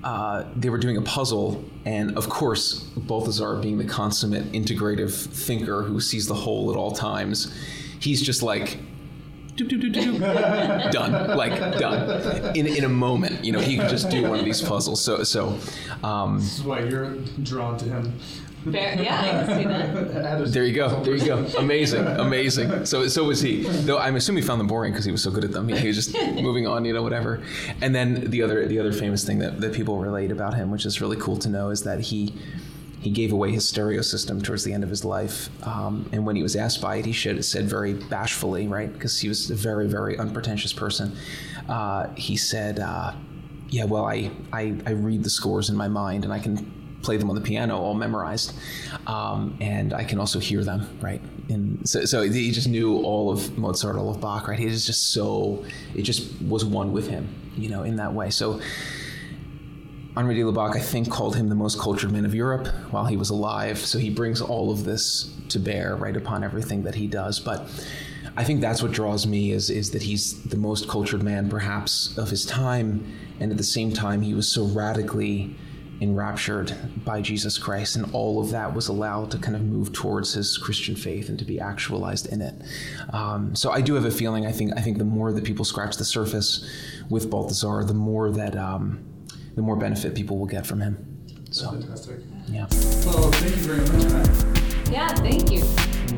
uh, 0.04 0.46
they 0.56 0.70
were 0.70 0.78
doing 0.78 0.98
a 0.98 1.02
puzzle, 1.02 1.64
and 1.86 2.18
of 2.18 2.30
course, 2.30 2.80
Balthasar, 2.98 3.56
being 3.58 3.78
the 3.78 3.86
consummate 3.86 4.52
integrative 4.52 5.14
thinker 5.14 5.84
who 5.84 6.00
sees 6.00 6.28
the 6.28 6.34
whole 6.34 6.72
at 6.72 6.78
all 6.78 6.92
times, 6.92 7.54
he's 8.00 8.22
just 8.22 8.42
like. 8.42 8.80
doop, 9.56 9.70
doop, 9.70 9.82
doop, 9.82 9.94
doop, 9.94 10.18
doop. 10.20 10.92
done, 10.98 11.38
like 11.38 11.78
done, 11.78 12.56
in 12.56 12.66
in 12.68 12.84
a 12.84 12.90
moment. 12.90 13.46
You 13.46 13.52
know, 13.52 13.60
he 13.60 13.78
could 13.78 13.90
just 13.90 14.10
do 14.10 14.28
one 14.30 14.40
of 14.40 14.46
these 14.46 14.62
puzzles. 14.62 15.04
So 15.04 15.24
so, 15.24 15.58
um, 16.04 16.40
This 16.40 16.60
is 16.60 16.64
why 16.64 16.80
you're 16.82 17.16
drawn 17.44 17.78
to 17.78 17.86
him. 17.86 18.14
Fair, 18.64 19.02
yeah, 19.02 19.20
I 19.20 19.46
can 19.46 19.58
see 19.58 19.68
that. 19.68 20.48
There 20.52 20.66
you 20.66 20.74
go. 20.74 21.04
There 21.04 21.16
you 21.16 21.26
go. 21.26 21.38
Amazing. 21.58 22.06
Amazing. 22.06 22.86
So 22.86 23.08
so 23.08 23.24
was 23.24 23.42
he. 23.42 23.64
Though 23.64 23.98
I'm 23.98 24.16
assuming 24.16 24.44
he 24.44 24.48
found 24.48 24.60
them 24.60 24.68
boring 24.68 24.92
because 24.92 25.06
he 25.06 25.12
was 25.12 25.24
so 25.24 25.32
good 25.32 25.44
at 25.44 25.52
them. 25.52 25.68
He 25.68 25.88
was 25.88 25.96
just 25.96 26.14
moving 26.42 26.68
on, 26.68 26.86
you 26.86 26.94
know, 26.94 27.02
whatever. 27.02 27.42
And 27.82 27.96
then 27.96 28.30
the 28.30 28.44
other 28.44 28.68
the 28.68 28.80
other 28.80 28.94
famous 28.94 29.26
thing 29.26 29.40
that, 29.40 29.62
that 29.62 29.74
people 29.74 29.98
relate 29.98 30.32
about 30.32 30.54
him, 30.54 30.70
which 30.72 30.86
is 30.86 31.02
really 31.02 31.18
cool 31.18 31.38
to 31.38 31.50
know, 31.50 31.70
is 31.70 31.84
that 31.84 32.00
he 32.02 32.34
he 33.00 33.10
gave 33.10 33.32
away 33.32 33.52
his 33.52 33.68
stereo 33.68 34.02
system 34.02 34.42
towards 34.42 34.64
the 34.64 34.74
end 34.74 34.84
of 34.84 34.90
his 34.90 35.04
life. 35.04 35.50
Um, 35.66 36.08
and 36.12 36.24
when 36.24 36.36
he 36.36 36.44
was 36.44 36.56
asked 36.56 36.82
by 36.82 36.98
it, 36.98 37.06
he 37.06 37.12
should 37.14 37.38
have 37.38 37.46
said 37.46 37.66
very 37.66 37.94
bashfully, 37.94 38.68
right? 38.68 38.94
Because 38.94 39.20
he 39.20 39.28
was 39.28 39.50
a 39.50 39.56
very, 39.56 39.88
very 39.88 40.20
unpretentious 40.20 40.72
person. 40.72 41.18
Uh, 41.68 42.10
he 42.16 42.38
said, 42.38 42.80
uh, 42.80 43.14
yeah, 43.70 43.86
well, 43.86 44.06
I, 44.06 44.30
I, 44.54 44.76
I 44.86 44.92
read 44.92 45.24
the 45.24 45.32
scores 45.32 45.68
in 45.68 45.76
my 45.76 45.88
mind 45.88 46.26
and 46.26 46.32
I 46.32 46.38
can 46.38 46.72
play 47.02 47.18
them 47.18 47.30
on 47.30 47.36
the 47.36 47.42
piano 47.42 47.78
all 47.78 47.94
memorized. 47.94 48.54
Um, 49.08 49.58
and 49.60 49.94
I 49.94 50.04
can 50.04 50.20
also 50.20 50.40
hear 50.40 50.64
them, 50.64 50.98
right? 51.02 51.22
And 51.50 51.88
so, 51.88 52.06
so 52.06 52.22
he 52.22 52.52
just 52.52 52.68
knew 52.68 52.98
all 52.98 53.32
of 53.32 53.58
Mozart, 53.58 53.96
all 53.96 54.10
of 54.10 54.22
Bach, 54.22 54.48
right? 54.48 54.60
He 54.60 54.66
was 54.66 54.86
just 54.86 55.14
so, 55.14 55.66
it 55.96 56.04
just 56.04 56.42
was 56.42 56.64
one 56.66 56.92
with 56.92 57.08
him, 57.08 57.28
you 57.58 57.70
know, 57.70 57.84
in 57.84 57.96
that 57.98 58.14
way. 58.14 58.30
So 58.30 58.62
Henri 60.16 60.36
de 60.36 60.42
Lubac, 60.42 60.76
I 60.76 60.80
think, 60.80 61.10
called 61.10 61.36
him 61.36 61.50
the 61.50 61.56
most 61.56 61.80
cultured 61.80 62.12
man 62.12 62.26
of 62.26 62.36
Europe 62.36 62.68
while 62.92 63.06
he 63.06 63.18
was 63.18 63.30
alive. 63.30 63.78
So 63.78 63.98
he 63.98 64.10
brings 64.10 64.42
all 64.42 64.72
of 64.72 64.84
this 64.84 65.34
to 65.50 65.60
bear 65.60 65.96
right 65.96 66.16
upon 66.16 66.44
everything 66.44 66.84
that 66.84 66.96
he 66.96 67.08
does. 67.08 67.40
But 67.40 67.70
I 68.36 68.44
think 68.44 68.62
that's 68.62 68.82
what 68.82 68.92
draws 68.92 69.28
me 69.28 69.52
is 69.52 69.70
is 69.70 69.92
that 69.92 70.04
he's 70.04 70.42
the 70.44 70.58
most 70.58 70.88
cultured 70.88 71.24
man, 71.24 71.50
perhaps, 71.50 72.18
of 72.18 72.30
his 72.30 72.46
time, 72.46 73.06
and 73.40 73.52
at 73.52 73.58
the 73.58 73.64
same 73.64 73.92
time, 73.92 74.22
he 74.22 74.34
was 74.34 74.48
so 74.48 74.66
radically 74.66 75.56
enraptured 76.02 76.74
by 77.06 77.22
Jesus 77.22 77.58
Christ, 77.58 77.96
and 77.96 78.12
all 78.14 78.42
of 78.42 78.50
that 78.52 78.74
was 78.74 78.88
allowed 78.88 79.32
to 79.32 79.38
kind 79.38 79.56
of 79.56 79.62
move 79.62 79.94
towards 79.94 80.34
his 80.34 80.58
Christian 80.58 80.96
faith 80.96 81.30
and 81.30 81.38
to 81.40 81.46
be 81.46 81.60
actualized 81.60 82.26
in 82.34 82.42
it. 82.42 82.56
Um, 83.14 83.56
so 83.56 83.72
I 83.72 83.82
do 83.82 83.94
have 83.94 84.06
a 84.06 84.12
feeling. 84.12 84.46
I 84.46 84.52
think 84.52 84.74
I 84.76 84.82
think 84.82 84.98
the 84.98 85.06
more 85.06 85.32
that 85.32 85.44
people 85.44 85.64
scratch 85.64 85.98
the 85.98 86.06
surface 86.06 86.68
with 87.10 87.30
Balthasar, 87.30 87.84
the 87.84 87.94
more 87.94 88.32
that 88.32 88.56
um, 88.58 89.04
the 89.56 89.62
more 89.62 89.76
benefit 89.76 90.16
people 90.16 90.38
will 90.40 90.48
get 90.48 90.66
from 90.66 90.82
him. 90.82 91.08
So 91.52 91.70
Fantastic. 91.72 92.18
yeah. 92.48 92.66
Well, 93.06 93.30
thank 93.32 93.56
you 93.56 93.62
very 93.62 93.82
much, 93.82 94.12
Matt. 94.12 94.92
Yeah, 94.92 95.08
thank 95.16 95.52
you. 95.52 95.64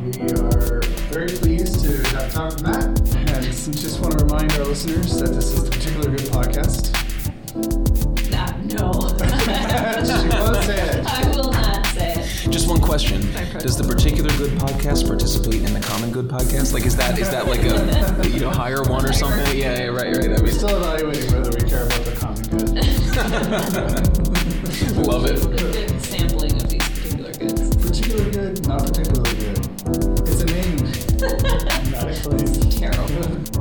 We 0.04 0.32
are 0.42 0.82
very 1.12 1.28
pleased 1.30 1.84
to 1.86 1.98
have 2.16 2.32
talked 2.34 2.62
with 2.62 2.64
Matt, 2.64 2.86
and 3.16 3.44
just 3.74 4.00
want 4.00 4.18
to 4.18 4.26
remind 4.26 4.52
our 4.54 4.66
listeners 4.66 5.20
that 5.20 5.30
this 5.34 5.54
is 5.54 5.64
the 5.66 5.72
Particular 5.72 6.10
Good 6.10 6.28
podcast. 6.32 6.92
Ah, 8.36 8.56
no. 8.66 9.23
Just 12.52 12.70
one 12.70 12.80
question: 12.80 13.22
Does 13.58 13.76
the 13.76 13.84
particular 13.84 14.30
good 14.38 14.52
podcast 14.60 15.08
participate 15.08 15.64
in 15.64 15.74
the 15.74 15.80
common 15.80 16.12
good 16.12 16.28
podcast? 16.28 16.74
Like, 16.74 16.86
is 16.86 16.96
that 16.98 17.18
is 17.18 17.32
that 17.32 17.48
like 17.48 17.62
a 17.62 18.30
you 18.30 18.40
know 18.40 18.52
higher 18.52 18.84
one 18.84 19.04
or 19.04 19.14
something? 19.14 19.58
Yeah, 19.58 19.80
yeah 19.80 19.88
right, 19.88 20.16
right. 20.16 20.38
I 20.38 20.42
mean, 20.42 20.52
still 20.52 20.78
evaluating 20.78 21.34
whether 21.34 21.50
we 21.50 21.68
care 21.68 21.86
about 21.88 22.06
the 22.06 22.16
common 22.20 22.44
good. 22.50 22.74
Love 25.08 25.26
it. 25.26 25.42
Good 25.58 26.02
sampling 26.02 26.54
of 26.54 26.70
these 26.70 26.88
particular 26.90 27.34
goods. 27.34 27.76
Particular 27.76 28.30
good, 28.30 28.68
not 28.68 28.82
particularly 28.86 29.36
good. 29.36 29.58
It's 30.28 30.42
a 30.42 30.46
name, 30.46 30.78
not 31.92 32.08
a 32.08 32.14
place. 32.22 32.76
Terrible. 32.76 33.53